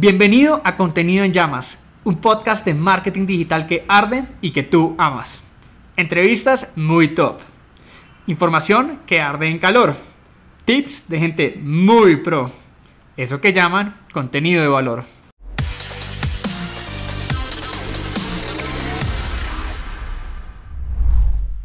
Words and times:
Bienvenido 0.00 0.62
a 0.62 0.76
Contenido 0.76 1.24
en 1.24 1.32
Llamas, 1.32 1.76
un 2.04 2.20
podcast 2.20 2.64
de 2.64 2.72
marketing 2.72 3.26
digital 3.26 3.66
que 3.66 3.84
arde 3.88 4.26
y 4.40 4.52
que 4.52 4.62
tú 4.62 4.94
amas. 4.96 5.40
Entrevistas 5.96 6.70
muy 6.76 7.16
top. 7.16 7.40
Información 8.28 9.00
que 9.06 9.20
arde 9.20 9.48
en 9.48 9.58
calor. 9.58 9.96
Tips 10.64 11.08
de 11.08 11.18
gente 11.18 11.60
muy 11.60 12.14
pro. 12.14 12.52
Eso 13.16 13.40
que 13.40 13.52
llaman 13.52 13.96
contenido 14.12 14.62
de 14.62 14.68
valor. 14.68 15.02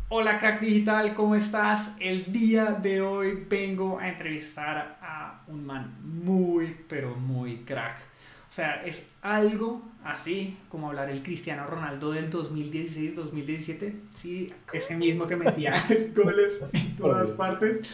Hola 0.09 0.39
crack 0.39 0.59
digital, 0.59 1.13
¿cómo 1.13 1.35
estás? 1.35 1.95
El 1.99 2.31
día 2.31 2.65
de 2.65 2.99
hoy 2.99 3.45
vengo 3.47 3.99
a 3.99 4.09
entrevistar 4.09 4.97
a 5.03 5.43
un 5.45 5.67
man 5.67 5.99
muy, 6.01 6.75
pero 6.89 7.15
muy 7.15 7.57
crack 7.57 8.12
o 8.53 8.55
sea, 8.55 8.83
es 8.85 9.09
algo 9.23 9.81
así 10.03 10.55
como 10.69 10.89
hablar 10.89 11.09
el 11.09 11.23
Cristiano 11.23 11.65
Ronaldo 11.65 12.11
del 12.11 12.29
2016-2017. 12.29 13.95
Sí, 14.13 14.53
ese 14.71 14.95
mismo 14.95 15.25
que 15.25 15.35
metía 15.35 15.73
goles 16.15 16.63
en 16.71 16.95
todas 16.95 17.31
partes. 17.31 17.89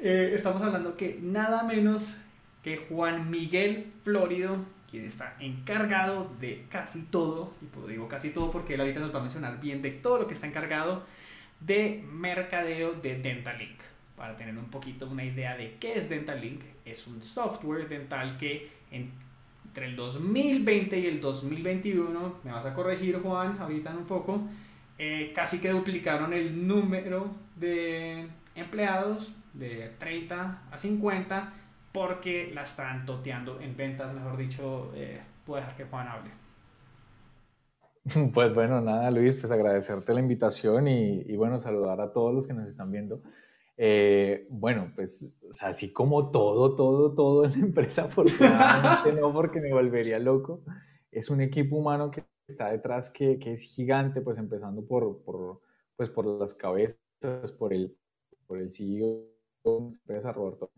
Eh, 0.00 0.32
estamos 0.34 0.60
hablando 0.60 0.96
que 0.96 1.20
nada 1.22 1.62
menos 1.62 2.16
que 2.64 2.78
Juan 2.78 3.30
Miguel 3.30 3.92
Florido, 4.02 4.56
quien 4.90 5.04
está 5.04 5.36
encargado 5.38 6.32
de 6.40 6.64
casi 6.68 7.02
todo, 7.02 7.54
y 7.62 7.90
digo 7.92 8.08
casi 8.08 8.30
todo 8.30 8.50
porque 8.50 8.74
él 8.74 8.80
ahorita 8.80 8.98
nos 8.98 9.14
va 9.14 9.20
a 9.20 9.22
mencionar 9.22 9.60
bien 9.60 9.82
de 9.82 9.92
todo 9.92 10.18
lo 10.18 10.26
que 10.26 10.34
está 10.34 10.48
encargado 10.48 11.06
de 11.60 12.04
mercadeo 12.10 12.94
de 12.94 13.18
Dentalink. 13.18 13.78
Para 14.16 14.36
tener 14.36 14.58
un 14.58 14.68
poquito 14.68 15.06
una 15.06 15.24
idea 15.24 15.56
de 15.56 15.76
qué 15.78 15.96
es 15.96 16.08
Dentalink, 16.08 16.62
es 16.84 17.06
un 17.06 17.22
software 17.22 17.88
dental 17.88 18.36
que 18.36 18.68
en 18.90 19.12
entre 19.72 19.86
el 19.86 19.96
2020 19.96 20.98
y 20.98 21.06
el 21.06 21.18
2021, 21.18 22.34
me 22.44 22.52
vas 22.52 22.66
a 22.66 22.74
corregir 22.74 23.18
Juan, 23.22 23.56
ahorita 23.58 23.90
un 23.96 24.04
poco, 24.04 24.42
eh, 24.98 25.32
casi 25.34 25.62
que 25.62 25.70
duplicaron 25.70 26.34
el 26.34 26.68
número 26.68 27.30
de 27.56 28.28
empleados 28.54 29.34
de 29.54 29.92
30 29.98 30.64
a 30.70 30.76
50 30.76 31.54
porque 31.90 32.50
la 32.52 32.64
están 32.64 33.06
toteando 33.06 33.62
en 33.62 33.74
ventas, 33.74 34.12
mejor 34.12 34.36
dicho, 34.36 34.92
eh, 34.94 35.22
puedo 35.46 35.62
dejar 35.62 35.74
que 35.74 35.84
Juan 35.84 36.06
hable. 36.06 36.30
Pues 38.34 38.52
bueno, 38.52 38.82
nada 38.82 39.10
Luis, 39.10 39.36
pues 39.36 39.50
agradecerte 39.52 40.12
la 40.12 40.20
invitación 40.20 40.86
y, 40.86 41.22
y 41.22 41.36
bueno, 41.36 41.60
saludar 41.60 41.98
a 42.02 42.12
todos 42.12 42.34
los 42.34 42.46
que 42.46 42.52
nos 42.52 42.68
están 42.68 42.92
viendo. 42.92 43.22
Eh, 43.84 44.46
bueno, 44.48 44.92
pues, 44.94 45.40
o 45.42 45.52
sea, 45.52 45.70
así 45.70 45.92
como 45.92 46.30
todo, 46.30 46.76
todo, 46.76 47.12
todo 47.16 47.44
en 47.44 47.50
la 47.50 47.66
empresa, 47.66 48.04
afortunadamente 48.04 49.12
no, 49.12 49.32
porque 49.32 49.60
me 49.60 49.72
volvería 49.72 50.20
loco. 50.20 50.62
Es 51.10 51.30
un 51.30 51.40
equipo 51.40 51.78
humano 51.78 52.08
que 52.08 52.24
está 52.46 52.70
detrás 52.70 53.10
que, 53.10 53.40
que 53.40 53.50
es 53.54 53.62
gigante, 53.62 54.20
pues 54.20 54.38
empezando 54.38 54.86
por, 54.86 55.24
por, 55.24 55.62
pues, 55.96 56.10
por 56.10 56.26
las 56.26 56.54
cabezas, 56.54 56.96
por 57.58 57.74
el, 57.74 57.96
por 58.46 58.60
el 58.60 58.70
CEO, 58.70 59.26
empresa 59.64 60.30
Roberto. 60.30 60.70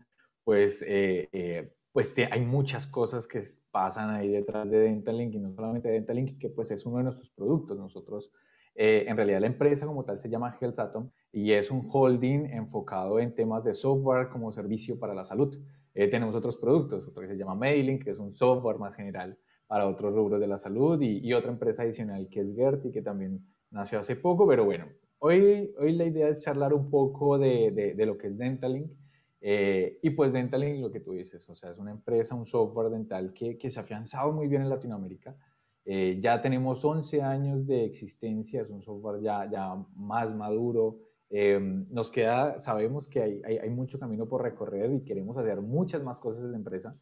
Pues, 0.43 0.81
eh, 0.87 1.29
eh, 1.31 1.75
pues 1.91 2.15
hay 2.31 2.41
muchas 2.41 2.87
cosas 2.87 3.27
que 3.27 3.43
pasan 3.69 4.09
ahí 4.09 4.29
detrás 4.29 4.67
de 4.67 4.79
Dentalink 4.79 5.35
y 5.35 5.39
no 5.39 5.53
solamente 5.53 5.89
Dentalink, 5.89 6.39
que 6.39 6.49
pues 6.49 6.71
es 6.71 6.83
uno 6.87 6.97
de 6.97 7.03
nuestros 7.03 7.29
productos. 7.29 7.77
Nosotros 7.77 8.31
eh, 8.75 9.05
en 9.07 9.15
realidad 9.15 9.39
la 9.39 9.47
empresa 9.47 9.85
como 9.85 10.03
tal 10.03 10.19
se 10.19 10.29
llama 10.29 10.57
Health 10.59 10.79
Atom 10.79 11.09
y 11.31 11.53
es 11.53 11.71
un 11.71 11.87
holding 11.89 12.47
enfocado 12.51 13.19
en 13.19 13.33
temas 13.33 13.63
de 13.63 13.73
software 13.73 14.27
como 14.27 14.51
servicio 14.51 14.99
para 14.99 15.13
la 15.13 15.23
salud. 15.23 15.57
Eh, 15.93 16.09
tenemos 16.09 16.35
otros 16.35 16.57
productos, 16.57 17.07
otro 17.07 17.21
que 17.21 17.29
se 17.29 17.37
llama 17.37 17.55
Mailing, 17.55 17.99
que 17.99 18.11
es 18.11 18.19
un 18.19 18.33
software 18.33 18.77
más 18.77 18.97
general 18.97 19.37
para 19.65 19.87
otros 19.87 20.13
rubros 20.13 20.41
de 20.41 20.47
la 20.47 20.57
salud 20.57 21.01
y, 21.01 21.33
otra 21.33 21.51
empresa 21.51 21.83
adicional 21.83 22.27
que 22.29 22.41
es 22.41 22.53
Gerti, 22.53 22.91
que 22.91 23.01
también 23.01 23.45
nació 23.71 23.99
hace 23.99 24.17
poco, 24.17 24.45
pero 24.45 24.65
bueno, 24.65 24.87
hoy, 25.19 25.73
hoy 25.79 25.93
la 25.93 26.05
idea 26.05 26.27
es 26.27 26.41
charlar 26.41 26.73
un 26.73 26.89
poco 26.89 27.37
de, 27.37 27.71
de, 27.95 28.05
lo 28.05 28.17
que 28.17 28.27
es 28.27 28.37
Dentalink. 28.37 28.91
Eh, 29.41 29.99
y 30.01 30.09
pues 30.11 30.33
Dentalink, 30.33 30.81
lo 30.81 30.91
que 30.91 30.99
tú 30.99 31.13
dices, 31.13 31.49
o 31.49 31.55
sea, 31.55 31.71
es 31.71 31.77
una 31.77 31.91
empresa, 31.91 32.35
un 32.35 32.45
software 32.45 32.89
dental 32.89 33.33
que, 33.33 33.57
que 33.57 33.69
se 33.69 33.79
ha 33.79 33.83
afianzado 33.83 34.33
muy 34.33 34.47
bien 34.47 34.61
en 34.61 34.69
Latinoamérica. 34.69 35.35
Eh, 35.87 36.17
ya 36.19 36.41
tenemos 36.41 36.83
11 36.83 37.21
años 37.21 37.67
de 37.67 37.85
existencia, 37.85 38.63
es 38.63 38.71
un 38.71 38.81
software 38.81 39.21
ya, 39.21 39.49
ya 39.49 39.75
más 39.95 40.35
maduro. 40.35 40.97
Eh, 41.29 41.59
nos 41.89 42.09
queda, 42.09 42.57
sabemos 42.59 43.07
que 43.07 43.21
hay, 43.21 43.41
hay, 43.43 43.69
mucho 43.69 43.99
camino 43.99 44.27
por 44.27 44.41
recorrer 44.41 44.91
y 44.91 45.03
queremos 45.03 45.37
hacer 45.37 45.61
muchas 45.61 46.03
más 46.03 46.19
cosas 46.19 46.45
en 46.45 46.51
la 46.51 46.57
empresa. 46.57 46.97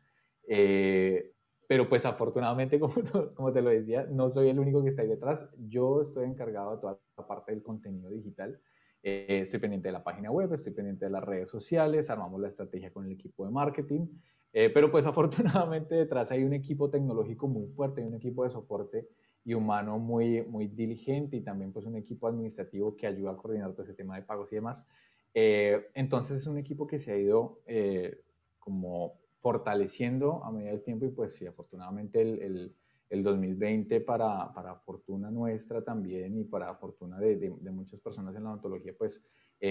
Eh, 0.48 1.32
pero 1.66 1.88
pues 1.88 2.06
afortunadamente, 2.06 2.78
como, 2.80 2.94
como 3.36 3.54
te 3.54 3.62
lo 3.62 3.70
decía, 3.70 4.06
no 4.12 4.30
soy 4.30 4.50
el 4.50 4.60
único 4.60 4.84
que 4.84 4.90
está 4.90 5.02
ahí 5.02 5.08
detrás. 5.08 5.50
Yo 5.70 6.02
estoy 6.02 6.26
encargado 6.26 6.76
de 6.76 6.82
toda 6.82 7.00
la 7.18 7.28
parte 7.28 7.54
del 7.54 7.64
contenido 7.64 8.10
digital. 8.10 8.60
estoy 9.02 9.60
pendiente 9.60 9.88
de 9.88 9.94
la 9.94 10.04
página 10.04 10.30
web, 10.30 10.54
estoy 10.54 10.74
pendiente 10.74 11.06
de 11.06 11.12
las 11.12 11.24
redes 11.24 11.50
sociales, 11.50 12.10
armamos 12.10 12.42
la 12.42 12.50
estrategia 12.50 12.92
con 12.92 13.06
el 13.06 13.14
equipo 13.14 13.46
de 13.46 13.52
marketing. 13.52 14.08
Eh, 14.54 14.70
pero 14.70 14.92
pues 14.92 15.08
afortunadamente 15.08 15.96
detrás 15.96 16.32
hay 16.32 16.44
un 16.44 16.54
equipo 16.54 16.90
tecnológico 16.90 17.48
muy 17.48 17.68
fuerte, 17.70 18.06
un 18.06 18.14
equipo 18.14 18.44
de 18.44 18.52
soporte 18.52 19.10
y 19.44 19.56
humano 19.56 19.98
muy, 19.98 20.44
muy 20.44 20.68
diligente 20.68 21.36
y 21.36 21.42
también 21.42 21.74
pues 21.74 21.86
un 21.86 21.98
equipo 21.98 22.28
administrativo 22.28 22.96
que 22.96 23.08
ayuda 23.08 23.32
a 23.32 23.36
coordinar 23.36 23.74
todo 23.74 23.84
ese 23.84 23.96
tema 23.96 24.16
de 24.16 24.22
pagos 24.22 24.52
y 24.54 24.56
demás. 24.56 24.88
Eh, 25.34 25.90
entonces 25.96 26.38
es 26.38 26.48
un 26.48 26.60
equipo 26.60 26.86
que 26.86 27.00
se 27.00 27.12
ha 27.12 27.18
ido 27.18 27.62
eh, 27.66 28.22
como 28.60 29.20
fortaleciendo 29.40 30.44
a 30.46 30.52
medida 30.52 30.70
del 30.70 30.84
tiempo 30.84 31.06
y 31.06 31.10
pues 31.10 31.36
sí, 31.36 31.48
afortunadamente 31.48 32.22
el, 32.22 32.40
el, 32.40 32.76
el 33.10 33.24
2020 33.24 34.00
para, 34.02 34.54
para, 34.54 34.76
fortuna 34.76 35.32
nuestra 35.32 35.84
también 35.84 36.38
y 36.38 36.44
para 36.44 36.76
fortuna 36.76 37.20
de, 37.20 37.38
de, 37.38 37.54
de 37.60 37.72
muchas 37.72 38.00
personas 38.00 38.36
en 38.36 38.44
la 38.44 38.52
odontología 38.52 38.94
pues 38.98 39.22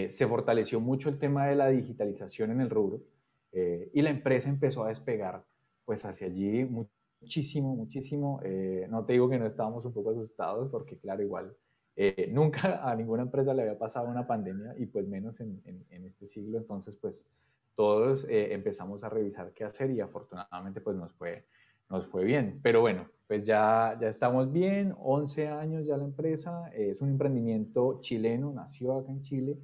se 0.09 0.27
fortaleció 0.27 0.81
mucho 0.81 1.11
el 1.11 1.19
tema 1.19 1.47
de 1.49 1.55
la 1.55 1.69
digitalización 1.69 2.51
en 2.51 2.63
el 2.63 2.71
rubro. 2.71 3.03
Eh, 3.53 3.91
y 3.93 4.03
la 4.03 4.11
empresa 4.11 4.49
empezó 4.49 4.85
a 4.85 4.89
despegar 4.89 5.45
pues 5.85 6.05
hacia 6.05 6.27
allí 6.27 6.65
muchísimo, 6.65 7.77
muchísimo. 7.77 8.41
Eh, 8.43 8.87
no 8.91 9.05
te 9.05 9.13
digo 9.13 9.29
que 9.29 9.39
no 9.39 9.47
estábamos 9.47 9.85
un 9.85 9.93
poco 9.93 10.11
asustados 10.11 10.71
porque 10.71 10.97
claro, 10.99 11.23
igual 11.23 11.55
eh, 11.97 12.29
nunca 12.33 12.81
a 12.91 12.97
ninguna 12.97 13.23
empresa 13.23 13.53
le 13.53 13.63
había 13.63 13.79
pasado 13.79 14.09
una 14.09 14.27
pandemia 14.27 14.75
y 14.79 14.87
pues 14.87 15.07
menos 15.07 15.41
en, 15.41 15.61
en, 15.91 16.05
este 16.05 16.27
siglo. 16.27 16.59
Entonces 16.59 16.97
pues 16.97 17.29
todos 17.75 18.27
empezamos 18.29 19.03
a 19.03 19.09
revisar 19.09 19.53
qué 19.53 19.65
hacer 19.65 19.91
y 19.91 20.01
afortunadamente 20.01 20.81
pues 20.81 20.97
nos 20.97 21.13
fue, 21.15 21.45
nos 21.91 22.07
fue 22.07 22.25
bien. 22.25 22.61
Pero 22.63 22.81
bueno, 22.81 23.09
pues 23.27 23.47
ya, 23.47 23.97
ya 24.01 24.09
estamos 24.09 24.53
bien, 24.53 24.95
11 24.99 25.49
años 25.49 25.87
ya 25.87 25.97
la 25.97 26.05
empresa, 26.05 26.71
es 26.75 27.01
un 27.01 27.11
emprendimiento 27.11 27.99
chileno, 28.01 28.53
nació 28.53 28.97
acá 28.97 29.11
en 29.11 29.23
Chile 29.23 29.59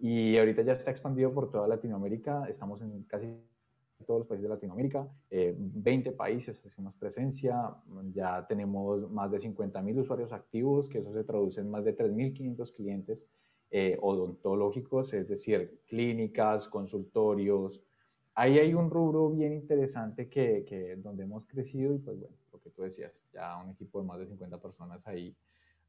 y 0.00 0.38
ahorita 0.38 0.62
ya 0.62 0.72
está 0.72 0.90
expandido 0.90 1.32
por 1.32 1.50
toda 1.50 1.68
Latinoamérica, 1.68 2.46
estamos 2.48 2.80
en 2.80 3.02
casi 3.04 3.26
todos 4.06 4.20
los 4.20 4.28
países 4.28 4.44
de 4.44 4.48
Latinoamérica, 4.48 5.06
20 5.30 6.08
eh, 6.08 6.12
países 6.12 6.64
hacemos 6.64 6.96
presencia, 6.96 7.76
ya 8.12 8.46
tenemos 8.46 9.10
más 9.10 9.30
de 9.30 9.40
50 9.40 9.82
mil 9.82 9.98
usuarios 9.98 10.32
activos, 10.32 10.88
que 10.88 10.98
eso 10.98 11.12
se 11.12 11.22
traduce 11.24 11.60
en 11.60 11.70
más 11.70 11.84
de 11.84 11.96
3.500 11.96 12.74
clientes 12.74 13.28
eh, 13.70 13.98
odontológicos, 14.00 15.12
es 15.12 15.28
decir, 15.28 15.80
clínicas, 15.86 16.66
consultorios. 16.66 17.82
Ahí 18.34 18.58
hay 18.58 18.74
un 18.74 18.90
rubro 18.90 19.28
bien 19.30 19.52
interesante 19.52 20.28
que, 20.28 20.64
que 20.66 20.96
donde 20.96 21.24
hemos 21.24 21.44
crecido 21.46 21.94
y 21.94 21.98
pues 21.98 22.18
bueno, 22.18 22.36
lo 22.52 22.60
que 22.60 22.70
tú 22.70 22.82
decías, 22.82 23.22
ya 23.32 23.56
un 23.58 23.70
equipo 23.70 24.00
de 24.00 24.06
más 24.06 24.18
de 24.18 24.26
50 24.26 24.60
personas 24.60 25.06
ahí 25.06 25.36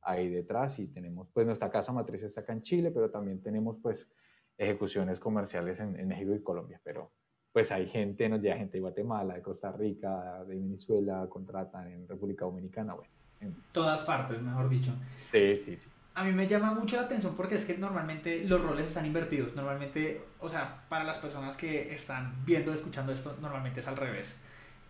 ahí 0.01 0.29
detrás 0.29 0.79
y 0.79 0.87
tenemos, 0.87 1.29
pues 1.33 1.45
nuestra 1.45 1.69
casa 1.69 1.91
matriz 1.91 2.23
está 2.23 2.41
acá 2.41 2.53
en 2.53 2.61
Chile, 2.61 2.91
pero 2.91 3.09
también 3.09 3.41
tenemos 3.41 3.77
pues 3.81 4.09
ejecuciones 4.57 5.19
comerciales 5.19 5.79
en, 5.79 6.07
México 6.07 6.33
y 6.33 6.41
Colombia, 6.41 6.79
pero 6.83 7.11
pues 7.51 7.71
hay 7.71 7.87
gente, 7.87 8.29
nos 8.29 8.41
llega 8.41 8.57
gente 8.57 8.77
de 8.77 8.81
Guatemala, 8.81 9.35
de 9.35 9.41
Costa 9.41 9.71
Rica, 9.71 10.43
de 10.45 10.55
Venezuela, 10.55 11.27
contratan 11.29 11.87
en 11.91 12.07
República 12.07 12.45
Dominicana, 12.45 12.93
bueno. 12.93 13.11
En 13.39 13.55
todas 13.71 14.03
partes, 14.03 14.41
mejor 14.41 14.69
dicho. 14.69 14.93
Sí, 15.31 15.55
sí, 15.57 15.77
sí. 15.77 15.89
A 16.13 16.23
mí 16.23 16.31
me 16.33 16.47
llama 16.47 16.73
mucho 16.73 16.97
la 16.97 17.03
atención 17.03 17.35
porque 17.35 17.55
es 17.55 17.65
que 17.65 17.77
normalmente 17.77 18.43
los 18.43 18.61
roles 18.61 18.89
están 18.89 19.05
invertidos. 19.05 19.55
Normalmente, 19.55 20.21
o 20.39 20.49
sea, 20.49 20.85
para 20.89 21.03
las 21.03 21.17
personas 21.17 21.57
que 21.57 21.93
están 21.93 22.45
viendo, 22.45 22.73
escuchando 22.73 23.11
esto, 23.11 23.35
normalmente 23.41 23.79
es 23.79 23.87
al 23.87 23.97
revés. 23.97 24.37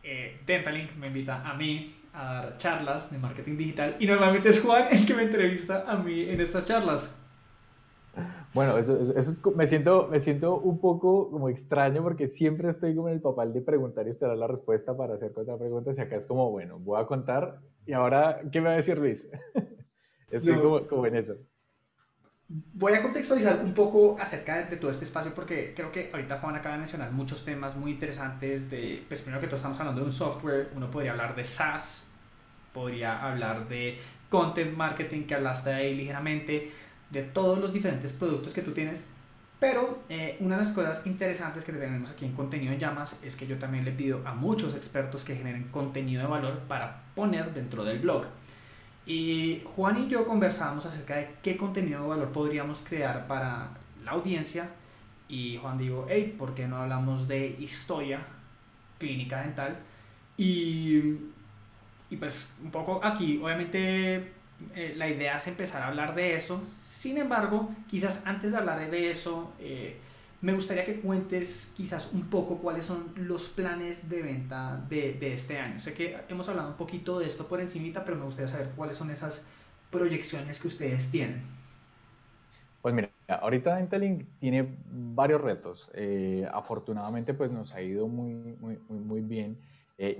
Eh, 0.03 0.39
Dentalink 0.45 0.95
me 0.95 1.07
invita 1.07 1.47
a 1.47 1.53
mí 1.53 1.93
a 2.13 2.33
dar 2.33 2.57
charlas 2.57 3.11
de 3.11 3.17
marketing 3.17 3.55
digital 3.55 3.95
y 3.99 4.05
normalmente 4.05 4.49
es 4.49 4.61
Juan 4.61 4.87
el 4.91 5.05
que 5.05 5.13
me 5.13 5.23
entrevista 5.23 5.85
a 5.87 5.95
mí 5.97 6.21
en 6.29 6.41
estas 6.41 6.65
charlas. 6.65 7.09
Bueno, 8.53 8.77
eso, 8.77 9.01
eso, 9.17 9.51
me, 9.55 9.65
siento, 9.65 10.07
me 10.09 10.19
siento 10.19 10.57
un 10.57 10.79
poco 10.79 11.31
como 11.31 11.47
extraño 11.47 12.03
porque 12.03 12.27
siempre 12.27 12.69
estoy 12.69 12.93
como 12.93 13.07
en 13.07 13.15
el 13.15 13.21
papel 13.21 13.53
de 13.53 13.61
preguntar 13.61 14.07
y 14.07 14.09
esperar 14.09 14.35
la 14.35 14.47
respuesta 14.47 14.95
para 14.95 15.13
hacer 15.13 15.31
otra 15.33 15.57
pregunta. 15.57 15.91
Y 15.95 16.01
acá 16.01 16.17
es 16.17 16.25
como, 16.25 16.51
bueno, 16.51 16.77
voy 16.77 17.01
a 17.01 17.05
contar 17.05 17.59
y 17.85 17.93
ahora, 17.93 18.41
¿qué 18.51 18.59
me 18.59 18.67
va 18.67 18.73
a 18.73 18.77
decir 18.77 18.97
Luis? 18.97 19.31
estoy 20.31 20.57
como, 20.57 20.85
como, 20.87 21.05
en 21.05 21.15
eso. 21.15 21.35
Voy 22.73 22.93
a 22.93 23.01
contextualizar 23.01 23.61
un 23.63 23.73
poco 23.73 24.17
acerca 24.19 24.63
de, 24.63 24.75
todo 24.75 24.91
este 24.91 25.05
espacio 25.05 25.33
porque 25.33 25.73
creo 25.73 25.89
que 25.89 26.09
ahorita 26.11 26.39
Juan 26.39 26.55
acaba 26.55 26.75
de 26.75 26.79
mencionar 26.79 27.11
muchos 27.11 27.45
temas 27.45 27.77
muy 27.77 27.91
interesantes 27.91 28.69
de, 28.69 29.05
pues 29.07 29.21
primero 29.21 29.39
que 29.39 29.47
todo 29.47 29.55
estamos 29.55 29.79
hablando 29.79 30.01
de 30.01 30.07
un 30.07 30.11
software, 30.11 30.69
uno 30.75 30.91
podría 30.91 31.11
hablar 31.11 31.33
de 31.33 31.45
SaaS, 31.45 32.03
podría 32.73 33.25
hablar 33.25 33.69
de 33.69 33.99
content 34.29 34.75
marketing 34.75 35.23
que 35.23 35.35
hablaste 35.35 35.71
ahí 35.71 35.93
ligeramente, 35.93 36.71
de 37.09 37.23
todos 37.23 37.57
los 37.57 37.71
diferentes 37.71 38.11
productos 38.11 38.53
que 38.53 38.61
tú 38.61 38.73
tienes, 38.73 39.09
pero 39.61 39.99
eh, 40.09 40.37
una 40.39 40.57
de 40.57 40.63
las 40.63 40.71
cosas 40.71 41.05
interesantes 41.05 41.63
que 41.63 41.71
tenemos 41.71 42.09
aquí 42.09 42.25
en 42.25 42.33
Contenido 42.33 42.73
en 42.73 42.79
Llamas 42.79 43.15
es 43.23 43.35
que 43.35 43.45
yo 43.45 43.59
también 43.59 43.85
le 43.85 43.91
pido 43.91 44.21
a 44.25 44.33
muchos 44.33 44.73
expertos 44.73 45.23
que 45.23 45.35
generen 45.35 45.65
contenido 45.65 46.23
de 46.23 46.27
valor 46.27 46.61
para 46.67 47.03
poner 47.13 47.53
dentro 47.53 47.83
del 47.83 47.99
blog. 47.99 48.25
Y 49.11 49.61
Juan 49.75 49.97
y 49.97 50.07
yo 50.07 50.25
conversábamos 50.25 50.85
acerca 50.85 51.17
de 51.17 51.27
qué 51.43 51.57
contenido 51.57 52.03
de 52.03 52.07
valor 52.07 52.31
podríamos 52.31 52.81
crear 52.81 53.27
para 53.27 53.67
la 54.05 54.11
audiencia. 54.11 54.69
Y 55.27 55.57
Juan 55.57 55.77
dijo, 55.77 56.05
hey, 56.09 56.33
¿por 56.37 56.55
qué 56.55 56.65
no 56.65 56.77
hablamos 56.77 57.27
de 57.27 57.57
historia 57.59 58.25
clínica 58.97 59.41
dental? 59.41 59.79
Y, 60.37 61.17
y 62.09 62.15
pues 62.17 62.55
un 62.63 62.71
poco 62.71 63.01
aquí, 63.03 63.37
obviamente 63.43 64.31
eh, 64.75 64.93
la 64.95 65.09
idea 65.09 65.35
es 65.35 65.47
empezar 65.47 65.81
a 65.81 65.87
hablar 65.87 66.15
de 66.15 66.35
eso. 66.35 66.63
Sin 66.81 67.17
embargo, 67.17 67.69
quizás 67.89 68.25
antes 68.25 68.51
de 68.51 68.57
hablar 68.59 68.89
de 68.89 69.09
eso, 69.09 69.53
eh, 69.59 69.97
me 70.41 70.53
gustaría 70.53 70.83
que 70.83 70.99
cuentes 70.99 71.71
quizás 71.75 72.11
un 72.13 72.29
poco 72.29 72.57
cuáles 72.57 72.85
son 72.85 73.13
los 73.15 73.49
planes 73.49 74.09
de 74.09 74.21
venta 74.21 74.77
de, 74.89 75.13
de, 75.13 75.33
este 75.33 75.59
año. 75.59 75.79
Sé 75.79 75.93
que 75.93 76.17
hemos 76.29 76.49
hablado 76.49 76.69
un 76.69 76.77
poquito 76.77 77.19
de 77.19 77.27
esto 77.27 77.47
por 77.47 77.59
encimita, 77.59 78.03
pero 78.03 78.17
me 78.17 78.25
gustaría 78.25 78.47
saber 78.47 78.71
cuáles 78.75 78.97
son 78.97 79.11
esas 79.11 79.45
proyecciones 79.91 80.59
que 80.59 80.67
ustedes 80.67 81.11
tienen. 81.11 81.43
Pues 82.81 82.95
mira, 82.95 83.11
ahorita 83.27 83.79
Intelink 83.79 84.25
tiene 84.39 84.67
varios 84.91 85.41
retos. 85.41 85.91
Eh, 85.93 86.47
afortunadamente, 86.51 87.35
pues 87.35 87.51
nos 87.51 87.75
ha 87.75 87.81
ido 87.81 88.07
muy, 88.07 88.33
muy, 88.33 88.79
muy, 88.89 88.99
muy 88.99 89.21
bien 89.21 89.57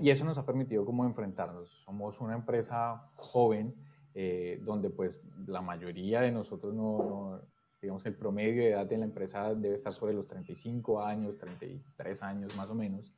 y 0.00 0.10
eso 0.10 0.24
nos 0.24 0.38
ha 0.38 0.46
permitido 0.46 0.84
como 0.84 1.04
enfrentarnos. 1.04 1.68
Somos 1.84 2.20
una 2.20 2.34
empresa 2.34 3.02
joven 3.16 3.74
eh, 4.14 4.60
donde 4.64 4.90
pues 4.90 5.20
la 5.46 5.60
mayoría 5.60 6.20
de 6.20 6.30
nosotros 6.30 6.72
no, 6.72 7.40
digamos 7.82 8.06
el 8.06 8.14
promedio 8.14 8.62
de 8.62 8.70
edad 8.70 8.86
de 8.86 8.96
la 8.96 9.04
empresa 9.04 9.54
debe 9.54 9.74
estar 9.74 9.92
sobre 9.92 10.14
los 10.14 10.28
35 10.28 11.02
años, 11.02 11.36
33 11.36 12.22
años 12.22 12.56
más 12.56 12.70
o 12.70 12.74
menos. 12.74 13.12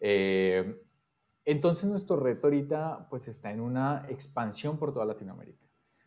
Eh, 0.00 0.82
entonces 1.44 1.88
nuestro 1.88 2.16
reto 2.16 2.48
ahorita 2.48 3.06
pues 3.08 3.28
está 3.28 3.50
en 3.50 3.60
una 3.60 4.04
expansión 4.08 4.76
por 4.76 4.92
toda 4.92 5.06
Latinoamérica. 5.06 5.64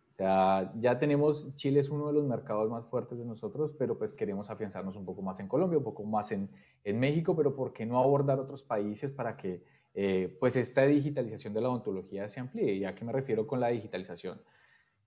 O 0.10 0.14
sea, 0.14 0.72
ya 0.78 1.00
tenemos, 1.00 1.56
Chile 1.56 1.80
es 1.80 1.90
uno 1.90 2.08
de 2.08 2.14
los 2.14 2.26
mercados 2.26 2.70
más 2.70 2.86
fuertes 2.86 3.18
de 3.18 3.26
nosotros, 3.26 3.72
pero 3.80 3.98
pues 3.98 4.14
queremos 4.14 4.50
afianzarnos 4.50 4.96
un 4.96 5.06
poco 5.06 5.22
más 5.22 5.40
en 5.40 5.48
Colombia, 5.48 5.80
un 5.80 5.84
poco 5.84 6.04
más 6.04 6.32
en, 6.32 6.50
en 6.84 7.00
México, 7.00 7.36
pero 7.36 7.56
¿por 7.56 7.74
qué 7.74 7.86
no 7.86 7.98
abordar 7.98 8.40
otros 8.40 8.62
países 8.62 9.10
para 9.10 9.36
que 9.38 9.64
eh, 9.94 10.38
pues 10.40 10.56
esta 10.56 10.86
digitalización 10.86 11.54
de 11.54 11.62
la 11.62 11.70
odontología 11.70 12.30
se 12.30 12.40
amplíe. 12.40 12.74
¿Y 12.76 12.86
a 12.86 12.96
qué 12.96 13.04
me 13.04 13.12
refiero 13.12 13.46
con 13.48 13.60
la 13.60 13.70
digitalización? 13.70 14.42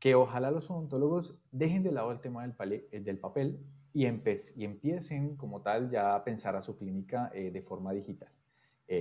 Que 0.04 0.14
ojalá 0.14 0.50
los 0.50 0.70
odontólogos 0.70 1.34
dejen 1.50 1.82
de 1.82 1.90
lado 1.90 2.12
el 2.12 2.20
tema 2.20 2.46
del, 2.46 2.86
eh, 2.92 3.00
del 3.00 3.16
papel 3.16 3.58
y, 3.94 4.04
y, 4.04 4.64
empiecen 4.66 5.34
como 5.34 5.62
tal 5.62 5.88
ya 5.88 6.14
a 6.14 6.22
pensar 6.22 6.56
a 6.56 6.60
su 6.60 6.76
clínica 6.76 7.30
eh, 7.32 7.50
de 7.50 7.62
forma 7.62 7.90
digital. 7.94 8.28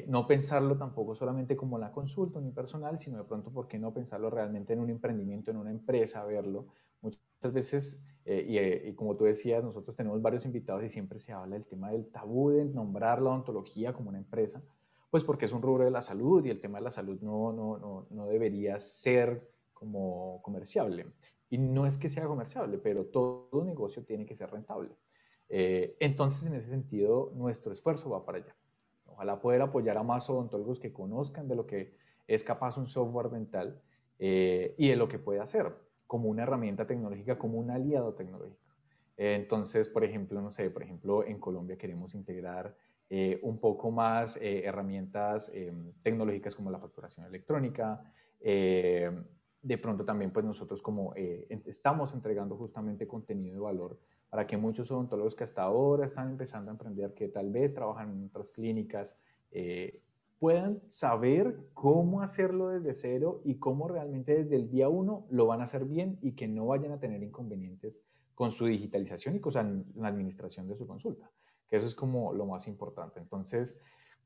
no 0.07 0.25
pensarlo 0.25 0.77
tampoco 0.77 1.13
solamente 1.13 1.57
como 1.57 1.77
la 1.77 1.91
consulta 1.91 2.39
unipersonal, 2.39 3.01
sino 3.01 3.17
de 3.17 3.25
pronto, 3.25 3.51
¿por 3.51 3.67
qué 3.67 3.77
no 3.77 3.93
pensarlo 3.93 4.29
realmente 4.29 4.71
en 4.71 4.79
un 4.79 4.89
emprendimiento, 4.89 5.51
en 5.51 5.57
una 5.57 5.71
empresa, 5.71 6.23
verlo? 6.23 6.67
Muchas 7.01 7.51
veces, 7.51 8.01
y, 8.25 8.57
y, 8.57 8.93
como 8.93 9.17
tú 9.17 9.25
decías, 9.25 9.61
nosotros 9.61 9.97
tenemos 9.97 10.21
varios 10.21 10.45
invitados 10.45 10.85
y 10.85 10.89
siempre 10.89 11.19
se 11.19 11.33
habla 11.33 11.55
del 11.55 11.65
tema 11.65 11.91
del 11.91 12.05
tabú 12.05 12.51
de 12.51 12.63
nombrar 12.63 13.21
la 13.21 13.31
odontología 13.31 13.91
como 13.91 14.07
una 14.07 14.19
empresa, 14.19 14.61
pues 15.11 15.25
porque 15.25 15.47
es 15.47 15.51
un 15.51 15.61
rubro 15.61 15.83
de 15.83 15.91
la 15.91 16.01
salud 16.01 16.45
y 16.45 16.49
el 16.49 16.61
tema 16.61 16.77
de 16.77 16.85
la 16.85 16.91
salud 16.91 17.19
no, 17.21 17.51
no, 17.51 17.77
no, 17.77 18.07
no 18.09 18.25
debería 18.27 18.79
ser 18.79 19.52
como 19.83 20.41
comerciable. 20.41 21.07
Y 21.49 21.57
no 21.57 21.85
es 21.85 21.97
que 21.97 22.07
sea 22.07 22.25
comerciable, 22.25 22.77
pero 22.77 23.05
todo 23.05 23.63
negocio 23.65 24.03
tiene 24.03 24.25
que 24.25 24.35
ser 24.35 24.49
rentable. 24.49 24.89
Eh, 25.49 25.97
entonces, 25.99 26.49
en 26.49 26.55
ese 26.55 26.69
sentido, 26.69 27.31
nuestro 27.35 27.73
esfuerzo 27.73 28.09
va 28.09 28.25
para 28.25 28.37
allá. 28.39 28.55
Ojalá 29.05 29.41
poder 29.41 29.61
apoyar 29.61 29.97
a 29.97 30.03
más 30.03 30.29
odontólogos 30.29 30.79
que 30.79 30.93
conozcan 30.93 31.47
de 31.49 31.55
lo 31.55 31.67
que 31.67 31.95
es 32.27 32.43
capaz 32.43 32.77
un 32.77 32.87
software 32.87 33.29
dental 33.29 33.81
eh, 34.19 34.73
y 34.77 34.87
de 34.87 34.95
lo 34.95 35.09
que 35.09 35.19
puede 35.19 35.41
hacer 35.41 35.75
como 36.07 36.29
una 36.29 36.43
herramienta 36.43 36.87
tecnológica, 36.87 37.37
como 37.37 37.59
un 37.59 37.71
aliado 37.71 38.13
tecnológico. 38.13 38.61
entonces, 39.17 39.89
por 39.89 40.03
ejemplo, 40.03 40.41
no 40.41 40.49
sé, 40.49 40.69
por 40.69 40.83
ejemplo, 40.83 41.25
en 41.25 41.39
Colombia 41.39 41.77
queremos 41.77 42.13
integrar 42.15 42.75
eh, 43.15 43.39
un 43.43 43.59
poco 43.59 43.91
más 43.91 44.37
eh, 44.37 44.63
herramientas 44.65 45.51
eh, 45.53 45.71
tecnológicas 46.01 46.55
como 46.55 46.71
la 46.71 46.79
facturación 46.79 47.27
electrónica. 47.27 48.01
De 49.63 49.77
pronto 49.79 50.05
también 50.05 50.31
pues 50.31 50.45
nosotros 50.45 50.81
como 50.83 51.13
estamos 51.15 52.13
entregando 52.13 52.55
justamente 52.55 53.07
contenido 53.07 53.55
de 53.55 53.61
valor 53.61 53.97
para 54.29 54.45
que 54.45 54.57
muchos 54.57 54.91
odontólogos 54.91 55.35
que 55.35 55.43
hasta 55.43 55.63
ahora 55.63 56.05
están 56.05 56.29
empezando 56.29 56.69
a 56.69 56.73
emprender, 56.73 57.13
que 57.13 57.27
tal 57.29 57.51
vez 57.51 57.73
trabajan 57.73 58.11
en 58.11 58.25
otras 58.25 58.51
clínicas, 58.51 59.17
puedan 60.39 60.81
saber 60.87 61.57
cómo 61.73 62.21
hacerlo 62.21 62.69
desde 62.69 62.93
cero 62.93 63.41
y 63.43 63.55
cómo 63.55 63.87
realmente 63.87 64.35
desde 64.35 64.55
el 64.55 64.69
día 64.69 64.89
uno 64.89 65.25
lo 65.29 65.47
van 65.47 65.61
a 65.61 65.65
hacer 65.65 65.85
bien 65.85 66.19
y 66.21 66.33
que 66.33 66.47
no 66.47 66.67
vayan 66.67 66.91
a 66.91 66.99
tener 66.99 67.23
inconvenientes 67.23 68.01
con 68.35 68.51
su 68.51 68.65
digitalización 68.65 69.35
y 69.35 69.39
con 69.39 69.85
la 69.95 70.07
administración 70.07 70.67
de 70.67 70.75
su 70.75 70.85
consulta 70.85 71.29
eso 71.75 71.87
es 71.87 71.95
como 71.95 72.33
lo 72.33 72.45
más 72.45 72.67
importante. 72.67 73.19
Entonces, 73.19 73.81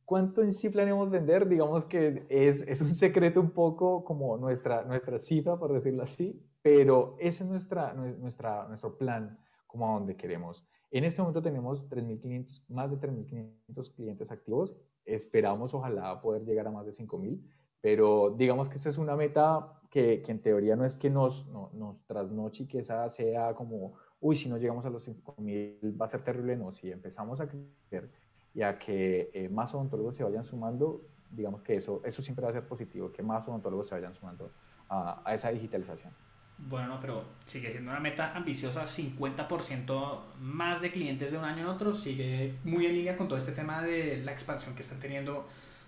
¿cuánto 0.07 0.41
en 0.41 0.53
sí 0.53 0.69
planeamos 0.69 1.11
vender? 1.11 1.49
Digamos 1.49 1.83
que 1.83 2.25
es, 2.29 2.65
es 2.65 2.81
un 2.81 2.87
secreto 2.87 3.41
un 3.41 3.51
poco 3.51 4.05
como 4.05 4.37
nuestra, 4.37 4.83
nuestra 4.85 5.19
cifra, 5.19 5.59
por 5.59 5.73
decirlo 5.73 6.01
así, 6.01 6.41
pero 6.61 7.17
ese 7.19 7.43
es 7.43 7.49
nuestra, 7.49 7.93
nuestra, 7.93 8.65
nuestro 8.69 8.97
plan 8.97 9.37
como 9.67 9.89
a 9.89 9.99
donde 9.99 10.15
queremos. 10.15 10.65
En 10.91 11.03
este 11.03 11.21
momento 11.21 11.41
tenemos 11.41 11.89
3.500, 11.89 12.63
más 12.69 12.89
de 12.89 12.97
3.500 13.05 13.95
clientes 13.95 14.31
activos. 14.31 14.77
Esperamos, 15.03 15.73
ojalá, 15.73 16.21
poder 16.21 16.45
llegar 16.45 16.67
a 16.67 16.71
más 16.71 16.85
de 16.85 16.93
5.000, 16.93 17.45
pero 17.81 18.33
digamos 18.37 18.69
que 18.69 18.77
esta 18.77 18.87
es 18.87 18.97
una 18.97 19.17
meta 19.17 19.73
que, 19.91 20.21
que 20.21 20.31
en 20.31 20.41
teoría 20.41 20.77
no 20.77 20.85
es 20.85 20.97
que 20.97 21.09
nos, 21.09 21.47
no, 21.47 21.69
nos 21.73 22.05
trasnoche 22.05 22.63
y 22.63 22.67
que 22.67 22.79
esa 22.79 23.09
sea 23.09 23.53
como 23.55 23.95
uy, 24.19 24.35
si 24.35 24.49
no 24.49 24.57
llegamos 24.57 24.85
a 24.85 24.89
los 24.89 25.07
5.000 25.07 25.99
va 25.99 26.05
a 26.05 26.09
ser 26.09 26.23
terrible, 26.23 26.55
no, 26.55 26.71
si 26.71 26.91
empezamos 26.91 27.39
a 27.41 27.47
crecer 27.47 28.09
y 28.57 28.63
a 28.63 28.79
que 28.79 29.29
eh, 29.35 29.49
más 29.49 29.75
odontólogos 29.75 30.15
se 30.15 30.23
vayan 30.23 30.43
sumando, 30.43 31.03
digamos 31.29 31.61
que 31.61 31.75
eso, 31.75 32.01
eso 32.03 32.23
siempre 32.23 32.43
va 32.43 32.49
a 32.49 32.53
ser 32.53 32.67
positivo, 32.67 33.11
que 33.11 33.21
más 33.21 33.47
odontólogos 33.47 33.87
se 33.87 33.93
vayan 33.93 34.15
sumando 34.15 34.49
a, 34.89 35.21
a 35.23 35.35
esa 35.35 35.51
digitalización. 35.51 36.11
Bueno, 36.57 36.97
pero 36.99 37.23
sigue 37.45 37.69
siendo 37.69 37.91
una 37.91 37.99
meta 37.99 38.35
ambiciosa, 38.35 38.85
50% 38.85 40.21
más 40.39 40.81
de 40.81 40.89
clientes 40.89 41.31
de 41.31 41.37
un 41.37 41.43
año 41.43 41.61
en 41.61 41.67
otro, 41.67 41.93
sigue 41.93 42.55
muy 42.63 42.87
en 42.87 42.93
línea 42.93 43.15
con 43.15 43.27
todo 43.27 43.37
este 43.37 43.51
tema 43.51 43.83
de 43.83 44.23
la 44.25 44.31
expansión 44.31 44.73
que 44.73 44.81
están 44.81 44.99
teniendo 44.99 45.45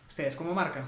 ustedes 0.07 0.35
como 0.35 0.53
marca. 0.53 0.83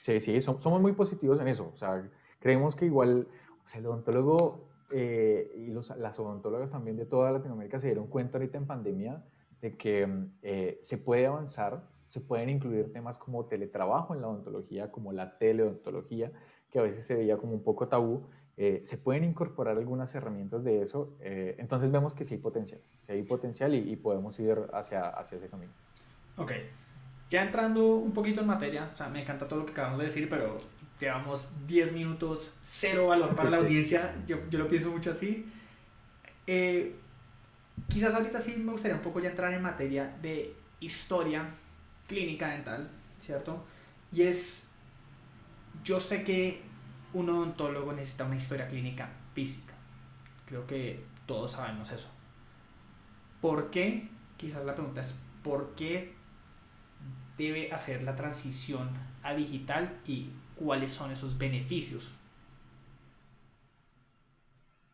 Sí, 0.00 0.18
sí, 0.18 0.40
somos 0.40 0.80
muy 0.80 0.90
positivos 0.90 1.40
en 1.40 1.46
eso, 1.46 1.70
o 1.72 1.76
sea, 1.76 2.02
creemos 2.40 2.74
que 2.74 2.86
igual 2.86 3.28
o 3.28 3.78
el 3.78 3.86
odontólogo 3.86 4.64
eh, 4.90 5.52
y 5.56 5.68
los, 5.68 5.90
las 5.90 6.18
odontólogas 6.18 6.72
también 6.72 6.96
de 6.96 7.06
toda 7.06 7.30
Latinoamérica 7.30 7.78
se 7.78 7.86
dieron 7.86 8.08
cuenta 8.08 8.38
ahorita 8.38 8.58
en 8.58 8.66
pandemia 8.66 9.22
de 9.62 9.76
que 9.76 10.06
eh, 10.42 10.78
se 10.82 10.98
puede 10.98 11.26
avanzar, 11.26 11.82
se 12.04 12.20
pueden 12.20 12.50
incluir 12.50 12.92
temas 12.92 13.16
como 13.16 13.46
teletrabajo 13.46 14.14
en 14.14 14.20
la 14.20 14.28
odontología, 14.28 14.92
como 14.92 15.12
la 15.12 15.38
teleodontología, 15.38 16.30
que 16.70 16.78
a 16.78 16.82
veces 16.82 17.06
se 17.06 17.14
veía 17.14 17.38
como 17.38 17.54
un 17.54 17.62
poco 17.62 17.88
tabú, 17.88 18.28
eh, 18.58 18.80
se 18.84 18.98
pueden 18.98 19.24
incorporar 19.24 19.78
algunas 19.78 20.14
herramientas 20.14 20.62
de 20.62 20.82
eso, 20.82 21.16
entonces 21.20 21.90
vemos 21.90 22.12
que 22.12 22.24
sí 22.24 22.34
hay 22.34 22.40
potencial, 22.40 22.80
sí 23.00 23.12
hay 23.12 23.22
potencial 23.22 23.74
y, 23.74 23.78
y, 23.90 23.96
podemos 23.96 24.38
ir 24.38 24.58
hacia, 24.74 25.08
hacia 25.08 25.38
ese 25.38 25.48
camino. 25.48 25.72
Ok, 26.36 26.52
ya 27.30 27.42
entrando 27.42 27.96
un 27.96 28.12
poquito 28.12 28.42
en 28.42 28.46
materia, 28.46 28.90
o 28.92 28.96
sea, 28.96 29.08
me 29.08 29.22
encanta 29.22 29.48
todo 29.48 29.60
lo 29.60 29.64
que 29.64 29.72
acabamos 29.72 29.98
de 30.00 30.04
decir, 30.04 30.28
pero 30.28 30.58
llevamos 31.00 31.50
10 31.66 31.92
minutos, 31.92 32.54
cero 32.60 33.08
valor 33.08 33.34
para 33.34 33.48
la 33.48 33.56
audiencia, 33.62 34.14
yo, 34.26 34.36
yo 34.50 34.58
lo 34.58 34.68
pienso 34.68 34.90
mucho 34.90 35.10
así. 35.10 35.50
Eh, 36.46 36.94
quizás 37.88 38.14
ahorita 38.14 38.40
sí 38.40 38.56
me 38.56 38.72
gustaría 38.72 38.96
un 38.96 39.02
poco 39.02 39.20
ya 39.20 39.30
entrar 39.30 39.52
en 39.52 39.62
materia 39.62 40.16
de 40.20 40.54
historia 40.80 41.48
clínica 42.06 42.48
dental, 42.48 42.90
¿cierto? 43.20 43.64
Y 44.12 44.22
es, 44.22 44.70
yo 45.84 46.00
sé 46.00 46.24
que 46.24 46.62
un 47.12 47.28
odontólogo 47.28 47.92
necesita 47.92 48.24
una 48.24 48.36
historia 48.36 48.66
clínica 48.66 49.10
física, 49.34 49.74
creo 50.46 50.66
que 50.66 51.04
todos 51.26 51.52
sabemos 51.52 51.90
eso. 51.92 52.10
¿Por 53.40 53.70
qué? 53.70 54.08
Quizás 54.36 54.64
la 54.64 54.74
pregunta 54.74 55.00
es, 55.00 55.18
¿por 55.42 55.74
qué 55.74 56.14
debe 57.36 57.72
hacer 57.72 58.02
la 58.02 58.14
transición 58.14 58.90
a 59.22 59.34
digital 59.34 60.00
y 60.06 60.30
cuáles 60.56 60.92
son 60.92 61.10
esos 61.10 61.38
beneficios. 61.38 62.12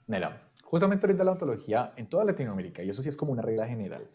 Mira, 0.06 0.47
justamente 0.68 1.06
ahorita 1.06 1.24
la 1.24 1.32
ontología 1.32 1.94
en 1.96 2.10
toda 2.10 2.26
Latinoamérica, 2.26 2.82
y 2.82 2.90
eso 2.90 3.02
sí 3.02 3.08
es 3.08 3.16
como 3.16 3.32
una 3.32 3.40
regla 3.40 3.66
general, 3.66 4.06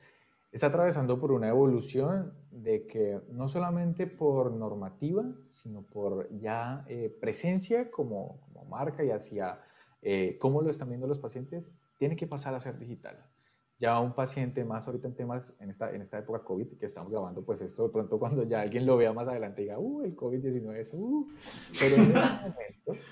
está 0.51 0.67
atravesando 0.67 1.19
por 1.19 1.31
una 1.31 1.49
evolución 1.49 2.31
de 2.51 2.85
que 2.85 3.21
no 3.31 3.49
solamente 3.49 4.05
por 4.05 4.51
normativa, 4.51 5.23
sino 5.41 5.81
por 5.81 6.29
ya 6.37 6.85
eh, 6.87 7.09
presencia 7.19 7.89
como, 7.89 8.39
como, 8.41 8.65
marca 8.65 9.03
y 9.03 9.09
hacia 9.09 9.61
eh, 10.03 10.37
cómo 10.39 10.61
lo 10.61 10.69
están 10.69 10.89
viendo 10.89 11.07
los 11.07 11.17
pacientes, 11.17 11.75
tiene 11.97 12.15
que 12.15 12.27
pasar 12.27 12.53
a 12.53 12.59
ser 12.59 12.77
digital. 12.77 13.17
Ya 13.79 13.99
un 13.99 14.13
paciente 14.13 14.63
más 14.63 14.85
ahorita 14.85 15.07
en 15.07 15.15
temas, 15.15 15.53
en 15.59 15.71
esta, 15.71 15.91
en 15.91 16.03
esta 16.03 16.19
época 16.19 16.43
COVID 16.43 16.77
que 16.77 16.85
estamos 16.85 17.11
grabando, 17.11 17.43
pues 17.43 17.61
esto 17.61 17.87
de 17.87 17.89
pronto 17.89 18.19
cuando 18.19 18.43
ya 18.43 18.61
alguien 18.61 18.85
lo 18.85 18.95
vea 18.95 19.11
más 19.11 19.27
adelante 19.27 19.63
diga, 19.63 19.79
uh, 19.79 20.03
el 20.03 20.15
COVID-19 20.15 20.75
es, 20.75 20.93
uh, 20.93 21.27
pero 21.79 21.95
en 21.95 22.01
este 22.01 22.19
momento 22.43 23.05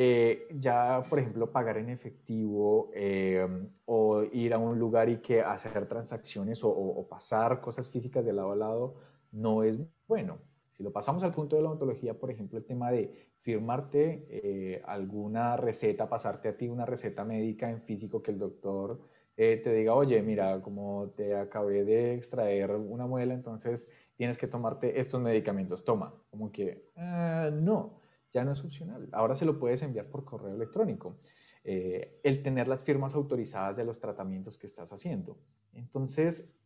eh, 0.00 0.46
ya, 0.52 1.04
por 1.10 1.18
ejemplo, 1.18 1.50
pagar 1.50 1.76
en 1.76 1.88
efectivo 1.88 2.88
eh, 2.94 3.44
o 3.84 4.22
ir 4.22 4.54
a 4.54 4.58
un 4.58 4.78
lugar 4.78 5.08
y 5.08 5.16
que 5.16 5.40
hacer 5.40 5.88
transacciones 5.88 6.60
o, 6.62 7.04
pasar 7.10 7.60
cosas 7.60 7.90
físicas 7.90 8.24
de 8.24 8.32
lado 8.32 8.52
a 8.52 8.54
lado 8.54 8.94
no 9.32 9.64
es 9.64 9.76
bueno. 10.06 10.38
Si 10.70 10.84
lo 10.84 10.92
pasamos 10.92 11.24
al 11.24 11.32
punto 11.32 11.56
de 11.56 11.62
la 11.62 11.70
ontología, 11.70 12.14
por 12.14 12.30
ejemplo, 12.30 12.60
el 12.60 12.64
tema 12.64 12.92
de 12.92 13.12
firmarte 13.40 14.24
eh, 14.30 14.82
alguna 14.86 15.56
receta, 15.56 16.08
pasarte 16.08 16.46
a 16.46 16.56
ti 16.56 16.68
una 16.68 16.86
receta 16.86 17.24
médica 17.24 17.68
en 17.68 17.82
físico 17.82 18.22
que 18.22 18.30
el 18.30 18.38
doctor 18.38 19.00
te 19.34 19.72
diga, 19.72 19.94
oye, 19.94 20.22
mira, 20.22 20.60
como 20.62 21.12
te 21.16 21.36
acabé 21.36 21.84
de 21.84 22.14
extraer 22.14 22.70
una 22.70 23.06
muela, 23.06 23.34
entonces 23.34 23.90
tienes 24.16 24.38
que 24.38 24.46
tomarte 24.46 25.00
estos 25.00 25.20
medicamentos, 25.20 25.84
toma, 25.84 26.14
como 26.30 26.52
que, 26.52 26.90
ah, 26.96 27.50
no 27.52 27.98
ya 28.30 28.44
no 28.44 28.52
es 28.52 28.64
opcional. 28.64 29.08
Ahora 29.12 29.36
se 29.36 29.44
lo 29.44 29.58
puedes 29.58 29.82
enviar 29.82 30.06
por 30.06 30.24
correo 30.24 30.54
electrónico. 30.54 31.18
Eh, 31.64 32.20
el 32.22 32.42
tener 32.42 32.68
las 32.68 32.84
firmas 32.84 33.14
autorizadas 33.14 33.76
de 33.76 33.84
los 33.84 33.98
tratamientos 33.98 34.58
que 34.58 34.66
estás 34.66 34.92
haciendo. 34.92 35.38
Entonces, 35.72 36.58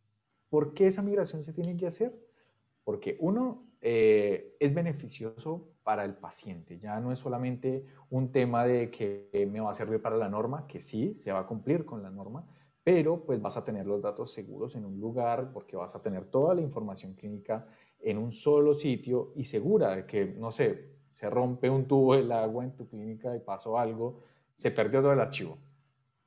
¿por 0.48 0.74
qué 0.74 0.86
esa 0.86 1.02
migración 1.02 1.42
se 1.42 1.52
tiene 1.52 1.76
que 1.76 1.86
hacer? 1.86 2.14
Porque 2.84 3.16
uno, 3.20 3.72
eh, 3.80 4.56
es 4.60 4.72
beneficioso 4.74 5.72
para 5.82 6.04
el 6.04 6.14
paciente. 6.14 6.78
Ya 6.78 7.00
no 7.00 7.10
es 7.10 7.18
solamente 7.18 7.84
un 8.10 8.30
tema 8.30 8.64
de 8.64 8.90
que 8.90 9.48
me 9.50 9.60
va 9.60 9.72
a 9.72 9.74
servir 9.74 10.00
para 10.00 10.16
la 10.16 10.28
norma, 10.28 10.66
que 10.68 10.80
sí, 10.80 11.16
se 11.16 11.32
va 11.32 11.40
a 11.40 11.46
cumplir 11.46 11.84
con 11.84 12.02
la 12.02 12.10
norma, 12.10 12.46
pero 12.84 13.24
pues 13.24 13.40
vas 13.42 13.56
a 13.56 13.64
tener 13.64 13.86
los 13.86 14.00
datos 14.00 14.30
seguros 14.30 14.76
en 14.76 14.84
un 14.84 15.00
lugar 15.00 15.52
porque 15.52 15.76
vas 15.76 15.96
a 15.96 16.02
tener 16.02 16.26
toda 16.26 16.54
la 16.54 16.60
información 16.60 17.14
clínica 17.14 17.66
en 17.98 18.18
un 18.18 18.32
solo 18.32 18.74
sitio 18.74 19.32
y 19.34 19.44
segura 19.44 19.96
de 19.96 20.06
que, 20.06 20.26
no 20.26 20.52
sé, 20.52 20.91
se 21.12 21.30
rompe 21.30 21.70
un 21.70 21.86
tubo 21.86 22.14
del 22.14 22.32
agua 22.32 22.64
en 22.64 22.72
tu 22.72 22.88
clínica 22.88 23.34
y 23.36 23.40
pasó 23.40 23.78
algo, 23.78 24.20
se 24.54 24.70
perdió 24.70 25.00
todo 25.00 25.12
el 25.12 25.20
archivo. 25.20 25.58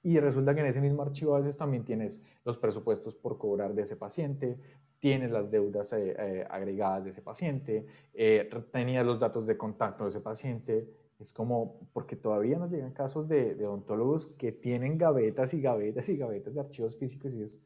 Y 0.06 0.20
resulta 0.20 0.54
que 0.54 0.62
en 0.62 0.68
ese 0.68 0.82
mismo 0.82 1.02
archivo 1.02 1.36
a 1.36 1.40
veces 1.40 1.58
también 1.58 1.84
tienes 1.84 2.24
los 2.44 2.60
presupuestos 2.60 3.16
por 3.16 3.40
cobrar 3.40 3.74
de 3.74 3.82
ese 3.82 3.96
paciente, 3.96 4.60
tienes 5.00 5.32
las 5.32 5.50
deudas 5.50 5.94
eh, 5.94 6.16
eh, 6.18 6.48
agregadas 6.50 7.06
de 7.06 7.10
ese 7.10 7.24
paciente, 7.24 7.88
eh, 8.14 8.48
tenías 8.72 9.06
los 9.06 9.20
datos 9.20 9.48
de 9.48 9.58
contacto 9.58 10.04
de 10.04 10.12
ese 10.12 10.22
paciente. 10.22 10.88
Es 11.18 11.34
como, 11.34 11.90
porque 11.94 12.16
todavía 12.16 12.60
nos 12.60 12.70
llegan 12.70 12.92
casos 12.92 13.28
de, 13.28 13.56
de 13.56 13.66
odontólogos 13.66 14.28
que 14.28 14.52
tienen 14.52 14.98
gavetas 14.98 15.54
y 15.54 15.62
gavetas 15.62 16.10
y 16.10 16.18
gavetas 16.18 16.54
de 16.54 16.60
archivos 16.60 16.98
físicos 16.98 17.34
y 17.34 17.42
es, 17.42 17.64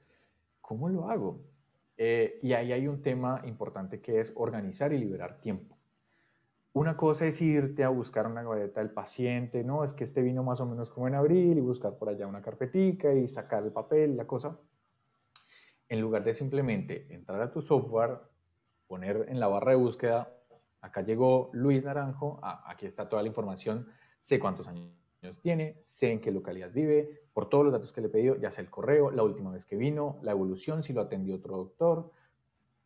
¿cómo 0.61 0.89
lo 0.89 1.09
hago? 1.09 1.41
y 1.97 2.53
ahí 2.53 2.71
hay 2.71 2.87
un 2.87 3.01
tema 3.01 3.41
importante 3.43 3.99
que 3.99 4.21
es 4.21 4.31
organizar 4.37 4.93
y 4.93 4.97
liberar 4.97 5.41
tiempo. 5.41 5.78
Una 6.71 6.95
cosa 6.95 7.25
es 7.25 7.41
irte 7.41 7.83
a 7.83 7.89
buscar 7.89 8.27
una 8.27 8.43
gaveta 8.43 8.79
del 8.79 8.91
paciente, 8.91 9.63
no, 9.63 9.83
es 9.83 9.93
que 9.93 10.03
este 10.03 10.21
vino 10.21 10.43
más 10.43 10.61
o 10.61 10.67
menos 10.67 10.89
como 10.91 11.07
en 11.07 11.15
abril 11.15 11.57
y 11.57 11.61
buscar 11.61 11.97
por 11.97 12.09
allá 12.09 12.27
una 12.27 12.41
carpetica 12.41 13.11
y 13.13 13.27
sacar 13.27 13.63
el 13.63 13.71
papel, 13.71 14.15
la 14.15 14.27
cosa. 14.27 14.59
En 15.87 15.99
lugar 15.99 16.23
de 16.23 16.35
simplemente 16.35 17.11
entrar 17.13 17.41
a 17.41 17.51
tu 17.51 17.61
software, 17.63 18.19
poner 18.87 19.25
en 19.29 19.39
la 19.39 19.47
barra 19.47 19.71
de 19.71 19.77
búsqueda, 19.77 20.31
acá 20.81 21.01
llegó 21.01 21.49
Luis 21.53 21.83
Naranjo, 21.83 22.39
aquí 22.43 22.85
está 22.85 23.09
toda 23.09 23.23
la 23.23 23.27
información, 23.27 23.87
sé 24.19 24.39
cuántos 24.39 24.67
años 24.67 24.93
tiene, 25.41 25.81
sé 25.83 26.11
en 26.11 26.21
qué 26.21 26.31
localidad 26.31 26.71
vive, 26.71 27.23
por 27.33 27.49
todos 27.49 27.65
los 27.65 27.73
datos 27.73 27.91
que 27.91 28.01
le 28.01 28.07
he 28.07 28.11
pedido, 28.11 28.35
ya 28.35 28.51
sé 28.51 28.61
el 28.61 28.69
correo, 28.69 29.09
la 29.09 29.23
última 29.23 29.51
vez 29.51 29.65
que 29.65 29.75
vino, 29.75 30.19
la 30.21 30.31
evolución, 30.31 30.83
si 30.83 30.93
lo 30.93 31.01
atendió 31.01 31.35
otro 31.35 31.57
doctor, 31.57 32.11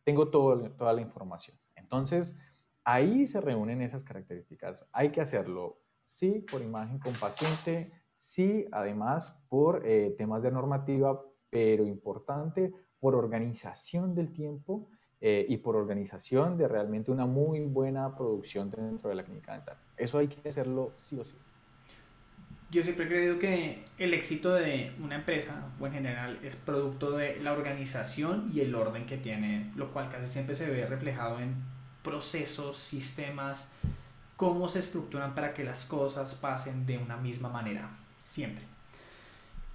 tengo 0.04 0.30
toda 0.30 0.92
la 0.92 1.00
información. 1.00 1.56
Entonces, 1.76 2.38
Ahí 2.84 3.26
se 3.26 3.40
reúnen 3.40 3.80
esas 3.80 4.02
características. 4.02 4.86
Hay 4.92 5.10
que 5.10 5.22
hacerlo, 5.22 5.80
sí, 6.02 6.44
por 6.50 6.60
imagen 6.60 6.98
con 6.98 7.14
paciente, 7.14 7.92
sí, 8.12 8.66
además, 8.72 9.42
por 9.48 9.86
eh, 9.86 10.14
temas 10.18 10.42
de 10.42 10.50
normativa, 10.50 11.22
pero 11.48 11.86
importante, 11.86 12.72
por 13.00 13.14
organización 13.14 14.14
del 14.14 14.32
tiempo 14.32 14.88
eh, 15.20 15.46
y 15.48 15.56
por 15.56 15.76
organización 15.76 16.58
de 16.58 16.68
realmente 16.68 17.10
una 17.10 17.24
muy 17.24 17.60
buena 17.60 18.14
producción 18.14 18.70
dentro 18.70 19.08
de 19.08 19.16
la 19.16 19.24
clínica 19.24 19.54
dental. 19.54 19.78
Eso 19.96 20.18
hay 20.18 20.28
que 20.28 20.46
hacerlo 20.46 20.92
sí 20.96 21.18
o 21.18 21.24
sí. 21.24 21.36
Yo 22.70 22.82
siempre 22.82 23.06
he 23.06 23.08
creído 23.08 23.38
que 23.38 23.84
el 23.98 24.12
éxito 24.12 24.52
de 24.52 24.92
una 25.02 25.16
empresa 25.16 25.72
o 25.80 25.86
en 25.86 25.92
general 25.92 26.40
es 26.42 26.56
producto 26.56 27.12
de 27.12 27.40
la 27.40 27.52
organización 27.52 28.50
y 28.52 28.60
el 28.60 28.74
orden 28.74 29.06
que 29.06 29.16
tiene, 29.16 29.70
lo 29.76 29.92
cual 29.92 30.10
casi 30.10 30.28
siempre 30.28 30.54
se 30.54 30.68
ve 30.68 30.84
reflejado 30.84 31.38
en 31.40 31.54
procesos, 32.04 32.76
sistemas, 32.76 33.68
cómo 34.36 34.68
se 34.68 34.78
estructuran 34.78 35.34
para 35.34 35.54
que 35.54 35.64
las 35.64 35.86
cosas 35.86 36.36
pasen 36.36 36.86
de 36.86 36.98
una 36.98 37.16
misma 37.16 37.48
manera, 37.48 37.88
siempre. 38.20 38.64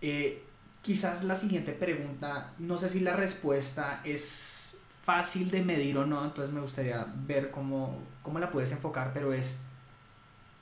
Eh, 0.02 0.44
quizás 0.82 1.24
la 1.26 1.36
siguiente 1.36 1.74
pregunta, 1.74 2.54
no 2.60 2.78
sé 2.78 2.88
si 2.88 3.02
la 3.02 3.16
respuesta 3.16 4.02
es 4.06 4.78
fácil 5.04 5.50
de 5.50 5.62
medir 5.64 5.98
o 5.98 6.06
no, 6.06 6.24
entonces 6.24 6.54
me 6.54 6.62
gustaría 6.62 7.06
ver 7.26 7.52
cómo, 7.52 8.00
cómo 8.22 8.40
la 8.40 8.52
puedes 8.52 8.72
enfocar, 8.72 9.12
pero 9.14 9.34
es, 9.34 9.60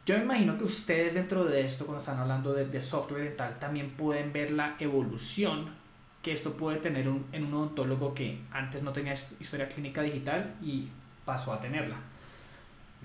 yo 0.05 0.17
me 0.17 0.23
imagino 0.23 0.57
que 0.57 0.63
ustedes 0.63 1.13
dentro 1.13 1.43
de 1.43 1.65
esto, 1.65 1.85
cuando 1.85 1.99
están 1.99 2.17
hablando 2.17 2.53
de, 2.53 2.65
de 2.65 2.79
software 2.79 3.23
dental, 3.23 3.59
también 3.59 3.91
pueden 3.91 4.31
ver 4.31 4.51
la 4.51 4.77
evolución 4.79 5.75
que 6.21 6.31
esto 6.31 6.53
puede 6.53 6.77
tener 6.77 7.07
en 7.31 7.45
un 7.45 7.53
odontólogo 7.53 8.13
que 8.13 8.39
antes 8.51 8.83
no 8.83 8.91
tenía 8.91 9.13
historia 9.13 9.67
clínica 9.67 10.01
digital 10.01 10.55
y 10.61 10.87
pasó 11.27 11.53
a 11.53 11.59
tenerla. 11.59 11.97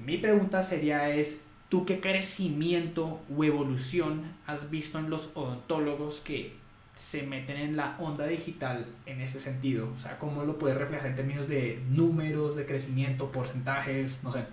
Mi 0.03 0.17
pregunta 0.17 0.63
sería 0.63 1.11
es, 1.11 1.45
¿tú 1.69 1.85
qué 1.85 2.01
crecimiento 2.01 3.21
o 3.37 3.45
evolución 3.45 4.23
has 4.47 4.71
visto 4.71 4.99
en 4.99 5.11
los 5.11 5.37
odontólogos 5.37 6.21
que 6.21 6.55
se 6.95 7.27
meten 7.27 7.57
en 7.57 7.77
la 7.77 7.97
onda 7.99 8.27
digital 8.27 8.87
en 9.07 9.21
este 9.21 9.41
sentido? 9.41 9.91
O 9.95 9.99
sea, 9.99 10.19
¿cómo 10.19 10.45
lo 10.45 10.59
puedes 10.59 10.79
reflejar 10.79 11.09
en 11.09 11.17
términos 11.17 11.49
de 11.49 11.83
números, 11.91 12.55
de 12.55 12.65
crecimiento, 12.65 13.31
porcentajes, 13.33 14.23
no 14.23 14.31
sé? 14.31 14.45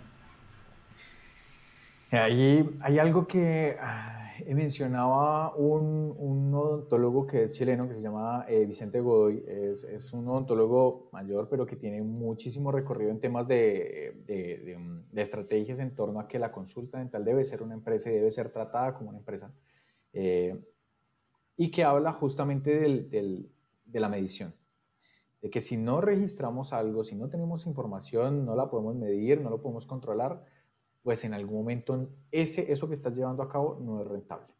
Ahí 2.11 2.67
hay 2.81 2.97
algo 2.97 3.27
que 3.27 3.77
ah, 3.79 4.18
mencionaba 4.47 5.55
un, 5.55 6.13
un, 6.17 6.53
odontólogo 6.53 7.27
que 7.27 7.43
es 7.43 7.53
chileno, 7.53 7.87
que 7.87 7.95
se 7.95 8.01
llama 8.01 8.45
eh, 8.47 8.65
Vicente 8.65 8.99
Godoy. 8.99 9.43
Es, 9.47 9.83
es, 9.83 10.13
un 10.13 10.27
odontólogo 10.27 11.09
mayor, 11.11 11.47
pero 11.49 11.65
que 11.65 11.75
tiene 11.75 12.01
muchísimo 12.01 12.71
recorrido 12.71 13.11
en 13.11 13.19
temas 13.19 13.47
de, 13.47 14.23
de, 14.25 14.77
de, 15.11 15.21
estrategias 15.21 15.79
en 15.79 15.95
torno 15.95 16.19
a 16.19 16.27
que 16.27 16.39
la 16.39 16.51
consulta 16.51 16.99
dental 16.99 17.25
debe 17.25 17.45
ser 17.45 17.61
una 17.61 17.73
empresa 17.73 18.09
y 18.09 18.13
debe 18.13 18.31
ser 18.31 18.51
tratada 18.51 18.93
como 18.93 19.09
una 19.09 19.19
empresa. 19.19 19.53
Eh, 20.13 20.59
y 21.57 21.71
que 21.71 21.83
habla 21.83 22.13
justamente 22.13 22.79
del, 22.79 23.09
del, 23.09 23.51
de 23.85 23.99
la 23.99 24.09
medición. 24.09 24.55
De 25.41 25.49
que 25.49 25.61
si 25.61 25.77
no 25.77 26.01
registramos 26.01 26.73
algo, 26.73 27.03
si 27.03 27.15
no 27.15 27.29
tenemos 27.29 27.65
información, 27.65 28.45
no 28.45 28.55
la 28.55 28.69
podemos 28.69 28.95
medir, 28.95 29.41
no 29.41 29.49
lo 29.49 29.61
podemos 29.61 29.85
controlar, 29.85 30.43
pues 31.09 31.25
en 31.25 31.33
algún 31.33 31.57
momento 31.57 32.07
ese, 32.31 32.71
eso 32.71 32.87
que 32.87 32.93
estás 32.93 33.15
llevando 33.15 33.41
a 33.41 33.49
cabo 33.49 33.79
no 33.81 33.99
es 33.99 34.07
rentable. 34.07 34.53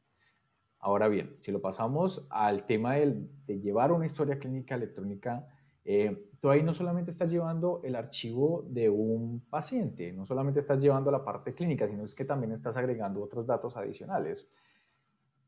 Ahora 0.80 1.08
bien, 1.08 1.36
si 1.42 1.52
lo 1.52 1.62
pasamos 1.62 2.26
al 2.32 2.66
tema 2.66 2.96
de 2.96 3.60
llevar 3.60 3.92
una 3.92 4.08
historia 4.08 4.40
clínica 4.40 4.74
electrónica, 4.74 5.48
eh, 5.86 6.28
tú 6.42 6.50
ahí 6.50 6.64
no 6.64 6.74
solamente 6.74 7.12
estás 7.12 7.30
llevando 7.30 7.82
el 7.84 7.96
archivo 7.96 8.66
de 8.68 8.90
un 8.90 9.42
paciente, 9.48 10.12
no 10.12 10.26
solamente 10.26 10.60
estás 10.60 10.82
llevando 10.82 11.12
la 11.12 11.24
parte 11.24 11.54
clínica, 11.54 11.88
sino 11.88 12.04
es 12.04 12.16
que 12.16 12.26
también 12.26 12.52
estás 12.52 12.76
agregando 12.76 13.22
otros 13.22 13.46
datos 13.46 13.78
adicionales. 13.78 14.50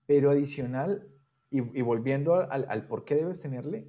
Pero 0.05 0.29
adicional, 0.29 1.07
y, 1.49 1.81
volviendo 1.81 2.35
al, 2.35 2.67
al 2.69 2.85
por 2.85 3.05
qué 3.05 3.15
debes 3.15 3.39
tenerle, 3.39 3.87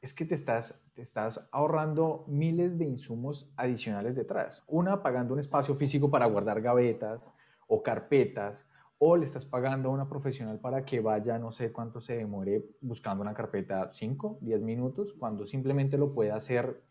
es 0.00 0.14
que 0.14 0.24
te 0.24 0.34
estás, 0.34 0.86
te 0.94 1.02
estás 1.02 1.48
ahorrando 1.52 2.24
miles 2.28 2.78
de 2.78 2.84
insumos 2.84 3.52
adicionales 3.56 4.14
detrás. 4.14 4.62
Una, 4.66 5.02
pagando 5.02 5.34
un 5.34 5.40
espacio 5.40 5.74
físico 5.74 6.10
para 6.10 6.26
guardar 6.26 6.60
gavetas 6.60 7.30
o 7.66 7.82
carpetas, 7.82 8.68
o 8.98 9.16
le 9.16 9.26
estás 9.26 9.44
pagando 9.44 9.88
a 9.88 9.92
una 9.92 10.08
profesional 10.08 10.58
para 10.58 10.84
que 10.84 11.00
vaya, 11.00 11.38
no 11.38 11.52
sé 11.52 11.72
cuánto 11.72 12.00
se 12.00 12.16
demore 12.16 12.64
buscando 12.80 13.22
una 13.22 13.34
carpeta, 13.34 13.90
5, 13.92 14.38
10 14.40 14.60
minutos, 14.62 15.14
cuando 15.14 15.46
simplemente 15.46 15.96
lo 15.96 16.12
puede 16.12 16.32
hacer 16.32 16.82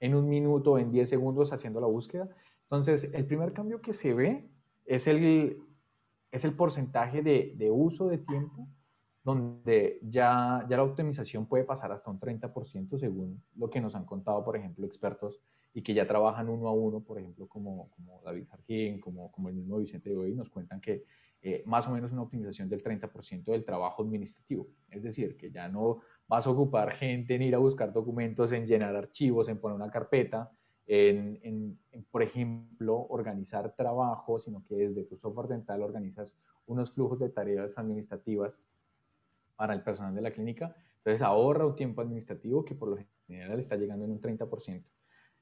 en 0.00 0.14
un 0.14 0.28
minuto 0.28 0.78
en 0.78 0.90
10 0.90 1.08
segundos 1.08 1.52
haciendo 1.52 1.80
la 1.80 1.86
búsqueda. 1.86 2.28
Entonces, 2.62 3.14
el 3.14 3.26
primer 3.26 3.52
cambio 3.52 3.80
que 3.80 3.94
se 3.94 4.12
ve 4.12 4.48
es 4.86 5.06
el, 5.06 5.62
es 6.32 6.44
el 6.44 6.52
porcentaje 6.52 7.22
de, 7.22 7.54
de 7.56 7.70
uso 7.70 8.08
de 8.08 8.18
tiempo 8.18 8.66
donde 9.26 9.98
ya, 10.02 10.64
ya 10.68 10.76
la 10.76 10.84
optimización 10.84 11.46
puede 11.46 11.64
pasar 11.64 11.90
hasta 11.90 12.12
un 12.12 12.20
30% 12.20 12.96
según 12.96 13.42
lo 13.56 13.68
que 13.68 13.80
nos 13.80 13.96
han 13.96 14.04
contado, 14.04 14.44
por 14.44 14.56
ejemplo, 14.56 14.86
expertos 14.86 15.40
y 15.74 15.82
que 15.82 15.94
ya 15.94 16.06
trabajan 16.06 16.48
uno 16.48 16.68
a 16.68 16.72
uno, 16.72 17.00
por 17.00 17.18
ejemplo, 17.18 17.48
como, 17.48 17.90
como 17.90 18.22
David 18.24 18.46
Jarquín, 18.48 19.00
como, 19.00 19.32
como 19.32 19.48
el 19.48 19.56
mismo 19.56 19.78
Vicente 19.78 20.16
hoy, 20.16 20.32
nos 20.32 20.48
cuentan 20.48 20.80
que 20.80 21.02
eh, 21.42 21.64
más 21.66 21.88
o 21.88 21.90
menos 21.90 22.12
una 22.12 22.22
optimización 22.22 22.68
del 22.68 22.84
30% 22.84 23.46
del 23.46 23.64
trabajo 23.64 24.04
administrativo. 24.04 24.68
Es 24.88 25.02
decir, 25.02 25.36
que 25.36 25.50
ya 25.50 25.68
no 25.68 26.02
vas 26.28 26.46
a 26.46 26.50
ocupar 26.50 26.92
gente 26.92 27.34
en 27.34 27.42
ir 27.42 27.56
a 27.56 27.58
buscar 27.58 27.92
documentos, 27.92 28.52
en 28.52 28.64
llenar 28.64 28.94
archivos, 28.94 29.48
en 29.48 29.58
poner 29.58 29.74
una 29.74 29.90
carpeta, 29.90 30.52
en, 30.86 31.40
en, 31.42 31.76
en, 31.90 32.04
por 32.04 32.22
ejemplo, 32.22 32.96
organizar 33.08 33.74
trabajo, 33.74 34.38
sino 34.38 34.64
que 34.64 34.76
desde 34.76 35.02
tu 35.02 35.16
software 35.16 35.48
dental 35.48 35.82
organizas 35.82 36.38
unos 36.66 36.92
flujos 36.92 37.18
de 37.18 37.28
tareas 37.28 37.76
administrativas 37.76 38.62
para 39.56 39.74
el 39.74 39.82
personal 39.82 40.14
de 40.14 40.22
la 40.22 40.30
clínica. 40.30 40.74
Entonces 40.98 41.22
ahorra 41.22 41.66
un 41.66 41.76
tiempo 41.76 42.02
administrativo 42.02 42.64
que 42.64 42.74
por 42.74 42.88
lo 42.90 42.98
general 43.26 43.58
está 43.60 43.76
llegando 43.76 44.04
en 44.04 44.12
un 44.12 44.20
30% 44.20 44.84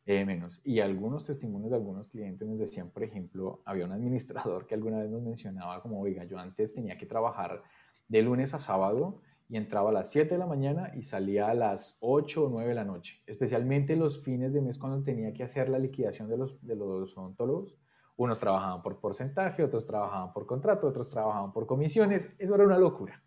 eh, 0.07 0.25
menos. 0.27 0.61
Y 0.65 0.81
algunos 0.81 1.25
testimonios 1.25 1.71
de 1.71 1.77
algunos 1.77 2.09
clientes 2.09 2.47
nos 2.47 2.59
decían, 2.59 2.91
por 2.91 3.03
ejemplo, 3.03 3.63
había 3.65 3.87
un 3.87 3.93
administrador 3.93 4.67
que 4.67 4.75
alguna 4.75 4.99
vez 4.99 5.11
nos 5.11 5.23
mencionaba 5.23 5.81
como, 5.81 6.01
oiga, 6.01 6.25
yo 6.25 6.39
antes 6.39 6.75
tenía 6.75 6.99
que 6.99 7.07
trabajar 7.07 7.63
de 8.09 8.23
lunes 8.23 8.53
a 8.53 8.59
sábado 8.59 9.23
y 9.49 9.57
entraba 9.57 9.91
a 9.91 9.93
las 9.93 10.11
7 10.11 10.35
de 10.35 10.39
la 10.39 10.47
mañana 10.47 10.93
y 10.95 11.05
salía 11.05 11.49
a 11.49 11.55
las 11.55 11.97
8 12.01 12.45
o 12.45 12.49
9 12.51 12.69
de 12.69 12.75
la 12.75 12.85
noche, 12.85 13.23
especialmente 13.27 13.97
los 13.97 14.21
fines 14.23 14.53
de 14.53 14.61
mes 14.61 14.79
cuando 14.79 15.03
tenía 15.03 15.33
que 15.33 15.43
hacer 15.43 15.71
la 15.71 15.79
liquidación 15.79 16.29
de 16.29 16.37
los, 16.37 16.61
de 16.67 16.77
los 16.77 17.17
odontólogos. 17.17 17.75
Unos 18.17 18.39
trabajaban 18.39 18.83
por 18.83 19.01
porcentaje, 19.01 19.65
otros 19.65 19.87
trabajaban 19.87 20.33
por 20.33 20.47
contrato, 20.47 20.87
otros 20.87 21.09
trabajaban 21.09 21.53
por 21.53 21.67
comisiones. 21.67 22.31
Eso 22.39 22.55
era 22.55 22.65
una 22.65 22.79
locura. 22.79 23.24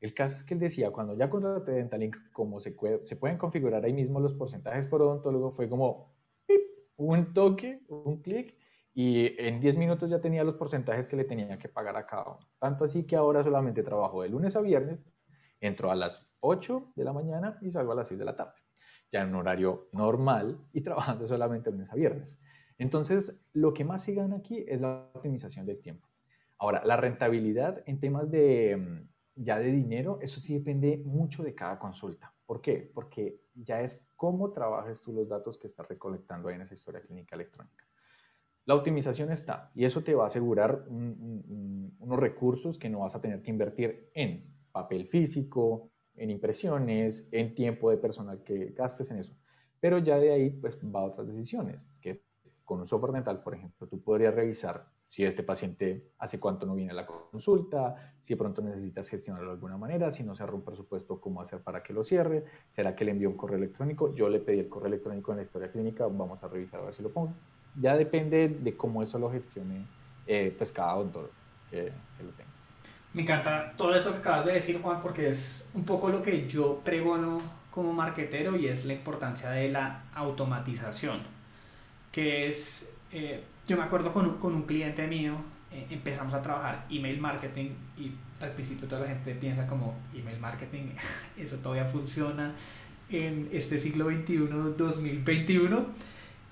El 0.00 0.14
caso 0.14 0.36
es 0.36 0.44
que 0.44 0.54
él 0.54 0.60
decía, 0.60 0.90
cuando 0.90 1.14
ya 1.14 1.28
contraté 1.28 1.72
Dentalink, 1.72 2.16
como 2.32 2.60
se, 2.60 2.74
se 3.04 3.16
pueden 3.16 3.36
configurar 3.36 3.84
ahí 3.84 3.92
mismo 3.92 4.18
los 4.18 4.34
porcentajes 4.34 4.86
por 4.86 5.02
odontólogo, 5.02 5.52
fue 5.52 5.68
como 5.68 6.14
un 6.96 7.32
toque, 7.32 7.82
un 7.88 8.22
clic, 8.22 8.56
y 8.92 9.40
en 9.40 9.60
10 9.60 9.76
minutos 9.76 10.10
ya 10.10 10.20
tenía 10.20 10.42
los 10.42 10.56
porcentajes 10.56 11.06
que 11.06 11.16
le 11.16 11.24
tenía 11.24 11.58
que 11.58 11.68
pagar 11.68 11.96
a 11.96 12.06
cada 12.06 12.24
uno. 12.24 12.48
Tanto 12.58 12.84
así 12.84 13.06
que 13.06 13.16
ahora 13.16 13.42
solamente 13.42 13.82
trabajo 13.82 14.22
de 14.22 14.28
lunes 14.28 14.56
a 14.56 14.62
viernes, 14.62 15.06
entro 15.60 15.90
a 15.90 15.94
las 15.94 16.36
8 16.40 16.92
de 16.96 17.04
la 17.04 17.12
mañana 17.12 17.58
y 17.60 17.70
salgo 17.70 17.92
a 17.92 17.94
las 17.94 18.08
6 18.08 18.18
de 18.18 18.24
la 18.24 18.36
tarde, 18.36 18.54
ya 19.12 19.22
en 19.22 19.28
un 19.28 19.36
horario 19.36 19.88
normal 19.92 20.58
y 20.72 20.80
trabajando 20.82 21.26
solamente 21.26 21.70
lunes 21.70 21.90
a 21.90 21.94
viernes. 21.94 22.40
Entonces, 22.78 23.46
lo 23.52 23.74
que 23.74 23.84
más 23.84 24.02
se 24.02 24.14
gana 24.14 24.36
aquí 24.36 24.64
es 24.66 24.80
la 24.80 25.10
optimización 25.12 25.66
del 25.66 25.80
tiempo. 25.80 26.08
Ahora, 26.58 26.82
la 26.84 26.96
rentabilidad 26.96 27.82
en 27.86 28.00
temas 28.00 28.30
de, 28.30 28.76
mm, 28.76 29.08
ya 29.42 29.58
de 29.58 29.72
dinero, 29.72 30.18
eso 30.20 30.40
sí 30.40 30.54
depende 30.54 31.02
mucho 31.04 31.42
de 31.42 31.54
cada 31.54 31.78
consulta. 31.78 32.32
¿Por 32.44 32.60
qué? 32.60 32.90
Porque 32.94 33.40
ya 33.54 33.80
es 33.80 34.08
cómo 34.16 34.50
trabajes 34.52 35.02
tú 35.02 35.12
los 35.12 35.28
datos 35.28 35.56
que 35.56 35.66
estás 35.66 35.88
recolectando 35.88 36.48
ahí 36.48 36.56
en 36.56 36.62
esa 36.62 36.74
historia 36.74 37.00
clínica 37.00 37.36
electrónica. 37.36 37.84
La 38.66 38.74
optimización 38.74 39.32
está 39.32 39.70
y 39.74 39.84
eso 39.84 40.02
te 40.02 40.14
va 40.14 40.24
a 40.24 40.26
asegurar 40.26 40.84
unos 40.88 42.18
recursos 42.18 42.78
que 42.78 42.90
no 42.90 43.00
vas 43.00 43.14
a 43.14 43.20
tener 43.20 43.42
que 43.42 43.50
invertir 43.50 44.10
en 44.14 44.54
papel 44.70 45.06
físico, 45.06 45.90
en 46.14 46.30
impresiones, 46.30 47.28
en 47.32 47.54
tiempo 47.54 47.90
de 47.90 47.96
personal 47.96 48.42
que 48.44 48.72
gastes 48.76 49.10
en 49.10 49.18
eso. 49.18 49.34
Pero 49.80 49.98
ya 49.98 50.18
de 50.18 50.32
ahí 50.32 50.50
pues 50.50 50.78
va 50.84 51.00
a 51.00 51.04
otras 51.04 51.26
decisiones, 51.26 51.88
que 52.00 52.24
con 52.64 52.80
un 52.80 52.86
software 52.86 53.12
dental, 53.12 53.42
por 53.42 53.54
ejemplo, 53.54 53.88
tú 53.88 54.02
podrías 54.02 54.34
revisar 54.34 54.86
si 55.10 55.24
este 55.24 55.42
paciente 55.42 56.12
hace 56.20 56.38
cuánto 56.38 56.66
no 56.66 56.76
viene 56.76 56.92
a 56.92 56.94
la 56.94 57.04
consulta, 57.04 58.12
si 58.20 58.34
de 58.34 58.38
pronto 58.38 58.62
necesitas 58.62 59.08
gestionarlo 59.08 59.48
de 59.48 59.54
alguna 59.54 59.76
manera, 59.76 60.12
si 60.12 60.22
no 60.22 60.36
se 60.36 60.44
un 60.44 60.62
presupuesto, 60.62 61.20
cómo 61.20 61.42
hacer 61.42 61.58
para 61.62 61.82
que 61.82 61.92
lo 61.92 62.04
cierre, 62.04 62.44
será 62.76 62.94
que 62.94 63.04
le 63.04 63.10
envió 63.10 63.28
un 63.28 63.36
correo 63.36 63.58
electrónico, 63.58 64.14
yo 64.14 64.28
le 64.28 64.38
pedí 64.38 64.60
el 64.60 64.68
correo 64.68 64.86
electrónico 64.86 65.32
en 65.32 65.38
la 65.38 65.42
historia 65.42 65.72
clínica, 65.72 66.04
vamos 66.06 66.40
a 66.44 66.46
revisar 66.46 66.78
a 66.78 66.84
ver 66.84 66.94
si 66.94 67.02
lo 67.02 67.10
pongo. 67.10 67.32
Ya 67.74 67.96
depende 67.96 68.50
de 68.50 68.76
cómo 68.76 69.02
eso 69.02 69.18
lo 69.18 69.32
gestione 69.32 69.84
eh, 70.28 70.54
pues 70.56 70.70
cada 70.70 70.94
odontólogo 70.94 71.32
que, 71.72 71.92
que 72.16 72.22
lo 72.22 72.30
tenga. 72.30 72.50
Me 73.12 73.22
encanta 73.22 73.74
todo 73.76 73.92
esto 73.92 74.12
que 74.12 74.18
acabas 74.18 74.44
de 74.44 74.52
decir, 74.52 74.80
Juan, 74.80 75.02
porque 75.02 75.30
es 75.30 75.68
un 75.74 75.84
poco 75.84 76.08
lo 76.08 76.22
que 76.22 76.46
yo 76.46 76.82
pregono 76.84 77.38
como 77.72 77.92
marquetero 77.92 78.54
y 78.54 78.68
es 78.68 78.84
la 78.84 78.92
importancia 78.92 79.50
de 79.50 79.70
la 79.70 80.04
automatización, 80.14 81.18
que 82.12 82.46
es... 82.46 82.94
Eh, 83.10 83.42
yo 83.70 83.76
me 83.76 83.84
acuerdo 83.84 84.12
con 84.12 84.26
un, 84.26 84.38
con 84.38 84.52
un 84.52 84.62
cliente 84.62 85.06
mío, 85.06 85.34
eh, 85.70 85.86
empezamos 85.90 86.34
a 86.34 86.42
trabajar 86.42 86.86
email 86.90 87.20
marketing 87.20 87.70
y 87.96 88.10
al 88.40 88.50
principio 88.50 88.88
toda 88.88 89.02
la 89.02 89.06
gente 89.06 89.32
piensa 89.36 89.64
como 89.68 89.94
email 90.12 90.40
marketing, 90.40 90.86
eso 91.38 91.54
todavía 91.58 91.84
funciona 91.84 92.52
en 93.10 93.48
este 93.52 93.78
siglo 93.78 94.10
XXI, 94.10 94.38
2021, 94.76 95.86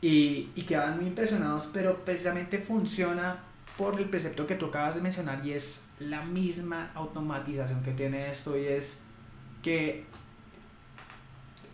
y, 0.00 0.50
y 0.54 0.62
quedaban 0.62 0.96
muy 0.98 1.06
impresionados, 1.06 1.68
pero 1.72 2.04
precisamente 2.04 2.58
funciona 2.58 3.40
por 3.76 3.98
el 3.98 4.08
precepto 4.08 4.46
que 4.46 4.54
tú 4.54 4.66
acabas 4.66 4.94
de 4.94 5.00
mencionar 5.00 5.44
y 5.44 5.54
es 5.54 5.86
la 5.98 6.22
misma 6.24 6.92
automatización 6.94 7.82
que 7.82 7.90
tiene 7.90 8.30
esto 8.30 8.56
y 8.56 8.64
es 8.64 9.02
que 9.60 10.04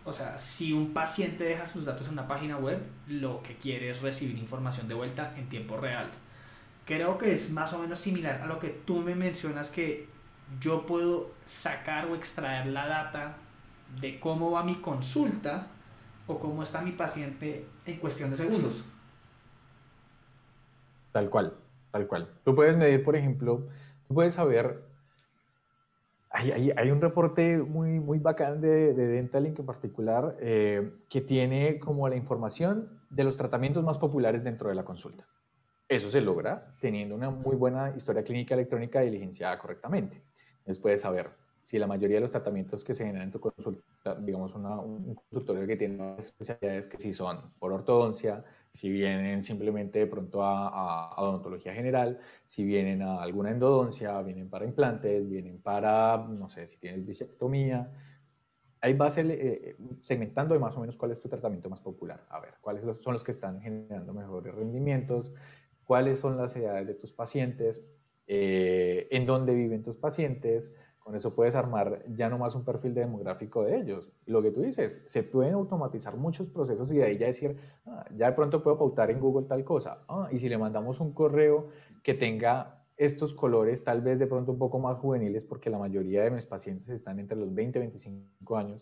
o 0.05 0.13
sea, 0.13 0.37
si 0.37 0.71
un 0.71 0.93
paciente 0.93 1.43
deja 1.43 1.65
sus 1.65 1.85
datos 1.85 2.07
en 2.07 2.13
una 2.13 2.27
página 2.27 2.57
web, 2.57 2.79
lo 3.07 3.41
que 3.41 3.55
quiere 3.55 3.89
es 3.89 4.01
recibir 4.01 4.37
información 4.37 4.87
de 4.87 4.93
vuelta 4.93 5.33
en 5.35 5.49
tiempo 5.49 5.77
real. 5.77 6.05
Creo 6.85 7.17
que 7.17 7.33
es 7.33 7.51
más 7.51 7.73
o 7.73 7.79
menos 7.79 7.97
similar 7.97 8.41
a 8.41 8.45
lo 8.45 8.59
que 8.59 8.69
tú 8.69 8.99
me 8.99 9.15
mencionas 9.15 9.71
que 9.71 10.07
yo 10.61 10.85
puedo 10.85 11.31
sacar 11.45 12.05
o 12.05 12.13
extraer 12.13 12.67
la 12.67 12.85
data 12.85 13.37
de 13.99 14.19
cómo 14.19 14.51
va 14.51 14.63
mi 14.63 14.75
consulta 14.75 15.67
o 16.27 16.37
cómo 16.37 16.61
está 16.61 16.81
mi 16.81 16.91
paciente 16.91 17.65
en 17.87 17.97
cuestión 17.97 18.29
de 18.29 18.37
segundos. 18.37 18.85
Tal 21.11 21.31
cual, 21.31 21.53
tal 21.91 22.05
cual. 22.05 22.29
Tú 22.43 22.53
puedes 22.53 22.77
medir, 22.77 23.03
por 23.03 23.15
ejemplo, 23.15 23.67
tú 24.07 24.13
puedes 24.13 24.35
saber 24.35 24.83
hay, 26.35 26.71
hay, 26.75 26.91
un 26.91 27.01
reporte 27.01 27.57
muy, 27.57 27.99
muy 27.99 28.19
bacán 28.19 28.59
de, 28.59 28.93
de 28.93 29.07
Dentalink 29.07 29.59
en 29.59 29.65
particular 29.65 30.35
eh, 30.39 30.91
que 31.09 31.21
tiene 31.21 31.79
como 31.79 32.07
la 32.09 32.15
información 32.15 33.01
de 33.09 33.23
los 33.23 33.37
tratamientos 33.37 33.83
más 33.83 33.97
populares 33.97 34.43
dentro 34.43 34.69
de 34.69 34.75
la 34.75 34.83
consulta. 34.83 35.25
Eso 35.87 36.09
se 36.11 36.19
logra 36.19 36.75
teniendo 36.81 37.15
una 37.15 37.29
muy 37.29 37.55
buena 37.55 37.93
historia 37.95 38.23
clínica 38.23 38.55
electrónica 38.55 39.01
diligenciada 39.01 39.57
correctamente. 39.57 40.23
Entonces 40.59 40.79
puedes 40.79 41.01
saber 41.01 41.29
si 41.61 41.79
la 41.79 41.87
mayoría 41.87 42.17
de 42.17 42.21
los 42.21 42.31
tratamientos 42.31 42.83
que 42.83 42.93
se 42.93 43.05
generan 43.05 43.27
en 43.27 43.31
tu 43.31 43.39
consulta, 43.39 44.15
digamos 44.19 44.53
una, 44.55 44.79
un 44.79 45.15
consultorio 45.15 45.65
que 45.65 45.77
tiene 45.77 46.15
especialidades 46.17 46.87
que 46.87 46.99
sí 46.99 47.13
son 47.13 47.53
por 47.59 47.71
ortodoncia, 47.71 48.43
si 48.75 48.91
vienen 48.91 49.41
simplemente 49.41 49.99
de 49.99 50.07
pronto 50.07 50.43
a, 50.43 50.67
a, 50.67 51.21
odontología 51.21 51.73
general, 51.73 52.19
si 52.45 52.65
vienen 52.65 53.01
a 53.01 53.21
alguna 53.21 53.51
endodoncia, 53.51 54.21
vienen 54.21 54.49
para 54.49 54.65
implantes, 54.65 55.27
vienen 55.29 55.61
para, 55.61 56.17
no 56.17 56.49
sé, 56.49 56.67
si 56.67 56.77
tienes 56.77 57.05
bisectomía. 57.05 57.89
Ahí 58.81 58.93
vas 58.93 59.17
eh, 59.17 59.77
segmentando 59.99 60.59
más 60.59 60.75
o 60.75 60.81
menos 60.81 60.97
cuál 60.97 61.11
es 61.11 61.21
tu 61.21 61.29
tratamiento 61.29 61.69
más 61.69 61.79
popular. 61.79 62.25
A 62.29 62.39
ver, 62.39 62.55
cuáles 62.59 62.83
son 62.99 63.13
los 63.13 63.23
que 63.23 63.31
están 63.31 63.61
generando 63.61 64.13
mejores 64.13 64.53
rendimientos, 64.53 65.33
cuáles 65.85 66.19
son 66.19 66.37
las 66.37 66.55
edades 66.57 66.85
de 66.85 66.95
tus 66.95 67.13
pacientes, 67.13 67.87
eh, 68.27 69.07
en 69.11 69.25
dónde 69.25 69.53
viven 69.53 69.83
tus 69.83 69.97
pacientes, 69.97 70.75
con 71.05 71.15
eso 71.15 71.35
puedes 71.35 71.53
armar 71.53 72.03
ya 72.07 72.29
no 72.29 72.39
más 72.39 72.55
un 72.55 72.65
perfil 72.65 72.95
demográfico 72.95 73.63
de 73.63 73.77
ellos. 73.77 74.11
lo 74.25 74.41
que 74.41 74.49
tú 74.49 74.61
dices, 74.61 75.05
se 75.07 75.21
pueden 75.21 75.53
automatizar 75.53 76.17
muchos 76.17 76.47
procesos 76.47 76.91
y 76.91 76.97
de 76.97 77.03
ahí 77.03 77.17
ya 77.19 77.27
decir, 77.27 77.59
ah, 77.85 78.05
ya 78.17 78.25
de 78.25 78.31
pronto 78.31 78.63
puedo 78.63 78.75
pautar 78.79 79.11
en 79.11 79.19
Google 79.19 79.45
tal 79.45 79.63
cosa. 79.63 79.99
Ah, 80.07 80.29
y 80.31 80.39
si 80.39 80.49
le 80.49 80.57
mandamos 80.57 80.99
un 80.99 81.13
correo 81.13 81.67
que 82.01 82.15
tenga 82.15 82.83
estos 82.97 83.35
colores, 83.35 83.83
tal 83.83 84.01
vez 84.01 84.17
de 84.17 84.25
pronto 84.25 84.51
un 84.51 84.57
poco 84.57 84.79
más 84.79 84.97
juveniles, 84.97 85.43
porque 85.43 85.69
la 85.69 85.77
mayoría 85.77 86.23
de 86.23 86.31
mis 86.31 86.47
pacientes 86.47 86.89
están 86.89 87.19
entre 87.19 87.37
los 87.37 87.53
20 87.53 87.77
y 87.77 87.81
25 87.81 88.57
años, 88.57 88.81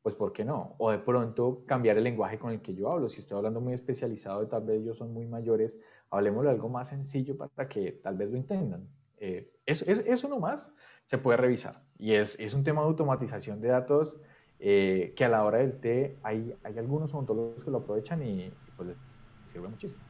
pues 0.00 0.14
¿por 0.14 0.32
qué 0.32 0.44
no? 0.44 0.76
O 0.78 0.92
de 0.92 0.98
pronto 0.98 1.64
cambiar 1.66 1.98
el 1.98 2.04
lenguaje 2.04 2.38
con 2.38 2.52
el 2.52 2.62
que 2.62 2.72
yo 2.72 2.88
hablo. 2.88 3.08
Si 3.08 3.20
estoy 3.20 3.36
hablando 3.36 3.60
muy 3.60 3.72
especializado 3.72 4.44
y 4.44 4.46
tal 4.46 4.62
vez 4.62 4.80
ellos 4.80 4.96
son 4.96 5.12
muy 5.12 5.26
mayores, 5.26 5.76
hablemos 6.08 6.44
de 6.44 6.50
algo 6.50 6.68
más 6.68 6.90
sencillo 6.90 7.36
para 7.36 7.68
que 7.68 7.90
tal 8.00 8.16
vez 8.16 8.30
lo 8.30 8.36
entiendan. 8.36 8.86
Eh, 9.16 9.52
eso, 9.66 9.84
eso, 9.90 10.02
eso 10.06 10.28
nomás 10.28 10.72
se 11.04 11.18
puede 11.18 11.36
revisar. 11.36 11.80
Y 11.98 12.14
es, 12.14 12.38
es 12.40 12.54
un 12.54 12.64
tema 12.64 12.82
de 12.82 12.88
automatización 12.88 13.60
de 13.60 13.68
datos 13.68 14.16
eh, 14.58 15.12
que 15.16 15.24
a 15.24 15.28
la 15.28 15.44
hora 15.44 15.58
del 15.58 15.78
té 15.80 16.16
hay, 16.22 16.54
hay 16.62 16.78
algunos 16.78 17.12
odontólogos 17.14 17.64
que 17.64 17.70
lo 17.70 17.78
aprovechan 17.78 18.22
y, 18.22 18.52
pues 18.76 18.88
les 18.88 18.96
sirve 19.44 19.68
muchísimo. 19.68 20.00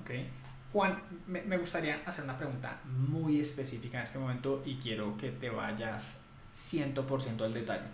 Ok. 0.00 0.10
Juan, 0.72 1.02
me, 1.26 1.42
me, 1.42 1.58
gustaría 1.58 2.00
hacer 2.06 2.24
una 2.24 2.36
pregunta 2.36 2.80
muy 2.84 3.40
específica 3.40 3.98
en 3.98 4.04
este 4.04 4.18
momento 4.18 4.62
y 4.64 4.76
quiero 4.76 5.16
que 5.16 5.30
te 5.30 5.50
vayas 5.50 6.24
100% 6.54 7.42
al 7.42 7.52
detalle. 7.52 7.86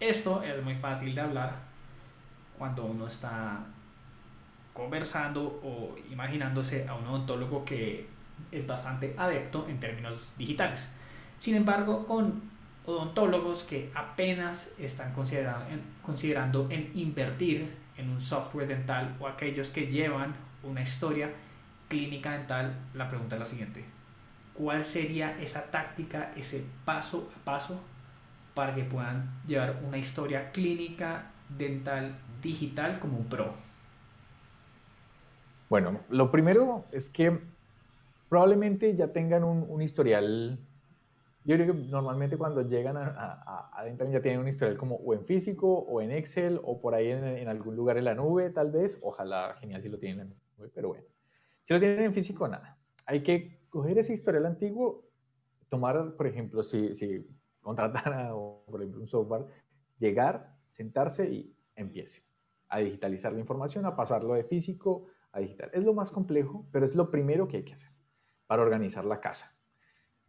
Esto 0.00 0.42
es 0.42 0.62
muy 0.62 0.74
fácil 0.74 1.14
de 1.14 1.20
hablar 1.20 1.56
cuando 2.58 2.84
uno 2.84 3.06
está 3.06 3.64
conversando 4.72 5.60
o 5.62 5.94
imaginándose 6.10 6.88
a 6.88 6.94
un 6.94 7.06
odontólogo 7.06 7.64
que 7.64 8.06
es 8.50 8.66
bastante 8.66 9.14
adepto 9.16 9.68
en 9.68 9.78
términos 9.78 10.34
digitales. 10.36 10.92
Sin 11.42 11.56
embargo, 11.56 12.06
con 12.06 12.40
odontólogos 12.86 13.64
que 13.64 13.90
apenas 13.96 14.72
están 14.78 15.12
considerando 15.12 16.68
en, 16.70 16.92
invertir 16.94 17.68
en 17.96 18.10
un 18.10 18.20
software 18.20 18.68
dental 18.68 19.16
o 19.18 19.26
aquellos 19.26 19.70
que 19.70 19.88
llevan 19.88 20.36
una 20.62 20.82
historia 20.82 21.32
clínica 21.88 22.30
dental, 22.30 22.76
la 22.94 23.08
pregunta 23.08 23.34
es 23.34 23.40
la 23.40 23.46
siguiente. 23.46 23.84
¿Cuál 24.54 24.84
sería 24.84 25.36
esa 25.42 25.68
táctica, 25.68 26.32
ese 26.36 26.64
paso 26.84 27.32
a 27.36 27.44
paso 27.44 27.82
para 28.54 28.72
que 28.76 28.84
puedan 28.84 29.28
llevar 29.44 29.80
una 29.84 29.98
historia 29.98 30.52
clínica 30.52 31.32
dental 31.48 32.14
digital 32.40 33.00
como 33.00 33.18
un 33.18 33.26
pro? 33.26 33.52
Bueno, 35.68 36.02
lo 36.08 36.30
primero 36.30 36.84
es 36.92 37.10
que 37.10 37.36
probablemente 38.28 38.94
ya 38.94 39.08
tengan 39.08 39.42
un, 39.42 39.66
un 39.68 39.82
historial 39.82 40.60
yo 41.44 41.56
creo 41.56 41.74
que 41.74 41.80
normalmente 41.88 42.36
cuando 42.36 42.62
llegan 42.62 42.96
a, 42.96 43.72
a 43.72 43.86
ya 43.86 44.22
tienen 44.22 44.40
un 44.40 44.48
historial 44.48 44.76
como 44.76 44.96
o 44.96 45.12
en 45.12 45.24
físico 45.24 45.66
o 45.66 46.00
en 46.00 46.12
Excel 46.12 46.60
o 46.62 46.80
por 46.80 46.94
ahí 46.94 47.10
en, 47.10 47.24
en, 47.24 47.48
algún 47.48 47.74
lugar 47.74 47.98
en 47.98 48.04
la 48.04 48.14
nube, 48.14 48.50
tal 48.50 48.70
vez. 48.70 49.00
Ojalá, 49.02 49.56
genial 49.60 49.82
si 49.82 49.88
lo 49.88 49.98
tienen 49.98 50.20
en 50.20 50.28
la 50.30 50.36
nube, 50.58 50.70
pero 50.72 50.88
bueno. 50.88 51.04
Si 51.62 51.74
lo 51.74 51.80
tienen 51.80 52.04
en 52.04 52.12
físico, 52.12 52.46
nada. 52.46 52.78
Hay 53.06 53.22
que 53.22 53.66
coger 53.70 53.98
ese 53.98 54.12
historial 54.12 54.46
antiguo, 54.46 55.04
tomar, 55.68 56.14
por 56.16 56.26
ejemplo, 56.28 56.62
si, 56.62 56.94
si 56.94 57.26
contratara, 57.60 58.36
o, 58.36 58.64
por 58.66 58.80
ejemplo, 58.80 59.00
un 59.00 59.08
software, 59.08 59.46
llegar, 59.98 60.54
sentarse 60.68 61.28
y 61.28 61.56
empiece 61.74 62.22
a 62.68 62.78
digitalizar 62.78 63.32
la 63.32 63.40
información, 63.40 63.84
a 63.84 63.96
pasarlo 63.96 64.34
de 64.34 64.44
físico 64.44 65.06
a 65.32 65.40
digital. 65.40 65.70
Es 65.72 65.82
lo 65.82 65.92
más 65.92 66.12
complejo, 66.12 66.66
pero 66.70 66.86
es 66.86 66.94
lo 66.94 67.10
primero 67.10 67.48
que 67.48 67.58
hay 67.58 67.64
que 67.64 67.72
hacer 67.72 67.90
para 68.46 68.62
organizar 68.62 69.04
la 69.04 69.20
casa 69.20 69.56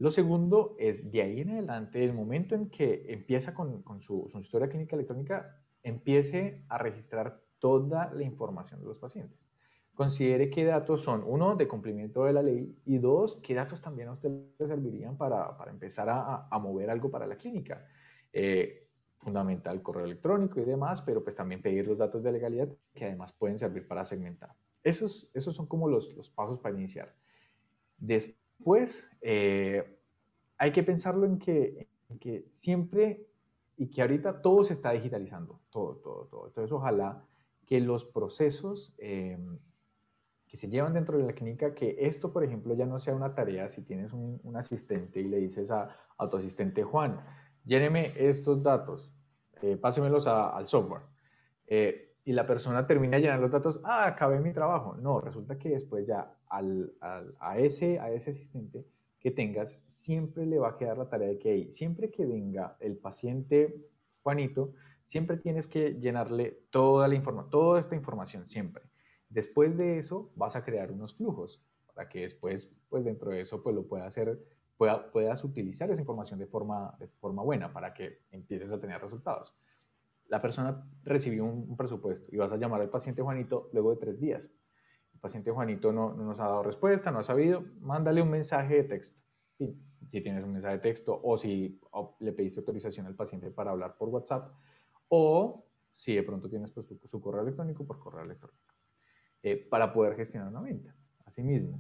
lo 0.04 0.12
segundo 0.12 0.76
es, 0.80 1.14
de 1.14 1.22
ahí 1.22 1.40
en 1.40 1.52
adelante, 1.52 2.04
el 2.04 2.12
momento 2.12 2.56
en 2.56 2.70
que 2.70 3.06
empieza 3.08 3.54
con, 3.54 4.02
su, 4.02 4.30
historia 4.38 4.68
clínica 4.68 4.98
electrónica, 4.98 5.64
empiece 5.82 6.66
a 6.68 6.78
registrar 6.78 7.42
toda 7.58 8.12
la 8.14 8.24
información 8.24 8.82
de 8.82 8.88
los 8.88 9.00
pacientes. 9.00 9.50
Considere 9.94 10.50
qué 10.50 10.66
datos 10.66 11.04
son, 11.04 11.24
uno, 11.26 11.56
de 11.56 11.70
cumplimiento 11.70 12.26
de 12.26 12.34
la 12.34 12.44
ley 12.44 12.78
y 12.84 12.98
dos, 12.98 13.38
qué 13.38 13.54
datos 13.54 13.82
también 13.82 14.10
a 14.10 14.12
usted 14.12 14.30
le 14.60 14.68
servirían 14.68 15.16
para, 15.16 15.56
empezar 15.70 16.10
a, 16.10 16.50
mover 16.60 16.90
algo 16.90 17.10
para 17.10 17.26
la 17.26 17.38
clínica. 17.38 17.88
Eh, 18.34 18.90
fundamental 19.20 19.82
correo 19.82 20.04
electrónico 20.04 20.60
y 20.60 20.66
demás, 20.66 21.02
pero 21.02 21.24
pues 21.24 21.34
también 21.34 21.62
pedir 21.62 21.88
los 21.88 21.98
datos 21.98 22.22
de 22.24 22.34
legalidad 22.34 22.68
que 22.94 23.06
además 23.06 23.32
pueden 23.32 23.58
servir 23.58 23.88
para 23.88 24.04
segmentar. 24.04 24.54
Esos, 24.84 25.32
esos 25.34 25.56
son 25.56 25.66
como 25.66 25.88
los, 25.88 26.14
los 26.14 26.30
pasos 26.30 26.60
para 26.60 26.76
iniciar. 26.76 27.16
Después, 27.98 28.43
pues 28.64 29.12
hay 30.58 30.72
que 30.72 30.84
pensarlo 30.84 31.26
en 31.26 31.40
que, 31.40 31.88
que, 32.20 32.46
siempre 32.50 33.28
y 33.76 33.90
que 33.90 34.02
ahorita 34.02 34.42
todo 34.42 34.64
se 34.64 34.74
está 34.74 34.92
digitalizando, 34.92 35.60
todo, 35.70 35.96
todo, 35.98 36.26
todo. 36.26 36.48
Entonces, 36.48 36.72
ojalá 36.72 37.26
que 37.66 37.80
los 37.80 38.06
procesos 38.06 38.94
eh, 38.98 39.38
que 40.48 40.58
se 40.58 40.70
llevan 40.70 40.94
dentro 40.94 41.18
de 41.18 41.26
la 41.26 41.34
clínica, 41.34 41.74
que 41.74 41.98
esto, 42.00 42.32
por 42.32 42.44
ejemplo, 42.44 42.76
ya 42.76 42.86
no 42.86 43.00
sea 43.00 43.16
una 43.16 43.34
tarea 43.34 43.70
si 43.70 43.82
tienes 43.82 44.14
un, 44.14 44.40
asistente 44.56 45.20
y 45.20 45.28
le 45.28 45.38
dices 45.38 45.72
a, 45.72 45.96
a, 46.18 46.30
tu 46.30 46.38
asistente, 46.38 46.84
Juan, 46.84 47.20
lléneme 47.66 48.14
estos 48.16 48.62
datos, 48.62 49.12
eh, 49.62 49.76
pásemelos 49.78 50.28
al 50.28 50.66
software. 50.68 51.02
y 52.26 52.32
la 52.32 52.46
persona 52.46 52.86
termina 52.86 53.18
llenando 53.18 53.42
los 53.42 53.52
datos, 53.52 53.82
ah, 53.84 54.06
acabé 54.06 54.40
mi 54.40 54.54
trabajo. 54.54 54.96
No, 54.96 55.20
resulta 55.20 55.58
que 55.58 55.70
después 55.70 56.06
ya 56.08 56.34
a, 56.54 57.58
ese, 57.58 58.00
a 58.00 58.12
ese 58.12 58.32
asistente 58.32 58.86
que 59.20 59.32
tengas, 59.32 59.84
siempre 59.88 60.46
le 60.46 60.60
va 60.60 60.70
a 60.70 60.78
quedar 60.78 60.98
la 60.98 61.10
tarea 61.10 61.30
de 61.30 61.40
que 61.40 61.72
siempre 61.72 62.12
que 62.12 62.26
venga 62.26 62.76
el 62.80 62.98
paciente 62.98 63.88
Juanito, 64.22 64.74
siempre 65.06 65.38
tienes 65.38 65.68
que 65.68 65.94
llenarle 66.00 66.60
toda 66.70 67.08
la 67.08 67.16
información, 67.16 67.50
toda 67.50 67.80
esta 67.80 67.96
información, 67.96 68.48
siempre. 68.48 68.84
Después 69.30 69.78
de 69.78 69.98
eso, 69.98 70.32
vas 70.36 70.56
a 70.56 70.64
crear 70.64 70.92
unos 70.92 71.16
flujos 71.16 71.62
para 71.88 72.10
que 72.10 72.22
después, 72.22 72.76
pues 72.90 73.04
dentro 73.04 73.32
de 73.32 73.42
eso, 73.42 73.64
pues 73.64 73.76
lo 73.76 73.88
puedas 73.88 74.08
hacer, 74.08 74.40
pueda, 74.78 75.12
puedas 75.12 75.44
utilizar 75.44 75.90
esa 75.90 76.02
información 76.02 76.40
de 76.40 76.48
forma, 76.48 76.96
de 77.00 77.08
forma 77.08 77.44
buena 77.44 77.72
para 77.72 77.94
que 77.94 78.20
empieces 78.32 78.72
a 78.74 78.80
tener 78.80 79.02
resultados. 79.02 79.56
La 80.28 80.42
persona 80.42 80.86
recibió 81.04 81.46
un 81.46 81.76
presupuesto 81.78 82.28
y 82.32 82.38
vas 82.38 82.52
a 82.52 82.58
llamar 82.58 82.82
al 82.82 82.90
paciente 82.90 83.22
Juanito 83.22 83.70
luego 83.72 83.92
de 83.92 83.98
tres 83.98 84.20
días 84.20 84.50
paciente 85.24 85.52
Juanito 85.52 85.94
no, 85.94 86.14
no, 86.14 86.26
nos 86.26 86.40
ha 86.40 86.44
dado 86.44 86.64
respuesta, 86.64 87.10
no 87.10 87.20
ha 87.20 87.24
sabido, 87.24 87.64
mándale 87.80 88.22
un 88.22 88.30
mensaje 88.30 88.76
de 88.76 88.84
texto. 88.84 89.22
Si, 89.58 89.74
si 90.12 90.22
tienes 90.22 90.44
un 90.44 90.52
mensaje 90.52 90.76
de 90.76 90.82
texto 90.82 91.18
o 91.24 91.38
si 91.38 91.80
le 92.20 92.34
pediste 92.34 92.60
autorización 92.60 93.06
al 93.06 93.16
paciente 93.16 93.50
para 93.50 93.72
hablar 93.72 93.96
por 93.96 94.10
WhatsApp 94.10 94.52
o 95.08 95.66
si 95.94 96.14
de 96.14 96.24
pronto 96.24 96.50
tienes 96.50 96.72
pues, 96.72 96.88
su, 97.10 97.22
correo 97.22 97.42
electrónico 97.42 97.86
por 97.86 98.00
correo 98.00 98.26
electrónico 98.26 98.74
eh, 99.42 99.56
para 99.56 99.94
poder 99.94 100.18
gestionar 100.18 100.50
una 100.50 100.60
venta. 100.60 100.94
Asimismo, 101.24 101.80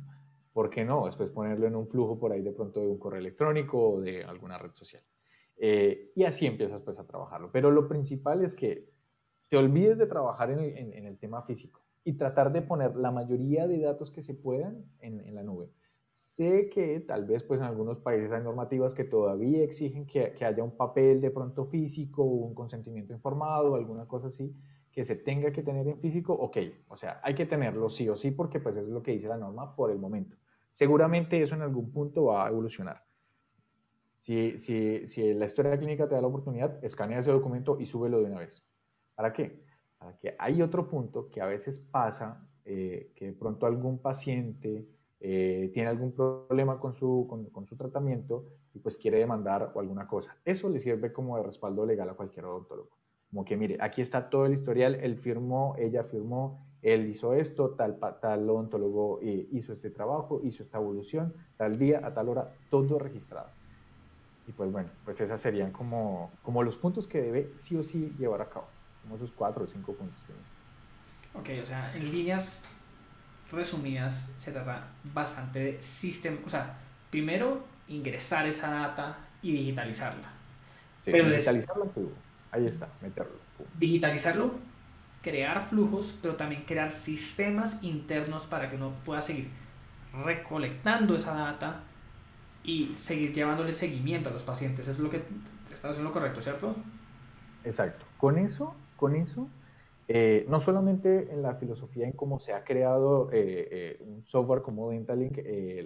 ¿por 0.54 0.70
qué 0.70 0.86
no? 0.86 1.06
Después 1.06 1.30
ponerlo 1.30 1.68
en 1.68 1.76
un 1.76 1.90
flujo 1.90 2.18
por 2.18 2.32
ahí 2.32 2.42
de 2.42 2.54
pronto 2.54 2.80
de 2.80 2.88
un 2.88 2.98
correo 2.98 3.20
electrónico 3.20 3.96
o 3.96 4.02
de 4.02 4.24
alguna 4.24 4.58
red 4.58 4.72
social. 4.72 5.04
Eh, 5.58 6.14
y 6.16 6.24
así 6.24 6.48
empiezas 6.48 6.82
pues 6.82 6.98
a 6.98 7.06
trabajarlo. 7.06 7.52
Pero 7.52 7.72
lo 7.72 7.90
principal 7.90 8.42
es 8.42 8.56
que 8.56 8.90
te 9.50 9.58
olvides 9.58 9.98
de 9.98 10.08
trabajar 10.08 10.50
en 10.50 10.60
en 10.60 11.06
el 11.06 11.18
tema 11.18 11.42
físico 11.42 11.83
y 12.04 12.14
tratar 12.14 12.52
de 12.52 12.62
poner 12.62 12.96
la 12.96 13.12
mayoría 13.12 13.68
de 13.68 13.80
datos 13.80 14.12
que 14.12 14.22
se 14.22 14.34
puedan 14.34 14.86
en, 15.00 15.20
en, 15.22 15.36
la 15.36 15.44
nube. 15.44 15.72
Sé 16.12 16.70
que 16.70 17.00
tal 17.00 17.26
vez 17.26 17.44
pues 17.44 17.60
en 17.60 17.66
algunos 17.66 18.00
países 18.00 18.32
hay 18.32 18.44
normativas 18.44 18.94
que 18.94 19.04
todavía 19.04 19.64
exigen 19.64 20.06
que, 20.06 20.34
que 20.34 20.46
haya 20.46 20.64
un 20.64 20.76
papel 20.76 21.22
de 21.22 21.32
pronto 21.32 21.66
físico, 21.66 22.24
un 22.24 22.54
consentimiento 22.54 23.14
informado, 23.14 23.76
alguna 23.76 24.08
cosa 24.08 24.28
así, 24.28 24.56
que 24.92 25.04
se 25.06 25.16
tenga 25.16 25.52
que 25.52 25.64
tener 25.64 25.88
en 25.88 26.00
físico, 26.00 26.34
ok, 26.34 26.58
o 26.88 26.96
sea, 26.96 27.20
hay 27.24 27.34
que 27.34 27.48
tenerlo 27.48 27.90
sí 27.90 28.08
o 28.10 28.16
sí 28.16 28.30
porque 28.32 28.60
pues 28.60 28.78
es 28.78 28.88
lo 28.88 29.02
que 29.02 29.12
dice 29.12 29.28
la 29.28 29.38
norma 29.38 29.76
por 29.76 29.90
el 29.90 29.98
momento. 29.98 30.38
Seguramente 30.72 31.42
eso 31.42 31.56
en 31.56 31.62
algún 31.62 31.92
punto 31.92 32.26
va 32.26 32.46
a 32.46 32.50
evolucionar. 32.50 33.04
Si, 34.16 34.58
si, 34.60 35.08
si 35.08 35.34
la 35.34 35.46
historia 35.46 35.78
clínica 35.78 36.08
te 36.08 36.16
da 36.16 36.22
la 36.22 36.28
oportunidad, 36.28 36.84
escanea 36.84 37.20
ese 37.20 37.32
documento 37.32 37.80
y 37.80 37.88
súbelo 37.88 38.20
de 38.20 38.26
una 38.26 38.40
vez. 38.40 38.70
¿Para 39.16 39.34
qué? 39.34 39.64
Que 40.20 40.36
hay 40.40 40.62
otro 40.62 40.88
punto 40.88 41.30
que 41.30 41.42
a 41.42 41.46
veces 41.46 41.80
pasa, 41.80 42.46
eh, 42.66 43.12
que 43.16 43.28
de 43.28 43.34
pronto 43.34 43.66
algún 43.66 44.00
paciente 44.00 44.88
eh, 45.20 45.72
tiene 45.74 45.90
algún 45.90 46.12
problema 46.12 46.80
con 46.80 46.96
su, 46.96 47.28
con, 47.30 47.66
su 47.66 47.78
tratamiento 47.78 48.46
y 48.74 48.80
pues 48.80 48.98
quiere 48.98 49.20
demandar 49.20 49.72
o 49.74 49.80
alguna 49.80 50.08
cosa. 50.08 50.36
Eso 50.44 50.70
le 50.70 50.80
sirve 50.80 51.14
como 51.14 51.38
de 51.38 51.44
respaldo 51.44 51.86
legal 51.86 52.10
a 52.10 52.14
cualquier 52.14 52.46
odontólogo. 52.46 52.90
Como 53.30 53.46
que 53.46 53.56
mire, 53.56 53.78
aquí 53.80 54.02
está 54.02 54.30
todo 54.30 54.46
el 54.46 54.54
historial, 54.54 54.96
él 54.96 55.18
firmó, 55.18 55.76
ella 55.78 56.04
firmó, 56.04 56.66
él 56.82 57.08
hizo 57.10 57.34
esto, 57.34 57.72
tal, 57.72 57.98
tal 58.22 58.50
odontólogo 58.50 59.20
eh, 59.22 59.48
hizo 59.52 59.74
este 59.74 59.90
trabajo, 59.90 60.42
hizo 60.44 60.62
esta 60.62 60.78
evolución, 60.78 61.34
tal 61.58 61.80
día, 61.80 62.02
a 62.04 62.14
tal 62.14 62.30
hora, 62.30 62.54
todo 62.70 63.00
registrado. 63.00 63.48
Y 64.46 64.52
pues 64.52 64.72
bueno, 64.72 64.90
pues 65.06 65.22
esas 65.22 65.40
serían 65.40 65.72
como, 65.72 66.32
como 66.44 66.64
los 66.64 66.78
puntos 66.78 67.08
que 67.08 67.22
debe 67.22 67.52
sí 67.56 67.78
o 67.78 67.84
sí 67.84 68.14
llevar 68.20 68.42
a 68.42 68.50
cabo 68.50 68.66
como 69.04 69.16
esos 69.16 69.32
cuatro 69.36 69.66
o 69.66 69.68
cinco 69.68 69.94
puntos. 69.94 70.20
Ok, 71.34 71.50
o 71.62 71.66
sea, 71.66 71.96
en 71.96 72.12
líneas 72.12 72.64
resumidas 73.52 74.32
se 74.36 74.52
trata 74.52 74.88
bastante 75.14 75.60
de 75.60 75.82
sistema, 75.82 76.38
o 76.46 76.50
sea, 76.50 76.78
primero 77.10 77.64
ingresar 77.88 78.48
esa 78.48 78.72
data 78.72 79.18
y 79.42 79.52
digitalizarla. 79.52 80.30
pero 81.06 81.30
digitalizarlo, 81.30 81.92
ahí 82.52 82.66
está, 82.66 82.88
meterlo. 83.02 83.34
Digitalizarlo, 83.78 84.56
crear 85.22 85.62
flujos, 85.68 86.18
pero 86.22 86.36
también 86.36 86.64
crear 86.64 86.92
sistemas 86.92 87.84
internos 87.84 88.46
para 88.46 88.70
que 88.70 88.76
uno 88.76 88.94
pueda 89.06 89.22
seguir 89.22 89.50
recolectando 90.24 91.16
esa 91.16 91.34
data 91.34 91.82
y 92.64 92.96
seguir 92.96 93.34
llevándole 93.34 93.72
seguimiento 93.72 94.30
a 94.30 94.34
los 94.34 94.44
pacientes. 94.44 94.88
Eso 94.88 94.92
es 94.92 95.00
lo 95.00 95.10
que 95.10 95.24
está 95.72 95.90
haciendo 95.90 96.12
correcto, 96.12 96.42
¿cierto? 96.42 96.76
Exacto. 97.64 98.06
Con 98.18 98.38
eso 98.38 98.76
con 99.04 99.18
eso, 99.18 99.50
eh, 100.08 100.46
no 100.48 100.62
solamente 100.62 101.30
en 101.34 101.42
la 101.42 101.56
filosofía 101.56 102.06
en 102.06 102.14
cómo 102.14 102.40
se 102.40 102.54
ha 102.54 102.64
creado 102.64 103.30
eh, 103.34 103.68
eh, 103.70 103.98
un 104.00 104.24
software 104.26 104.62
como 104.62 104.92
Dentalink, 104.92 105.40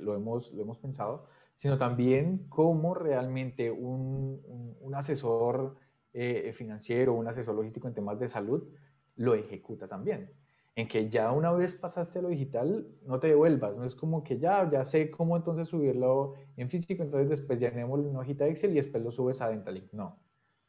lo, 0.03 0.13
hemos, 0.13 0.53
lo 0.53 0.62
hemos 0.62 0.77
pensado, 0.77 1.25
sino 1.56 1.80
también 1.80 2.45
cómo 2.47 2.93
realmente 2.93 3.71
un, 3.71 4.39
un, 4.82 4.93
asesor 4.93 5.77
financiero, 6.53 7.13
un 7.13 7.27
asesor 7.27 7.56
logístico 7.56 7.88
en 7.88 7.95
temas 7.95 8.19
de 8.19 8.30
salud, 8.30 8.62
lo 9.15 9.34
ejecuta 9.34 9.88
también. 9.88 10.30
En 10.75 10.88
que 10.88 11.10
ya 11.10 11.32
una 11.32 11.51
vez 11.51 11.73
pasaste 11.73 12.19
a 12.19 12.21
lo 12.21 12.30
digital, 12.30 12.88
no 13.03 13.19
te 13.19 13.30
devuelvas, 13.30 13.75
no 13.75 13.84
es 13.84 13.95
como 13.95 14.23
que 14.23 14.38
ya, 14.38 14.69
ya 14.69 14.86
sé 14.86 15.10
cómo 15.10 15.38
entonces 15.38 15.69
subirlo 15.69 16.36
en 16.56 16.69
físico, 16.69 17.01
entonces 17.01 17.30
después 17.30 17.60
llenemos 17.60 17.99
una 17.99 18.19
hojita 18.19 18.45
Excel 18.45 18.73
y 18.73 18.75
después 18.75 19.03
lo 19.03 19.12
subes 19.12 19.41
a 19.41 19.49
Dentalink. 19.49 19.91
No, 19.91 20.19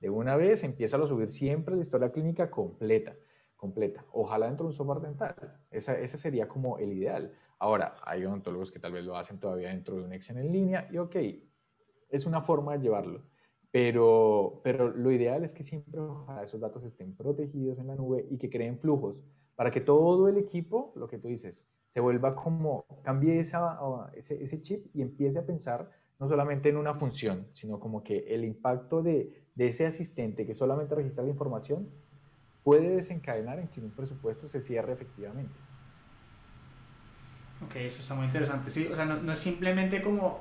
de 0.00 0.10
una 0.10 0.36
vez 0.36 0.64
empieza 0.64 0.96
a 0.96 1.06
subir 1.06 1.30
siempre 1.30 1.74
la 1.74 1.80
historia 1.80 2.10
clínica 2.10 2.50
completa, 2.50 3.16
completa. 3.56 4.04
Ojalá 4.12 4.46
dentro 4.46 4.64
de 4.64 4.68
un 4.68 4.74
software 4.74 5.00
dental. 5.00 5.34
Esa, 5.70 5.98
ese 5.98 6.18
sería 6.18 6.48
como 6.48 6.78
el 6.78 6.92
ideal. 6.92 7.32
Ahora, 7.58 7.92
hay 8.04 8.24
odontólogos 8.24 8.70
que 8.70 8.78
tal 8.78 8.92
vez 8.92 9.04
lo 9.04 9.16
hacen 9.16 9.40
todavía 9.40 9.68
dentro 9.68 9.96
de 9.96 10.04
un 10.04 10.12
Excel 10.12 10.38
en 10.38 10.52
línea 10.52 10.88
y 10.90 10.98
ok, 10.98 11.16
es 12.10 12.26
una 12.26 12.40
forma 12.40 12.76
de 12.76 12.84
llevarlo. 12.84 13.22
Pero, 13.70 14.60
pero 14.64 14.88
lo 14.88 15.10
ideal 15.10 15.44
es 15.44 15.52
que 15.52 15.62
siempre 15.62 16.00
esos 16.42 16.60
datos 16.60 16.84
estén 16.84 17.14
protegidos 17.14 17.78
en 17.78 17.88
la 17.88 17.96
nube 17.96 18.26
y 18.30 18.38
que 18.38 18.48
creen 18.48 18.78
flujos 18.78 19.16
para 19.56 19.72
que 19.72 19.80
todo 19.80 20.28
el 20.28 20.38
equipo, 20.38 20.92
lo 20.94 21.08
que 21.08 21.18
tú 21.18 21.26
dices, 21.26 21.68
se 21.84 21.98
vuelva 21.98 22.36
como, 22.36 22.86
cambie 23.02 23.40
esa, 23.40 23.76
ese, 24.14 24.40
ese 24.40 24.62
chip 24.62 24.86
y 24.94 25.02
empiece 25.02 25.40
a 25.40 25.44
pensar 25.44 25.90
no 26.20 26.28
solamente 26.28 26.68
en 26.68 26.76
una 26.76 26.94
función, 26.94 27.48
sino 27.54 27.80
como 27.80 28.04
que 28.04 28.18
el 28.28 28.44
impacto 28.44 29.02
de, 29.02 29.47
de 29.58 29.66
ese 29.66 29.86
asistente 29.86 30.46
que 30.46 30.54
solamente 30.54 30.94
registra 30.94 31.24
la 31.24 31.30
información 31.30 31.88
puede 32.62 32.94
desencadenar 32.94 33.58
en 33.58 33.66
que 33.66 33.80
un 33.80 33.90
presupuesto 33.90 34.48
se 34.48 34.62
cierre 34.62 34.92
efectivamente. 34.92 35.52
Ok, 37.66 37.74
eso 37.76 38.00
está 38.00 38.14
muy 38.14 38.26
interesante. 38.26 38.70
Sí, 38.70 38.88
o 38.90 38.94
sea, 38.94 39.04
no, 39.04 39.16
no, 39.16 39.32
es 39.32 39.38
simplemente 39.40 40.00
como 40.00 40.40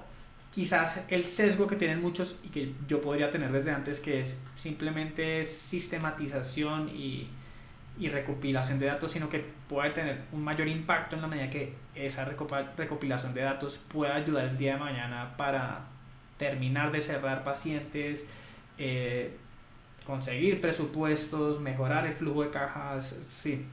quizás 0.51 1.03
el 1.07 1.23
sesgo 1.23 1.65
que 1.65 1.75
tienen 1.75 1.99
muchos 1.99 2.39
y 2.43 2.49
que 2.49 2.75
yo 2.87 3.01
podría 3.01 3.31
tener 3.31 3.51
desde 3.51 3.71
antes, 3.71 3.99
que 3.99 4.19
es 4.19 4.39
simplemente 4.53 5.43
sistematización 5.43 6.89
y, 6.89 7.27
y 7.97 8.09
recopilación 8.09 8.77
de 8.77 8.85
datos, 8.85 9.09
sino 9.11 9.29
que 9.29 9.43
puede 9.67 9.89
tener 9.89 10.25
un 10.31 10.43
mayor 10.43 10.67
impacto 10.67 11.15
en 11.15 11.23
la 11.23 11.27
medida 11.27 11.49
que 11.49 11.73
esa 11.95 12.23
recopilación 12.23 13.33
de 13.33 13.41
datos 13.41 13.79
pueda 13.79 14.13
ayudar 14.13 14.45
el 14.45 14.57
día 14.59 14.73
de 14.73 14.79
mañana 14.79 15.35
para 15.37 15.87
terminar 16.37 16.91
de 16.91 17.01
cerrar 17.01 17.43
pacientes, 17.43 18.27
eh, 18.77 19.35
conseguir 20.05 20.61
presupuestos, 20.61 21.59
mejorar 21.59 22.05
el 22.05 22.13
flujo 22.13 22.43
de 22.43 22.49
cajas, 22.49 23.05
sí. 23.27 23.65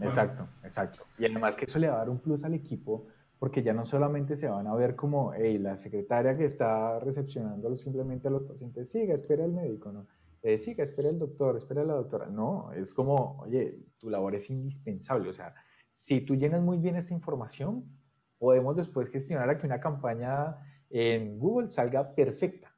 Exacto, 0.00 0.48
exacto. 0.62 1.06
Y 1.18 1.26
además 1.26 1.56
que 1.56 1.64
eso 1.64 1.78
le 1.78 1.88
va 1.88 1.94
a 1.94 1.98
dar 1.98 2.10
un 2.10 2.18
plus 2.18 2.42
al 2.44 2.54
equipo 2.54 3.06
porque 3.38 3.62
ya 3.62 3.74
no 3.74 3.84
solamente 3.84 4.36
se 4.36 4.48
van 4.48 4.66
a 4.66 4.74
ver 4.74 4.96
como, 4.96 5.32
hey, 5.34 5.58
la 5.58 5.76
secretaria 5.76 6.36
que 6.36 6.46
está 6.46 6.98
recepcionando 7.00 7.76
simplemente 7.76 8.28
a 8.28 8.30
los 8.30 8.44
pacientes, 8.44 8.90
siga, 8.90 9.14
espera 9.14 9.44
el 9.44 9.52
médico, 9.52 9.92
¿no? 9.92 10.06
Eh, 10.42 10.58
siga, 10.58 10.84
espera 10.84 11.08
el 11.08 11.18
doctor, 11.18 11.56
espera 11.56 11.84
la 11.84 11.94
doctora. 11.94 12.26
No, 12.26 12.72
es 12.72 12.94
como, 12.94 13.38
oye, 13.40 13.78
tu 13.98 14.10
labor 14.10 14.34
es 14.34 14.50
indispensable. 14.50 15.30
O 15.30 15.32
sea, 15.32 15.54
si 15.90 16.20
tú 16.20 16.36
llenas 16.36 16.62
muy 16.62 16.78
bien 16.78 16.96
esta 16.96 17.14
información, 17.14 17.84
podemos 18.38 18.76
después 18.76 19.08
gestionar 19.08 19.48
a 19.48 19.58
que 19.58 19.66
una 19.66 19.80
campaña 19.80 20.56
en 20.90 21.38
Google 21.38 21.70
salga 21.70 22.14
perfecta. 22.14 22.73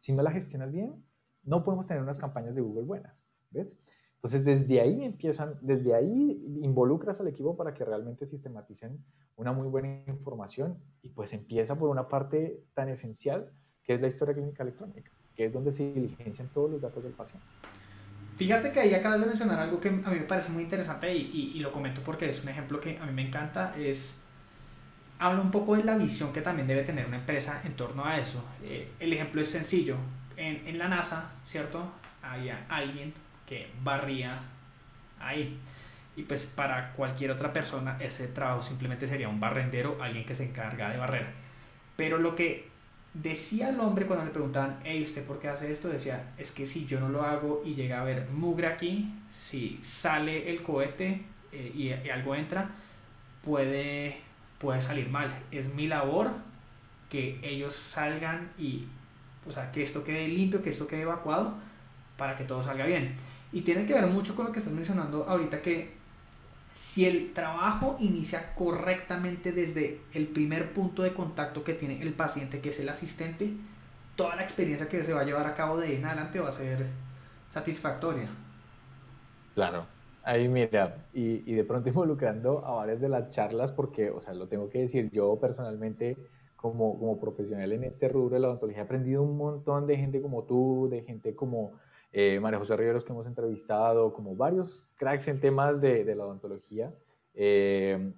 Si 0.00 0.14
no 0.14 0.22
la 0.22 0.30
gestionas 0.30 0.72
bien, 0.72 1.04
no 1.44 1.62
podemos 1.62 1.86
tener 1.86 2.02
unas 2.02 2.18
campañas 2.18 2.54
de 2.54 2.62
Google 2.62 2.84
buenas, 2.84 3.26
¿ves? 3.50 3.78
Entonces, 4.14 4.46
desde 4.46 4.80
ahí 4.80 5.04
empiezan, 5.04 5.58
desde 5.60 5.94
ahí 5.94 6.42
involucras 6.62 7.20
al 7.20 7.28
equipo 7.28 7.54
para 7.54 7.74
que 7.74 7.84
realmente 7.84 8.24
sistematicen 8.24 9.04
una 9.36 9.52
muy 9.52 9.68
buena 9.68 10.02
información 10.06 10.78
y 11.02 11.10
pues 11.10 11.34
empieza 11.34 11.78
por 11.78 11.90
una 11.90 12.08
parte 12.08 12.64
tan 12.72 12.88
esencial 12.88 13.52
que 13.82 13.92
es 13.92 14.00
la 14.00 14.08
historia 14.08 14.34
clínica 14.34 14.62
electrónica, 14.62 15.12
que 15.36 15.44
es 15.44 15.52
donde 15.52 15.70
se 15.70 15.92
diligencian 15.92 16.48
todos 16.48 16.70
los 16.70 16.80
datos 16.80 17.02
del 17.02 17.12
paciente. 17.12 17.46
Fíjate 18.36 18.72
que 18.72 18.80
ahí 18.80 18.94
acabas 18.94 19.20
de 19.20 19.26
mencionar 19.26 19.58
algo 19.58 19.80
que 19.80 19.90
a 19.90 19.92
mí 19.92 20.02
me 20.02 20.20
parece 20.22 20.50
muy 20.50 20.62
interesante 20.62 21.14
y, 21.14 21.52
y, 21.54 21.60
lo 21.60 21.72
comento 21.72 22.00
porque 22.02 22.26
es 22.26 22.42
un 22.42 22.48
ejemplo 22.48 22.80
que 22.80 22.96
a 22.96 23.04
mí 23.04 23.12
me 23.12 23.26
encanta, 23.26 23.74
es 23.76 24.19
habla 25.20 25.40
un 25.40 25.52
poco 25.52 25.76
de 25.76 25.84
la 25.84 25.96
visión 25.96 26.32
que 26.32 26.40
también 26.40 26.66
debe 26.66 26.82
tener 26.82 27.06
una 27.06 27.18
empresa 27.18 27.60
en 27.64 27.74
torno 27.74 28.04
a 28.04 28.18
eso. 28.18 28.44
Eh, 28.64 28.90
el 28.98 29.12
ejemplo 29.12 29.40
es 29.40 29.48
sencillo. 29.48 29.96
En, 30.36 30.66
en 30.66 30.78
la 30.78 30.88
NASA, 30.88 31.30
¿cierto? 31.42 31.92
Había 32.22 32.64
alguien 32.68 33.14
que 33.46 33.70
barría 33.84 34.40
ahí. 35.20 35.58
Y 36.16 36.22
pues 36.22 36.46
para 36.46 36.92
cualquier 36.92 37.30
otra 37.30 37.52
persona 37.52 37.96
ese 38.00 38.28
trabajo 38.28 38.62
simplemente 38.62 39.06
sería 39.06 39.28
un 39.28 39.38
barrendero, 39.38 39.98
alguien 40.02 40.24
que 40.24 40.34
se 40.34 40.44
encarga 40.44 40.90
de 40.90 40.96
barrer. 40.96 41.26
Pero 41.96 42.18
lo 42.18 42.34
que 42.34 42.68
decía 43.14 43.68
el 43.68 43.80
hombre 43.80 44.06
cuando 44.06 44.24
le 44.24 44.30
preguntaban, 44.30 44.78
hey, 44.84 45.02
¿usted 45.02 45.24
por 45.24 45.38
qué 45.40 45.48
hace 45.48 45.70
esto? 45.70 45.88
Decía, 45.88 46.32
es 46.38 46.50
que 46.50 46.64
si 46.66 46.86
yo 46.86 47.00
no 47.00 47.08
lo 47.08 47.22
hago 47.22 47.62
y 47.64 47.74
llega 47.74 47.98
a 47.98 48.02
haber 48.02 48.28
mugre 48.30 48.66
aquí, 48.66 49.12
si 49.30 49.78
sale 49.82 50.50
el 50.50 50.62
cohete 50.62 51.22
eh, 51.52 51.72
y, 51.74 51.88
y, 51.88 52.10
algo 52.10 52.34
entra, 52.34 52.70
puede, 53.44 54.20
puede 54.60 54.80
salir 54.80 55.08
mal. 55.08 55.32
Es 55.50 55.74
mi 55.74 55.88
labor 55.88 56.30
que 57.08 57.40
ellos 57.42 57.74
salgan 57.74 58.52
y, 58.58 58.86
o 59.48 59.50
sea, 59.50 59.72
que 59.72 59.82
esto 59.82 60.04
quede 60.04 60.28
limpio, 60.28 60.62
que 60.62 60.68
esto 60.68 60.86
quede 60.86 61.02
evacuado 61.02 61.54
para 62.16 62.36
que 62.36 62.44
todo 62.44 62.62
salga 62.62 62.86
bien. 62.86 63.16
Y 63.52 63.62
tiene 63.62 63.86
que 63.86 63.94
ver 63.94 64.06
mucho 64.06 64.36
con 64.36 64.46
lo 64.46 64.52
que 64.52 64.58
estás 64.58 64.72
mencionando 64.72 65.24
ahorita, 65.24 65.62
que 65.62 65.98
si 66.72 67.06
el 67.06 67.32
trabajo 67.32 67.96
inicia 67.98 68.54
correctamente 68.54 69.50
desde 69.50 70.00
el 70.12 70.28
primer 70.28 70.72
punto 70.72 71.02
de 71.02 71.14
contacto 71.14 71.64
que 71.64 71.74
tiene 71.74 72.00
el 72.02 72.12
paciente, 72.12 72.60
que 72.60 72.68
es 72.68 72.78
el 72.78 72.88
asistente, 72.88 73.50
toda 74.14 74.36
la 74.36 74.42
experiencia 74.42 74.88
que 74.88 75.02
se 75.02 75.12
va 75.12 75.22
a 75.22 75.24
llevar 75.24 75.46
a 75.46 75.54
cabo 75.54 75.78
de 75.78 75.88
ahí 75.88 75.96
en 75.96 76.04
adelante 76.04 76.38
va 76.38 76.50
a 76.50 76.52
ser 76.52 76.86
satisfactoria. 77.48 78.28
Claro, 79.54 79.86
ahí 80.22 80.48
mira, 80.48 81.08
y, 81.12 81.50
y 81.50 81.54
de 81.54 81.64
pronto 81.64 81.88
involucrando 81.90 82.64
a 82.64 82.72
varias 82.72 83.00
de 83.00 83.08
las 83.08 83.30
charlas, 83.30 83.72
porque, 83.72 84.10
o 84.10 84.20
sea, 84.20 84.34
lo 84.34 84.48
tengo 84.48 84.68
que 84.68 84.80
decir, 84.80 85.10
yo 85.10 85.38
personalmente 85.40 86.16
como, 86.60 86.98
como 86.98 87.18
profesional 87.18 87.72
en 87.72 87.84
este 87.84 88.08
rubro 88.08 88.34
de 88.34 88.40
la 88.40 88.48
odontología 88.48 88.82
he 88.82 88.84
aprendido 88.84 89.22
un 89.22 89.36
montón 89.36 89.86
de 89.86 89.96
gente 89.96 90.20
como 90.20 90.44
tú, 90.44 90.88
de 90.90 91.02
gente 91.02 91.34
como 91.34 91.72
eh, 92.12 92.38
María 92.40 92.58
José 92.58 92.76
Riveros 92.76 93.04
que 93.04 93.12
hemos 93.12 93.26
entrevistado, 93.26 94.12
como 94.12 94.36
varios 94.36 94.86
cracks 94.96 95.28
en 95.28 95.40
temas 95.40 95.80
de, 95.80 96.04
de 96.04 96.14
la 96.14 96.26
odontología, 96.26 96.92
eh, 97.34 98.12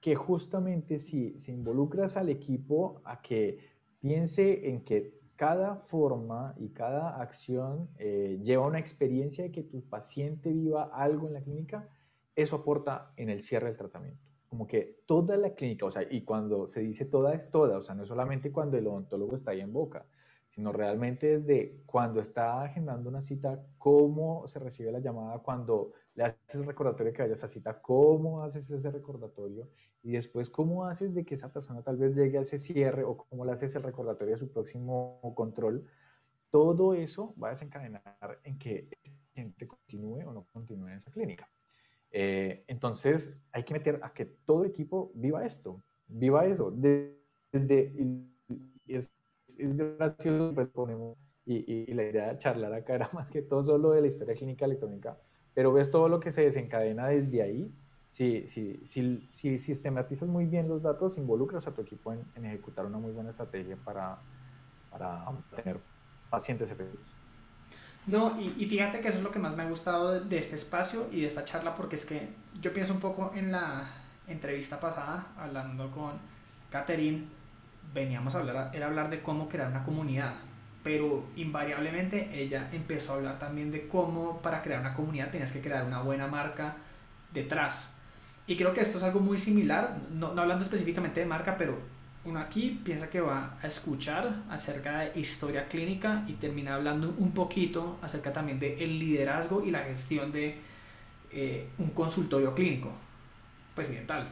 que 0.00 0.14
justamente 0.14 0.98
si, 0.98 1.38
si 1.38 1.52
involucras 1.52 2.16
al 2.16 2.28
equipo 2.28 3.00
a 3.04 3.22
que 3.22 3.58
piense 4.00 4.68
en 4.68 4.82
que 4.82 5.19
cada 5.40 5.76
forma 5.76 6.54
y 6.58 6.68
cada 6.68 7.18
acción 7.18 7.88
eh, 7.96 8.38
lleva 8.44 8.66
una 8.66 8.78
experiencia 8.78 9.42
de 9.42 9.50
que 9.50 9.62
tu 9.62 9.80
paciente 9.80 10.52
viva 10.52 10.90
algo 10.92 11.28
en 11.28 11.32
la 11.32 11.40
clínica, 11.40 11.88
eso 12.36 12.56
aporta 12.56 13.14
en 13.16 13.30
el 13.30 13.40
cierre 13.40 13.68
del 13.68 13.78
tratamiento. 13.78 14.20
Como 14.50 14.66
que 14.66 15.00
toda 15.06 15.38
la 15.38 15.54
clínica, 15.54 15.86
o 15.86 15.90
sea, 15.90 16.02
y 16.02 16.24
cuando 16.24 16.66
se 16.66 16.80
dice 16.80 17.06
toda 17.06 17.32
es 17.32 17.50
toda, 17.50 17.78
o 17.78 17.82
sea, 17.82 17.94
no 17.94 18.04
solamente 18.04 18.52
cuando 18.52 18.76
el 18.76 18.86
odontólogo 18.86 19.34
está 19.34 19.52
ahí 19.52 19.62
en 19.62 19.72
boca, 19.72 20.04
sino 20.50 20.72
realmente 20.72 21.28
desde 21.28 21.80
cuando 21.86 22.20
está 22.20 22.62
agendando 22.62 23.08
una 23.08 23.22
cita, 23.22 23.64
cómo 23.78 24.46
se 24.46 24.58
recibe 24.58 24.92
la 24.92 24.98
llamada, 24.98 25.38
cuando 25.38 25.92
le 26.20 26.26
haces 26.26 26.60
el 26.60 26.66
recordatorio 26.66 27.14
que 27.14 27.22
vaya 27.22 27.32
a 27.32 27.34
esa 27.34 27.48
cita, 27.48 27.80
cómo 27.80 28.42
haces 28.42 28.70
ese 28.70 28.90
recordatorio 28.90 29.70
y 30.02 30.12
después 30.12 30.50
cómo 30.50 30.84
haces 30.84 31.14
de 31.14 31.24
que 31.24 31.34
esa 31.34 31.50
persona 31.50 31.82
tal 31.82 31.96
vez 31.96 32.14
llegue 32.14 32.36
a 32.36 32.42
ese 32.42 32.58
cierre 32.58 33.04
o 33.04 33.16
cómo 33.16 33.46
le 33.46 33.52
haces 33.52 33.74
el 33.74 33.82
recordatorio 33.82 34.34
a 34.34 34.38
su 34.38 34.50
próximo 34.50 35.20
control. 35.34 35.86
Todo 36.50 36.92
eso 36.92 37.34
va 37.42 37.48
a 37.48 37.50
desencadenar 37.52 38.38
en 38.44 38.58
que 38.58 38.88
el 38.90 39.12
paciente 39.32 39.66
continúe 39.66 40.28
o 40.28 40.32
no 40.32 40.44
continúe 40.52 40.88
en 40.88 40.96
esa 40.98 41.10
clínica. 41.10 41.48
Eh, 42.10 42.64
entonces 42.66 43.42
hay 43.50 43.62
que 43.62 43.72
meter 43.72 44.00
a 44.02 44.12
que 44.12 44.26
todo 44.26 44.66
equipo 44.66 45.12
viva 45.14 45.46
esto, 45.46 45.82
viva 46.06 46.44
eso, 46.44 46.70
desde, 46.70 47.18
desde 47.50 47.94
es, 48.86 49.10
es 49.56 49.76
gracioso, 49.76 50.52
pues 50.54 50.68
ponemos, 50.68 51.16
y, 51.46 51.90
y, 51.90 51.94
la 51.94 52.02
idea 52.02 52.32
de 52.32 52.38
charlar 52.38 52.74
acá 52.74 52.94
era 52.94 53.08
más 53.14 53.30
que 53.30 53.40
todo 53.40 53.62
solo 53.62 53.92
de 53.92 54.02
la 54.02 54.08
historia 54.08 54.34
clínica 54.34 54.66
electrónica, 54.66 55.16
pero 55.60 55.74
ves 55.74 55.90
todo 55.90 56.08
lo 56.08 56.20
que 56.20 56.30
se 56.30 56.40
desencadena 56.40 57.08
desde 57.08 57.42
ahí. 57.42 57.70
Si, 58.06 58.46
si, 58.46 58.80
si, 58.82 59.26
si 59.28 59.58
sistematizas 59.58 60.26
muy 60.26 60.46
bien 60.46 60.66
los 60.66 60.80
datos, 60.80 61.18
involucras 61.18 61.66
a 61.66 61.74
tu 61.74 61.82
equipo 61.82 62.14
en, 62.14 62.24
en 62.34 62.46
ejecutar 62.46 62.86
una 62.86 62.96
muy 62.96 63.12
buena 63.12 63.28
estrategia 63.28 63.76
para, 63.76 64.16
para 64.90 65.26
tener 65.54 65.78
pacientes 66.30 66.70
efectivos. 66.70 67.04
No, 68.06 68.40
y, 68.40 68.54
y, 68.56 68.64
fíjate 68.70 69.02
que 69.02 69.08
eso 69.08 69.18
es 69.18 69.22
lo 69.22 69.30
que 69.30 69.38
más 69.38 69.54
me 69.54 69.62
ha 69.62 69.68
gustado 69.68 70.12
de, 70.12 70.20
de, 70.20 70.38
este 70.38 70.56
espacio 70.56 71.08
y 71.12 71.20
de 71.20 71.26
esta 71.26 71.44
charla, 71.44 71.74
porque 71.76 71.96
es 71.96 72.06
que 72.06 72.30
yo 72.62 72.72
pienso 72.72 72.94
un 72.94 73.00
poco 73.00 73.32
en 73.34 73.52
la 73.52 73.86
entrevista 74.28 74.80
pasada, 74.80 75.26
hablando 75.36 75.90
con 75.90 76.12
Catherine, 76.70 77.26
veníamos 77.92 78.34
a 78.34 78.38
hablar, 78.38 78.70
era 78.72 78.86
hablar 78.86 79.10
de 79.10 79.20
cómo 79.20 79.46
crear 79.46 79.68
una 79.68 79.84
comunidad, 79.84 80.36
pero 80.82 81.24
invariablemente 81.36 82.30
ella 82.32 82.68
empezó 82.72 83.12
a 83.12 83.16
hablar 83.16 83.38
también 83.38 83.70
de 83.70 83.86
cómo 83.86 84.40
para 84.40 84.62
crear 84.62 84.80
una 84.80 84.94
comunidad 84.94 85.30
tenías 85.30 85.52
que 85.52 85.60
crear 85.60 85.84
una 85.84 86.00
buena 86.02 86.26
marca 86.26 86.76
detrás. 87.32 87.94
Y 88.46 88.56
creo 88.56 88.72
que 88.72 88.80
esto 88.80 88.98
es 88.98 89.04
algo 89.04 89.20
muy 89.20 89.38
similar, 89.38 89.96
no, 90.10 90.32
no 90.34 90.42
hablando 90.42 90.64
específicamente 90.64 91.20
de 91.20 91.26
marca, 91.26 91.56
pero 91.56 91.78
uno 92.24 92.38
aquí 92.38 92.80
piensa 92.84 93.08
que 93.08 93.20
va 93.20 93.56
a 93.62 93.66
escuchar 93.66 94.42
acerca 94.50 95.00
de 95.00 95.20
historia 95.20 95.66
clínica 95.66 96.24
y 96.26 96.34
termina 96.34 96.74
hablando 96.74 97.14
un 97.16 97.32
poquito 97.32 97.98
acerca 98.02 98.32
también 98.32 98.58
de 98.58 98.82
el 98.82 98.98
liderazgo 98.98 99.64
y 99.64 99.70
la 99.70 99.80
gestión 99.80 100.30
de 100.32 100.58
eh, 101.32 101.68
un 101.78 101.90
consultorio 101.90 102.54
clínico, 102.54 102.92
pues 103.74 103.90
tal. 104.06 104.26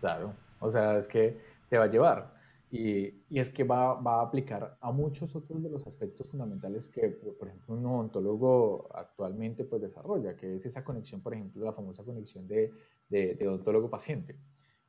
Claro, 0.00 0.32
o 0.60 0.70
sea, 0.70 0.98
es 0.98 1.08
que 1.08 1.36
te 1.68 1.76
va 1.76 1.84
a 1.84 1.88
llevar. 1.88 2.37
Y, 2.70 3.24
y, 3.30 3.38
es 3.38 3.50
que 3.50 3.64
va, 3.64 3.94
va, 3.94 4.20
a 4.20 4.22
aplicar 4.22 4.76
a 4.80 4.92
muchos 4.92 5.34
otros 5.34 5.62
de 5.62 5.70
los 5.70 5.86
aspectos 5.86 6.28
fundamentales 6.28 6.86
que, 6.86 7.08
por 7.08 7.48
ejemplo, 7.48 7.74
un 7.74 7.86
odontólogo 7.86 8.88
actualmente 8.94 9.64
pues, 9.64 9.80
desarrolla, 9.80 10.36
que 10.36 10.56
es 10.56 10.66
esa 10.66 10.84
conexión, 10.84 11.22
por 11.22 11.32
ejemplo, 11.32 11.64
la 11.64 11.72
famosa 11.72 12.04
conexión 12.04 12.46
de, 12.46 12.72
de, 13.08 13.34
de 13.34 13.48
odontólogo-paciente. 13.48 14.36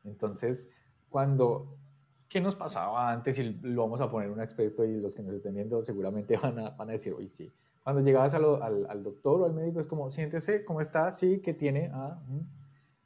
Entonces, 0.04 0.72
cuando 1.10 1.78
qué 2.30 2.40
nos 2.40 2.56
pasaba 2.56 3.12
antes 3.12 3.40
y 3.40 3.44
lo 3.64 3.84
vamos 3.84 4.00
a 4.00 4.10
poner 4.10 4.30
un 4.30 4.40
experto 4.40 4.86
y 4.86 5.00
los 5.02 5.16
que 5.16 5.24
nos 5.24 5.34
estén 5.34 5.56
viendo 5.56 5.84
seguramente 5.84 6.38
van 6.42 6.60
a, 6.60 6.70
van 6.70 6.90
a 6.90 6.92
decir, 6.94 7.14
oye, 7.14 7.28
sí. 7.28 7.52
Cuando 7.84 8.02
llegabas 8.04 8.36
al, 8.36 8.62
al, 8.88 9.04
doctor 9.04 9.42
o 9.42 9.46
al 9.46 9.54
médico 9.54 9.80
es 9.80 9.88
como, 9.88 10.12
siéntese, 10.12 10.64
¿cómo 10.64 10.80
está? 10.80 11.12
Sí, 11.12 11.40
¿qué 11.40 11.54
tiene? 11.56 11.90
Ah, 11.92 12.22
mm". 12.28 12.59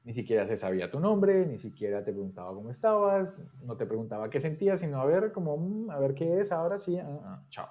Ni 0.04 0.12
siquiera 0.12 0.46
se 0.46 0.58
sabía 0.58 0.92
tu 0.92 1.00
nombre, 1.00 1.46
ni 1.46 1.58
siquiera 1.58 2.04
te 2.04 2.12
preguntaba 2.12 2.54
cómo 2.54 2.70
estabas, 2.70 3.42
no 3.64 3.78
te 3.78 3.86
preguntaba 3.86 4.30
qué 4.30 4.40
sentías, 4.40 4.82
sino 4.82 5.00
a 5.00 5.06
ver, 5.06 5.32
como, 5.32 5.56
mm, 5.58 5.92
a 5.92 6.00
ver 6.00 6.14
qué 6.14 6.40
es, 6.42 6.52
ahora 6.52 6.78
sí, 6.78 6.98
ah, 6.98 7.20
ah, 7.24 7.44
chao. 7.50 7.70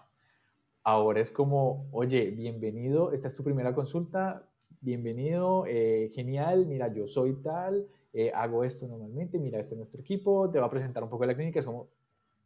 Ahora 0.83 1.21
es 1.21 1.31
como, 1.31 1.88
oye, 1.92 2.31
bienvenido, 2.31 3.12
esta 3.12 3.29
es 3.29 3.35
tu 3.35 3.45
primera 3.45 3.75
consulta, 3.75 4.49
bienvenido, 4.81 5.64
eh, 5.66 6.11
genial, 6.14 6.66
mira, 6.66 6.88
yo 6.92 7.07
soy 7.07 7.35
tal, 7.35 7.87
eh, 8.14 8.33
hago 8.35 8.64
esto 8.64 8.88
normalmente, 8.88 9.38
mira, 9.38 9.61
este 9.61 9.75
es 9.75 9.79
nuestro 9.79 10.01
equipo, 10.01 10.51
te 10.51 10.59
va 10.59 10.66
a 10.66 10.71
presentar 10.71 11.03
un 11.03 11.11
poco 11.11 11.27
la 11.27 11.35
clínica, 11.35 11.61
es 11.61 11.66
como, 11.66 11.88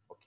ok, 0.07 0.23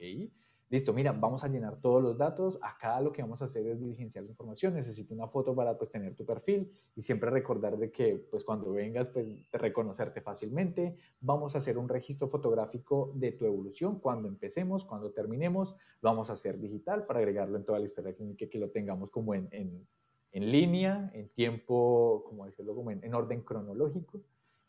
listo, 0.70 0.92
mira, 0.92 1.10
vamos 1.10 1.42
a 1.42 1.48
llenar 1.48 1.80
todos 1.80 2.00
los 2.00 2.16
datos, 2.16 2.58
acá 2.62 3.00
lo 3.00 3.12
que 3.12 3.22
vamos 3.22 3.42
a 3.42 3.46
hacer 3.46 3.66
es 3.66 3.80
diligenciar 3.80 4.24
la 4.24 4.30
información, 4.30 4.72
necesito 4.72 5.12
una 5.12 5.26
foto 5.26 5.54
para 5.54 5.76
pues 5.76 5.90
tener 5.90 6.14
tu 6.14 6.24
perfil 6.24 6.72
y 6.94 7.02
siempre 7.02 7.28
recordar 7.28 7.76
de 7.76 7.90
que 7.90 8.16
pues 8.30 8.44
cuando 8.44 8.70
vengas 8.72 9.08
pues 9.08 9.26
reconocerte 9.52 10.20
fácilmente, 10.20 10.96
vamos 11.20 11.56
a 11.56 11.58
hacer 11.58 11.76
un 11.76 11.88
registro 11.88 12.28
fotográfico 12.28 13.12
de 13.16 13.32
tu 13.32 13.46
evolución, 13.46 13.98
cuando 13.98 14.28
empecemos, 14.28 14.84
cuando 14.84 15.10
terminemos, 15.10 15.74
lo 16.00 16.10
vamos 16.10 16.30
a 16.30 16.34
hacer 16.34 16.58
digital 16.60 17.04
para 17.04 17.18
agregarlo 17.18 17.58
en 17.58 17.64
toda 17.64 17.80
la 17.80 17.86
historia 17.86 18.14
clínica 18.14 18.48
que 18.48 18.58
lo 18.58 18.70
tengamos 18.70 19.10
como 19.10 19.34
en, 19.34 19.48
en, 19.50 19.86
en 20.30 20.52
línea, 20.52 21.10
en 21.14 21.28
tiempo, 21.30 22.22
como 22.26 22.46
decirlo, 22.46 22.76
como 22.76 22.92
en, 22.92 23.14
orden 23.14 23.42
cronológico. 23.42 24.20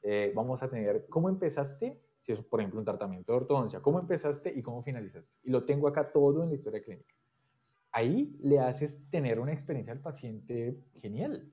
Eh, 0.02 0.32
vamos 0.36 0.64
a 0.64 0.70
tener 0.70 1.06
cómo 1.10 1.30
empezaste 1.30 2.02
si 2.22 2.32
es, 2.32 2.40
por 2.40 2.60
ejemplo, 2.60 2.80
un 2.80 2.86
tratamiento 2.86 3.32
de 3.32 3.40
ortodoncia, 3.40 3.82
cómo 3.82 4.00
empezaste 4.00 4.54
y 4.56 4.62
cómo 4.62 4.84
finalizaste. 4.84 5.36
Y 5.44 5.50
lo 5.50 5.66
tengo 5.66 5.88
acá 5.88 6.12
todo 6.12 6.44
en 6.44 6.50
la 6.50 6.56
historia 6.56 6.82
clínica. 6.82 7.16
Ahí 7.92 8.38
le 8.42 8.60
haces 8.60 9.10
tener 9.10 9.40
una 9.40 9.52
experiencia 9.52 9.92
al 9.92 10.00
paciente 10.00 10.80
genial. 11.02 11.52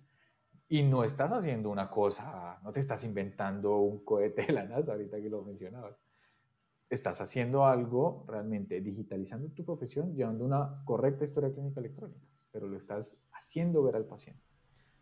Y 0.68 0.82
no 0.82 1.02
estás 1.02 1.32
haciendo 1.32 1.70
una 1.70 1.88
cosa, 1.88 2.60
no 2.62 2.72
te 2.72 2.80
estás 2.80 3.02
inventando 3.02 3.78
un 3.78 4.04
cohete 4.04 4.42
de 4.46 4.52
la 4.52 4.64
NASA, 4.64 4.92
ahorita 4.92 5.16
que 5.20 5.30
lo 5.30 5.42
mencionabas. 5.42 6.04
Estás 6.90 7.20
haciendo 7.22 7.64
algo 7.64 8.24
realmente, 8.28 8.80
digitalizando 8.82 9.48
tu 9.48 9.64
profesión, 9.64 10.14
llevando 10.14 10.44
una 10.44 10.82
correcta 10.84 11.24
historia 11.24 11.52
clínica 11.52 11.80
electrónica, 11.80 12.20
pero 12.52 12.68
lo 12.68 12.76
estás 12.76 13.26
haciendo 13.32 13.82
ver 13.82 13.96
al 13.96 14.04
paciente. 14.04 14.47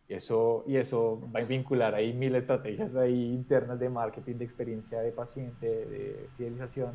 Y 0.09 0.15
eso, 0.15 0.65
y 0.67 0.77
eso 0.77 1.21
va 1.35 1.41
a 1.41 1.45
vincular 1.45 1.95
ahí 1.95 2.13
mil 2.13 2.35
estrategias 2.37 2.95
ahí 2.95 3.33
internas 3.33 3.79
de 3.81 3.89
marketing, 3.89 4.37
de 4.37 4.45
experiencia 4.45 5.01
de 5.01 5.11
paciente, 5.11 5.67
de 5.67 6.29
fidelización. 6.37 6.95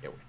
Qué 0.00 0.08
bueno. 0.08 0.24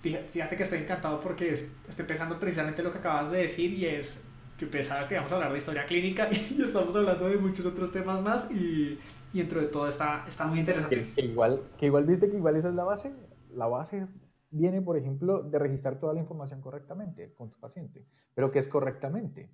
Fíjate 0.00 0.54
que 0.54 0.62
estoy 0.62 0.78
encantado 0.78 1.20
porque 1.20 1.50
estoy 1.50 2.04
pensando 2.06 2.38
precisamente 2.38 2.82
lo 2.82 2.92
que 2.92 2.98
acabas 2.98 3.32
de 3.32 3.38
decir 3.38 3.72
y 3.72 3.86
es 3.86 4.22
que 4.56 4.66
pensaba 4.66 5.06
que 5.08 5.14
íbamos 5.14 5.32
a 5.32 5.36
hablar 5.36 5.52
de 5.52 5.58
historia 5.58 5.84
clínica 5.84 6.28
y 6.30 6.62
estamos 6.62 6.94
hablando 6.94 7.28
de 7.28 7.36
muchos 7.36 7.66
otros 7.66 7.90
temas 7.90 8.22
más 8.22 8.50
y, 8.52 8.98
y 9.32 9.38
dentro 9.38 9.60
de 9.60 9.66
todo 9.66 9.88
está, 9.88 10.24
está 10.28 10.46
muy 10.46 10.60
interesante. 10.60 11.06
Que, 11.14 11.22
igual, 11.22 11.62
que 11.76 11.86
igual 11.86 12.04
viste 12.04 12.30
que 12.30 12.36
igual 12.36 12.54
esa 12.56 12.68
es 12.68 12.74
la 12.74 12.84
base. 12.84 13.12
La 13.52 13.66
base 13.66 14.06
viene, 14.50 14.80
por 14.80 14.96
ejemplo, 14.96 15.42
de 15.42 15.58
registrar 15.58 15.98
toda 15.98 16.14
la 16.14 16.20
información 16.20 16.60
correctamente 16.60 17.32
con 17.34 17.50
tu 17.50 17.58
paciente. 17.58 18.04
Pero 18.34 18.50
¿qué 18.50 18.60
es 18.60 18.68
correctamente? 18.68 19.50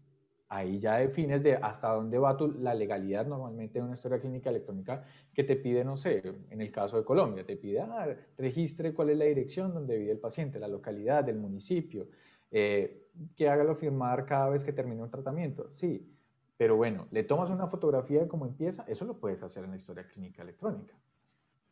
Ahí 0.48 0.78
ya 0.78 0.98
defines 0.98 1.42
de 1.42 1.56
hasta 1.56 1.92
dónde 1.92 2.18
va 2.18 2.36
tu, 2.36 2.52
la 2.52 2.74
legalidad 2.74 3.26
normalmente 3.26 3.78
de 3.78 3.84
una 3.84 3.94
historia 3.94 4.18
clínica 4.18 4.50
electrónica 4.50 5.04
que 5.32 5.44
te 5.44 5.56
pide, 5.56 5.84
no 5.84 5.96
sé, 5.96 6.22
en 6.50 6.60
el 6.60 6.70
caso 6.70 6.96
de 6.96 7.04
Colombia, 7.04 7.44
te 7.44 7.56
pide, 7.56 7.80
ah, 7.80 8.14
registre 8.36 8.92
cuál 8.94 9.10
es 9.10 9.18
la 9.18 9.24
dirección 9.24 9.72
donde 9.72 9.96
vive 9.98 10.12
el 10.12 10.18
paciente, 10.18 10.58
la 10.58 10.68
localidad, 10.68 11.24
del 11.24 11.36
municipio, 11.36 12.08
eh, 12.50 13.08
que 13.34 13.48
hágalo 13.48 13.74
firmar 13.74 14.26
cada 14.26 14.50
vez 14.50 14.64
que 14.64 14.72
termine 14.72 15.02
un 15.02 15.10
tratamiento. 15.10 15.72
Sí, 15.72 16.14
pero 16.56 16.76
bueno, 16.76 17.08
le 17.10 17.24
tomas 17.24 17.50
una 17.50 17.66
fotografía 17.66 18.20
de 18.20 18.28
cómo 18.28 18.46
empieza, 18.46 18.84
eso 18.86 19.04
lo 19.04 19.18
puedes 19.18 19.42
hacer 19.42 19.64
en 19.64 19.70
la 19.70 19.76
historia 19.76 20.06
clínica 20.06 20.42
electrónica. 20.42 20.94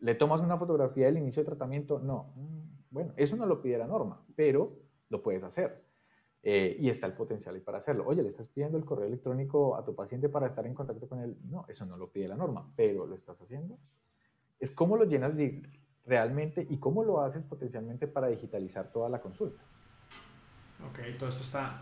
¿Le 0.01 0.17
tomas 0.17 0.41
una 0.41 0.59
fotografía 0.59 1.07
del 1.07 1.19
inicio 1.19 1.43
de 1.43 1.47
tratamiento? 1.47 2.01
No. 2.01 2.33
Mm, 2.35 2.63
bueno, 2.91 3.13
eso 3.17 3.37
no 3.37 3.47
lo 3.47 3.63
pide 3.63 3.79
la 3.79 3.87
norma, 3.87 4.25
pero 4.35 4.73
lo 5.09 5.23
puedes 5.23 5.45
hacer. 5.45 5.85
Eh, 6.44 6.76
y 6.81 6.90
está 6.90 7.07
el 7.07 7.12
potencial 7.12 7.55
ahí 7.55 7.61
para 7.61 7.78
hacerlo. 7.78 8.05
Oye, 8.07 8.22
le 8.22 8.28
estás 8.28 8.48
pidiendo 8.48 8.76
el 8.76 8.85
correo 8.85 9.07
electrónico 9.07 9.76
a 9.76 9.85
tu 9.85 9.94
paciente 9.94 10.28
para 10.28 10.48
estar 10.48 10.66
en 10.66 10.74
contacto 10.74 11.09
con 11.09 11.20
él. 11.20 11.37
No, 11.44 11.64
eso 11.68 11.87
no 11.87 11.96
lo 11.96 12.11
pide 12.11 12.26
la 12.26 12.37
norma, 12.37 12.68
pero 12.74 13.07
lo 13.07 13.14
estás 13.14 13.40
haciendo. 13.40 13.78
Es 14.59 14.72
cómo 14.72 14.96
lo 14.96 15.05
llenas 15.05 15.35
realmente 16.05 16.66
y 16.68 16.78
cómo 16.78 17.05
lo 17.05 17.20
haces 17.20 17.44
potencialmente 17.44 18.09
para 18.09 18.26
digitalizar 18.26 18.90
toda 18.90 19.09
la 19.09 19.20
consulta. 19.20 19.62
Ok, 20.90 20.98
todo 21.16 21.28
esto 21.28 21.42
está 21.42 21.81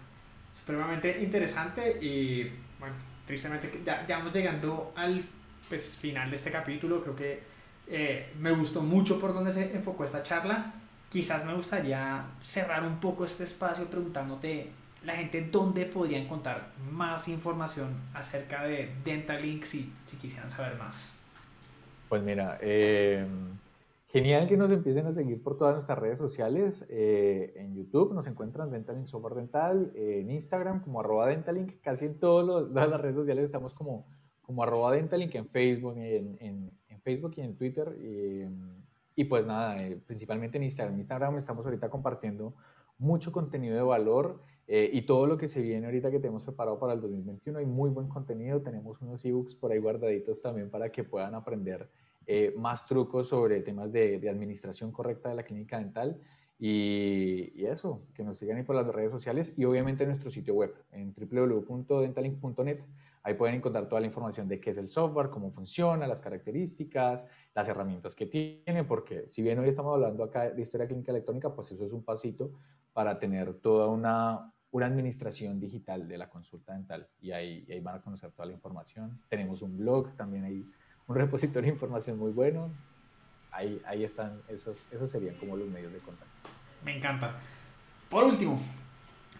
supremamente 0.52 1.22
interesante 1.22 1.98
y 2.04 2.52
bueno, 2.78 2.96
tristemente 3.26 3.80
ya, 3.82 4.06
ya 4.06 4.18
vamos 4.18 4.32
llegando 4.34 4.92
al 4.94 5.22
pues, 5.70 5.96
final 5.96 6.28
de 6.28 6.36
este 6.36 6.50
capítulo. 6.50 7.02
Creo 7.02 7.16
que 7.16 7.40
eh, 7.86 8.34
me 8.38 8.52
gustó 8.52 8.82
mucho 8.82 9.18
por 9.18 9.32
donde 9.32 9.52
se 9.52 9.74
enfocó 9.74 10.04
esta 10.04 10.22
charla 10.22 10.74
quizás 11.10 11.44
me 11.44 11.54
gustaría 11.54 12.24
cerrar 12.40 12.86
un 12.86 12.98
poco 13.00 13.24
este 13.24 13.44
espacio 13.44 13.84
preguntándote 13.90 14.70
la 15.04 15.14
gente 15.16 15.42
dónde 15.50 15.86
podría 15.86 16.18
encontrar 16.18 16.72
más 16.90 17.28
información 17.28 17.88
acerca 18.14 18.64
de 18.64 18.90
Dentalink 19.04 19.64
si, 19.64 19.92
si 20.06 20.16
quisieran 20.16 20.50
saber 20.50 20.76
más. 20.78 21.12
Pues 22.08 22.22
mira, 22.22 22.58
eh, 22.60 23.26
genial 24.08 24.46
que 24.48 24.56
nos 24.56 24.70
empiecen 24.70 25.06
a 25.06 25.12
seguir 25.12 25.42
por 25.42 25.56
todas 25.56 25.74
nuestras 25.74 25.98
redes 25.98 26.18
sociales. 26.18 26.86
Eh, 26.90 27.54
en 27.56 27.74
YouTube 27.74 28.12
nos 28.14 28.26
encuentran 28.26 28.70
Dentalink 28.70 29.06
Software 29.06 29.34
Dental, 29.34 29.92
en 29.94 30.30
Instagram 30.30 30.80
como 30.80 31.00
arroba 31.00 31.28
Dentalink, 31.28 31.80
casi 31.80 32.06
en 32.06 32.18
todas 32.18 32.70
las 32.70 33.00
redes 33.00 33.16
sociales 33.16 33.44
estamos 33.44 33.74
como, 33.74 34.06
como 34.42 34.62
arroba 34.62 34.92
Dentalink, 34.92 35.34
en 35.34 35.48
Facebook, 35.48 35.96
en, 35.96 36.36
en, 36.40 36.70
Facebook 37.02 37.32
y 37.38 37.40
en 37.40 37.56
Twitter. 37.56 37.96
Y, 37.98 38.44
y 39.20 39.24
pues 39.24 39.44
nada, 39.44 39.76
eh, 39.76 40.00
principalmente 40.06 40.56
en 40.56 40.62
Instagram. 40.62 40.94
En 40.94 41.00
Instagram 41.00 41.36
estamos 41.36 41.66
ahorita 41.66 41.90
compartiendo 41.90 42.54
mucho 42.96 43.32
contenido 43.32 43.76
de 43.76 43.82
valor 43.82 44.40
eh, 44.66 44.88
y 44.94 45.02
todo 45.02 45.26
lo 45.26 45.36
que 45.36 45.46
se 45.46 45.60
viene 45.60 45.84
ahorita 45.84 46.10
que 46.10 46.20
tenemos 46.20 46.42
preparado 46.42 46.78
para 46.78 46.94
el 46.94 47.02
2021. 47.02 47.58
Hay 47.58 47.66
muy 47.66 47.90
buen 47.90 48.08
contenido, 48.08 48.62
tenemos 48.62 48.98
unos 49.02 49.22
ebooks 49.22 49.54
por 49.54 49.72
ahí 49.72 49.78
guardaditos 49.78 50.40
también 50.40 50.70
para 50.70 50.90
que 50.90 51.04
puedan 51.04 51.34
aprender 51.34 51.90
eh, 52.26 52.54
más 52.56 52.86
trucos 52.86 53.28
sobre 53.28 53.60
temas 53.60 53.92
de, 53.92 54.18
de, 54.18 54.30
administración 54.30 54.90
correcta 54.90 55.28
de 55.28 55.34
la 55.34 55.42
clínica 55.42 55.76
dental. 55.76 56.18
Y, 56.58 57.52
y, 57.54 57.66
eso, 57.66 58.00
que 58.14 58.24
nos 58.24 58.38
sigan 58.38 58.56
ahí 58.56 58.62
por 58.62 58.76
las 58.76 58.86
redes 58.86 59.10
sociales 59.10 59.52
y 59.58 59.66
obviamente 59.66 60.04
en 60.04 60.10
nuestro 60.10 60.30
sitio 60.30 60.54
web 60.54 60.74
en 60.92 61.14
www.dentalink.net 61.14 62.80
Ahí 63.22 63.34
pueden 63.34 63.56
encontrar 63.56 63.86
toda 63.86 64.00
la 64.00 64.06
información 64.06 64.48
de 64.48 64.60
qué 64.60 64.70
es 64.70 64.78
el 64.78 64.88
software, 64.88 65.28
cómo 65.28 65.50
funciona, 65.50 66.06
las 66.06 66.20
características, 66.20 67.28
las 67.54 67.68
herramientas 67.68 68.14
que 68.14 68.26
tiene, 68.26 68.84
porque 68.84 69.28
si 69.28 69.42
bien 69.42 69.58
hoy 69.58 69.68
estamos 69.68 69.94
hablando 69.94 70.24
acá 70.24 70.50
de 70.50 70.62
historia 70.62 70.86
clínica 70.86 71.12
electrónica, 71.12 71.54
pues 71.54 71.72
eso 71.72 71.84
es 71.84 71.92
un 71.92 72.04
pasito 72.04 72.52
para 72.92 73.18
tener 73.18 73.54
toda 73.54 73.88
una, 73.88 74.52
una 74.70 74.86
administración 74.86 75.58
digital 75.58 76.06
de 76.06 76.18
la 76.18 76.28
consulta 76.28 76.74
dental 76.74 77.08
y 77.20 77.32
ahí, 77.32 77.66
ahí 77.70 77.80
van 77.80 77.96
a 77.96 78.02
conocer 78.02 78.30
toda 78.32 78.46
la 78.46 78.52
información. 78.52 79.20
Tenemos 79.28 79.62
un 79.62 79.76
blog, 79.76 80.14
también 80.16 80.44
hay 80.44 80.64
un 81.06 81.16
repositorio 81.16 81.62
de 81.62 81.74
información 81.74 82.18
muy 82.18 82.32
bueno. 82.32 82.70
Ahí, 83.50 83.82
ahí 83.84 84.04
están, 84.04 84.40
esos, 84.48 84.86
esos 84.92 85.10
serían 85.10 85.34
como 85.36 85.56
los 85.56 85.68
medios 85.68 85.92
de 85.92 85.98
contacto. 85.98 86.50
Me 86.84 86.96
encanta. 86.96 87.36
Por 88.08 88.24
último, 88.24 88.60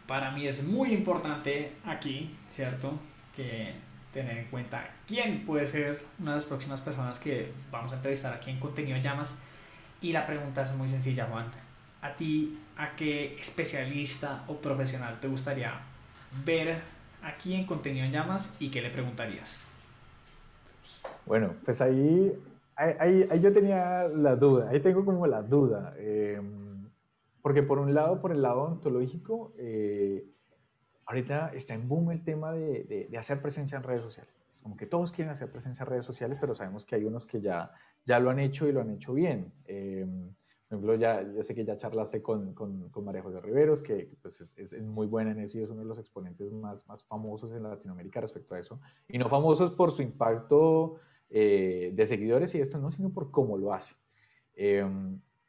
para 0.07 0.33
mí 0.33 0.47
es 0.47 0.65
muy 0.65 0.93
importante 0.93 1.77
aquí, 1.85 2.37
¿cierto? 2.49 2.99
que 3.35 3.75
tener 4.13 4.39
en 4.39 4.45
cuenta 4.47 4.91
quién 5.07 5.45
puede 5.45 5.67
ser 5.67 6.01
una 6.19 6.33
de 6.33 6.37
las 6.37 6.47
próximas 6.47 6.81
personas 6.81 7.19
que 7.19 7.53
vamos 7.71 7.93
a 7.93 7.97
entrevistar 7.97 8.33
aquí 8.33 8.51
en 8.51 8.59
Contenido 8.59 8.99
Llamas. 8.99 9.35
Y 10.01 10.13
la 10.13 10.27
pregunta 10.27 10.63
es 10.63 10.75
muy 10.75 10.89
sencilla, 10.89 11.27
Juan. 11.27 11.47
¿A 12.03 12.15
ti, 12.15 12.59
a 12.77 12.97
qué 12.97 13.37
especialista 13.39 14.45
o 14.49 14.57
profesional 14.57 15.21
te 15.21 15.29
gustaría 15.29 15.75
ver 16.45 16.79
aquí 17.23 17.55
en 17.55 17.67
Contenido 17.67 18.07
Llamas 18.07 18.55
y 18.59 18.71
qué 18.71 18.81
le 18.81 18.91
preguntarías? 18.91 19.61
Bueno, 21.27 21.55
pues 21.65 21.81
ahí, 21.83 22.33
ahí, 22.75 23.27
ahí 23.31 23.41
yo 23.41 23.53
tenía 23.53 24.09
la 24.09 24.37
duda, 24.37 24.71
ahí 24.71 24.81
tengo 24.81 25.05
como 25.05 25.27
la 25.27 25.43
duda. 25.43 25.95
Em, 25.99 26.89
porque 27.43 27.63
por 27.63 27.79
un 27.79 27.95
lado, 27.95 28.21
por 28.21 28.33
el 28.33 28.43
lado 28.43 28.63
ontológico, 28.63 29.53
eh, 29.59 30.25
ahorita 31.11 31.51
está 31.55 31.75
en 31.75 31.89
boom 31.89 32.13
el 32.13 32.23
tema 32.23 32.53
de, 32.53 33.09
de, 33.11 33.19
hacer 33.19 33.43
presencia 33.43 33.77
en 33.77 33.83
redes 33.83 34.03
sociales. 34.03 34.33
Como 34.63 34.77
que 34.77 34.87
todos 34.87 35.11
quieren 35.11 35.33
hacer 35.33 35.51
presencia 35.51 35.83
en 35.83 35.89
redes 35.89 36.07
sociales, 36.07 36.39
pero 36.41 36.55
sabemos 36.55 36.87
que 36.87 36.95
hay 36.95 37.05
unos 37.05 37.27
que 37.27 37.41
ya, 37.41 37.73
ya 38.07 38.21
lo 38.21 38.31
han 38.31 38.39
hecho 38.39 38.69
y 38.69 38.73
lo 38.73 38.81
han 38.81 38.91
hecho 38.91 39.13
bien. 39.13 39.53
Eh, 39.65 40.07
por 40.69 40.77
ejemplo, 40.77 40.95
ya, 40.95 41.23
yo 41.23 41.43
sé 41.43 41.53
que 41.53 41.65
ya 41.65 41.77
charlaste 41.77 42.23
con, 42.23 42.55
con, 42.55 42.91
con 42.91 43.05
María 43.05 43.23
José 43.23 43.41
Riveros, 43.41 43.83
que 43.83 44.13
pues 44.23 44.41
es, 44.41 44.57
es, 44.57 44.81
muy 44.83 45.09
buena 45.09 45.33
en 45.33 45.41
eso 45.41 45.59
y 45.59 45.63
es 45.63 45.71
uno 45.71 45.81
de 45.81 45.89
los 45.89 45.99
exponentes 45.99 46.53
más, 46.53 46.87
más 46.87 47.03
famosos 47.05 47.51
en 47.53 47.65
Latinoamérica 47.65 48.21
respecto 48.21 48.55
a 48.55 48.61
eso. 48.61 48.81
Y 49.09 49.19
no 49.19 49.29
famosos 49.29 49.73
por 49.73 49.91
su 49.91 50.03
impacto 50.03 51.01
eh, 51.29 51.91
de 51.93 52.07
seguidores 52.07 52.55
y 52.55 52.61
esto, 52.61 52.79
no, 52.79 52.93
sino 52.93 53.11
por 53.11 53.33
cómo 53.33 53.59
lo 53.59 53.73
hace. 53.73 53.97
Eh, 54.55 54.87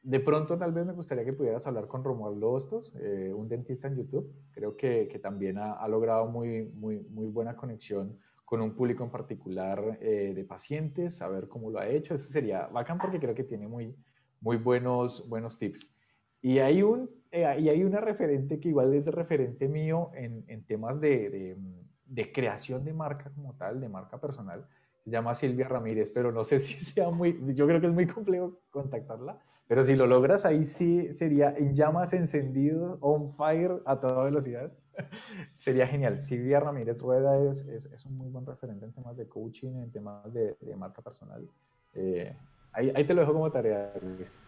de 0.03 0.19
pronto 0.19 0.57
tal 0.57 0.71
vez 0.71 0.85
me 0.85 0.93
gustaría 0.93 1.23
que 1.23 1.33
pudieras 1.33 1.65
hablar 1.67 1.87
con 1.87 2.03
Romualdo 2.03 2.51
Hostos, 2.51 2.93
eh, 2.99 3.31
un 3.35 3.47
dentista 3.47 3.87
en 3.87 3.97
YouTube. 3.97 4.33
Creo 4.51 4.75
que, 4.75 5.19
también 5.21 5.57
ha, 5.57 5.87
logrado 5.87 6.25
muy, 6.25 6.63
muy, 6.63 7.27
buena 7.27 7.55
conexión 7.55 8.17
con 8.43 8.61
un 8.61 8.73
público 8.75 9.03
en 9.03 9.11
particular 9.11 9.99
eh, 10.01 10.33
de 10.35 10.43
pacientes, 10.43 11.17
saber 11.17 11.47
cómo 11.47 11.69
lo 11.69 11.79
ha 11.79 11.87
hecho. 11.87 12.15
Eso 12.15 12.29
sería 12.29 12.67
bacán 12.67 12.97
porque 12.97 13.19
creo 13.19 13.35
que 13.35 13.43
tiene 13.43 13.67
muy, 13.67 13.95
muy 14.39 14.57
buenos, 14.57 15.27
buenos 15.29 15.57
tips. 15.57 15.93
Y 16.41 16.57
hay, 16.57 16.81
un, 16.81 17.09
eh, 17.31 17.55
y 17.59 17.69
hay 17.69 17.83
una 17.83 18.01
referente 18.01 18.59
que 18.59 18.69
igual 18.69 18.93
es 18.95 19.05
referente 19.07 19.67
mío 19.67 20.09
en, 20.15 20.43
en 20.47 20.65
temas 20.65 20.99
de, 20.99 21.29
de, 21.29 21.57
de, 22.05 22.31
creación 22.31 22.83
de 22.83 22.93
marca 22.93 23.29
como 23.35 23.53
tal, 23.53 23.79
de 23.79 23.87
marca 23.87 24.19
personal. 24.19 24.67
Se 25.03 25.11
llama 25.11 25.35
Silvia 25.35 25.67
Ramírez, 25.67 26.09
pero 26.09 26.31
no 26.31 26.43
sé 26.43 26.57
si 26.59 26.83
sea 26.83 27.11
muy, 27.11 27.39
yo 27.53 27.67
creo 27.67 27.79
que 27.79 27.87
es 27.87 27.93
muy 27.93 28.07
complejo 28.07 28.59
contactarla 28.71 29.39
pero 29.71 29.85
si 29.85 29.95
lo 29.95 30.05
logras, 30.05 30.45
ahí 30.45 30.65
sí 30.65 31.13
sería 31.13 31.55
en 31.57 31.73
llamas 31.73 32.11
encendidos, 32.11 32.97
on 32.99 33.33
fire 33.37 33.81
a 33.85 34.01
toda 34.01 34.25
velocidad. 34.25 34.69
sería 35.55 35.87
genial. 35.87 36.19
Silvia 36.19 36.59
Ramírez 36.59 37.01
Rueda 37.01 37.41
es, 37.49 37.65
es, 37.69 37.85
es, 37.85 38.05
un 38.05 38.17
muy 38.17 38.27
buen 38.27 38.45
referente 38.45 38.83
en 38.83 38.91
temas 38.91 39.15
de 39.15 39.29
coaching, 39.29 39.81
en 39.81 39.89
temas 39.89 40.33
de, 40.33 40.57
de 40.59 40.75
marca 40.75 41.01
personal. 41.01 41.47
Eh, 41.93 42.35
ahí, 42.73 42.91
ahí, 42.93 43.05
te 43.05 43.13
lo 43.13 43.21
dejo 43.21 43.31
como 43.31 43.49
tarea, 43.49 43.93
Luis. 44.01 44.41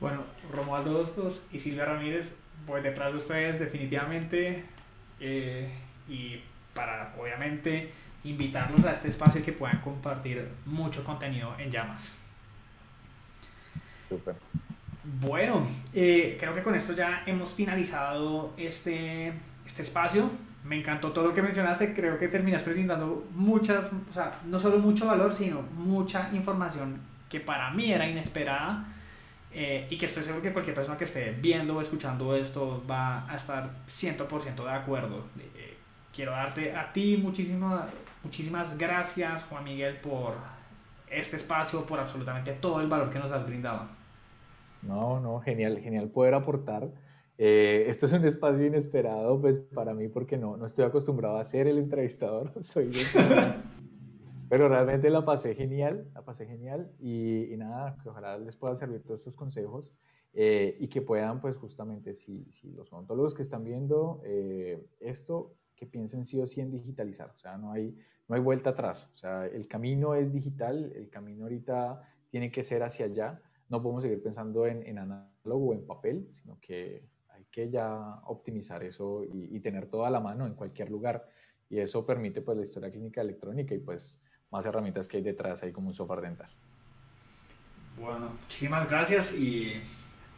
Bueno, 0.00 0.24
Romualdo 0.52 0.94
Dostos 0.94 1.46
y 1.52 1.60
Silvia 1.60 1.84
Ramírez, 1.84 2.36
voy 2.66 2.82
detrás 2.82 3.12
de 3.12 3.18
ustedes 3.18 3.60
definitivamente. 3.60 4.64
Eh, 5.20 5.70
y 6.08 6.40
para, 6.74 7.14
obviamente, 7.20 7.92
invitarlos 8.24 8.84
a 8.84 8.90
este 8.90 9.06
espacio 9.06 9.42
y 9.42 9.44
que 9.44 9.52
puedan 9.52 9.80
compartir 9.80 10.48
mucho 10.64 11.04
contenido 11.04 11.52
en 11.60 11.70
llamas. 11.70 12.25
Super. 14.08 14.34
Bueno, 15.20 15.66
eh, 15.94 16.36
creo 16.38 16.54
que 16.54 16.62
con 16.62 16.74
esto 16.74 16.92
ya 16.92 17.22
hemos 17.26 17.54
finalizado 17.54 18.52
este, 18.56 19.32
este 19.64 19.82
espacio. 19.82 20.30
Me 20.64 20.76
encantó 20.76 21.12
todo 21.12 21.28
lo 21.28 21.34
que 21.34 21.42
mencionaste. 21.42 21.94
Creo 21.94 22.18
que 22.18 22.28
terminaste 22.28 22.70
brindando 22.70 23.26
muchas, 23.32 23.90
o 24.10 24.12
sea, 24.12 24.32
no 24.46 24.58
solo 24.58 24.78
mucho 24.78 25.06
valor, 25.06 25.32
sino 25.32 25.62
mucha 25.62 26.30
información 26.32 27.00
que 27.28 27.38
para 27.38 27.70
mí 27.70 27.92
era 27.92 28.08
inesperada. 28.08 28.84
Eh, 29.52 29.86
y 29.88 29.96
que 29.96 30.04
estoy 30.04 30.22
seguro 30.22 30.42
que 30.42 30.52
cualquier 30.52 30.74
persona 30.74 30.98
que 30.98 31.04
esté 31.04 31.30
viendo 31.30 31.76
o 31.76 31.80
escuchando 31.80 32.36
esto 32.36 32.84
va 32.90 33.30
a 33.30 33.36
estar 33.36 33.70
100% 33.88 34.64
de 34.64 34.70
acuerdo. 34.70 35.24
Eh, 35.38 35.76
quiero 36.12 36.32
darte 36.32 36.76
a 36.76 36.92
ti 36.92 37.16
muchísimas, 37.16 37.88
muchísimas 38.22 38.76
gracias, 38.76 39.44
Juan 39.44 39.64
Miguel, 39.64 39.96
por 39.96 40.34
este 41.10 41.36
espacio, 41.36 41.84
por 41.86 41.98
absolutamente 41.98 42.52
todo 42.52 42.80
el 42.80 42.88
valor 42.88 43.10
que 43.10 43.18
nos 43.18 43.32
has 43.32 43.46
brindado. 43.46 43.88
No, 44.82 45.20
no, 45.20 45.40
genial, 45.40 45.78
genial 45.78 46.08
poder 46.08 46.34
aportar. 46.34 46.88
Eh, 47.38 47.84
esto 47.88 48.06
es 48.06 48.12
un 48.12 48.24
espacio 48.24 48.66
inesperado, 48.66 49.40
pues 49.40 49.58
para 49.58 49.92
mí, 49.94 50.08
porque 50.08 50.38
no, 50.38 50.56
no 50.56 50.66
estoy 50.66 50.84
acostumbrado 50.84 51.38
a 51.38 51.44
ser 51.44 51.66
el 51.66 51.78
entrevistador, 51.78 52.52
soy 52.62 52.90
Pero 54.48 54.68
realmente 54.68 55.10
la 55.10 55.24
pasé 55.24 55.54
genial, 55.54 56.08
la 56.14 56.22
pasé 56.22 56.46
genial 56.46 56.90
y, 57.00 57.52
y 57.52 57.56
nada, 57.56 57.96
que 58.02 58.08
ojalá 58.08 58.38
les 58.38 58.56
puedan 58.56 58.78
servir 58.78 59.02
todos 59.02 59.20
estos 59.20 59.34
consejos 59.34 59.92
eh, 60.38 60.76
y 60.80 60.88
que 60.88 61.00
puedan, 61.00 61.40
pues 61.40 61.56
justamente, 61.56 62.14
si, 62.14 62.44
si 62.50 62.70
los 62.72 62.92
odontólogos 62.92 63.34
que 63.34 63.40
están 63.40 63.64
viendo 63.64 64.20
eh, 64.22 64.86
esto, 65.00 65.54
que 65.74 65.86
piensen 65.86 66.24
sí 66.24 66.38
o 66.38 66.46
sí 66.46 66.60
en 66.60 66.70
digitalizar, 66.70 67.32
o 67.34 67.38
sea, 67.38 67.56
no 67.56 67.72
hay, 67.72 67.96
no 68.28 68.36
hay 68.36 68.40
vuelta 68.40 68.70
atrás, 68.70 69.10
o 69.14 69.16
sea, 69.16 69.46
el 69.46 69.68
camino 69.68 70.14
es 70.14 70.32
digital, 70.32 70.92
el 70.94 71.08
camino 71.10 71.44
ahorita 71.44 72.02
tiene 72.30 72.50
que 72.50 72.62
ser 72.62 72.82
hacia 72.82 73.06
allá 73.06 73.40
no 73.68 73.82
podemos 73.82 74.02
seguir 74.02 74.22
pensando 74.22 74.66
en, 74.66 74.86
en 74.86 74.98
análogo 74.98 75.70
o 75.70 75.72
en 75.72 75.86
papel, 75.86 76.28
sino 76.30 76.58
que 76.60 77.04
hay 77.30 77.44
que 77.50 77.70
ya 77.70 78.20
optimizar 78.24 78.82
eso 78.84 79.24
y, 79.24 79.58
tener 79.60 79.86
todo 79.86 80.06
a 80.06 80.10
la 80.10 80.20
mano 80.20 80.46
en 80.46 80.54
cualquier 80.54 80.90
lugar. 80.90 81.28
Y 81.68 81.80
eso 81.80 82.06
permite 82.06 82.42
pues 82.42 82.56
la 82.56 82.64
historia 82.64 82.90
clínica 82.90 83.20
electrónica 83.20 83.74
y 83.74 83.78
pues 83.78 84.22
más 84.50 84.64
herramientas 84.64 85.08
que 85.08 85.16
hay 85.16 85.22
detrás, 85.22 85.62
ahí 85.62 85.72
como 85.72 85.88
un 85.88 85.94
software 85.94 86.20
dental. 86.20 86.48
Bueno, 87.98 88.30
muchísimas 88.30 88.88
gracias 88.88 89.34
y 89.34 89.80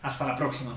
hasta 0.03 0.27
la 0.27 0.37
próxima. 0.37 0.75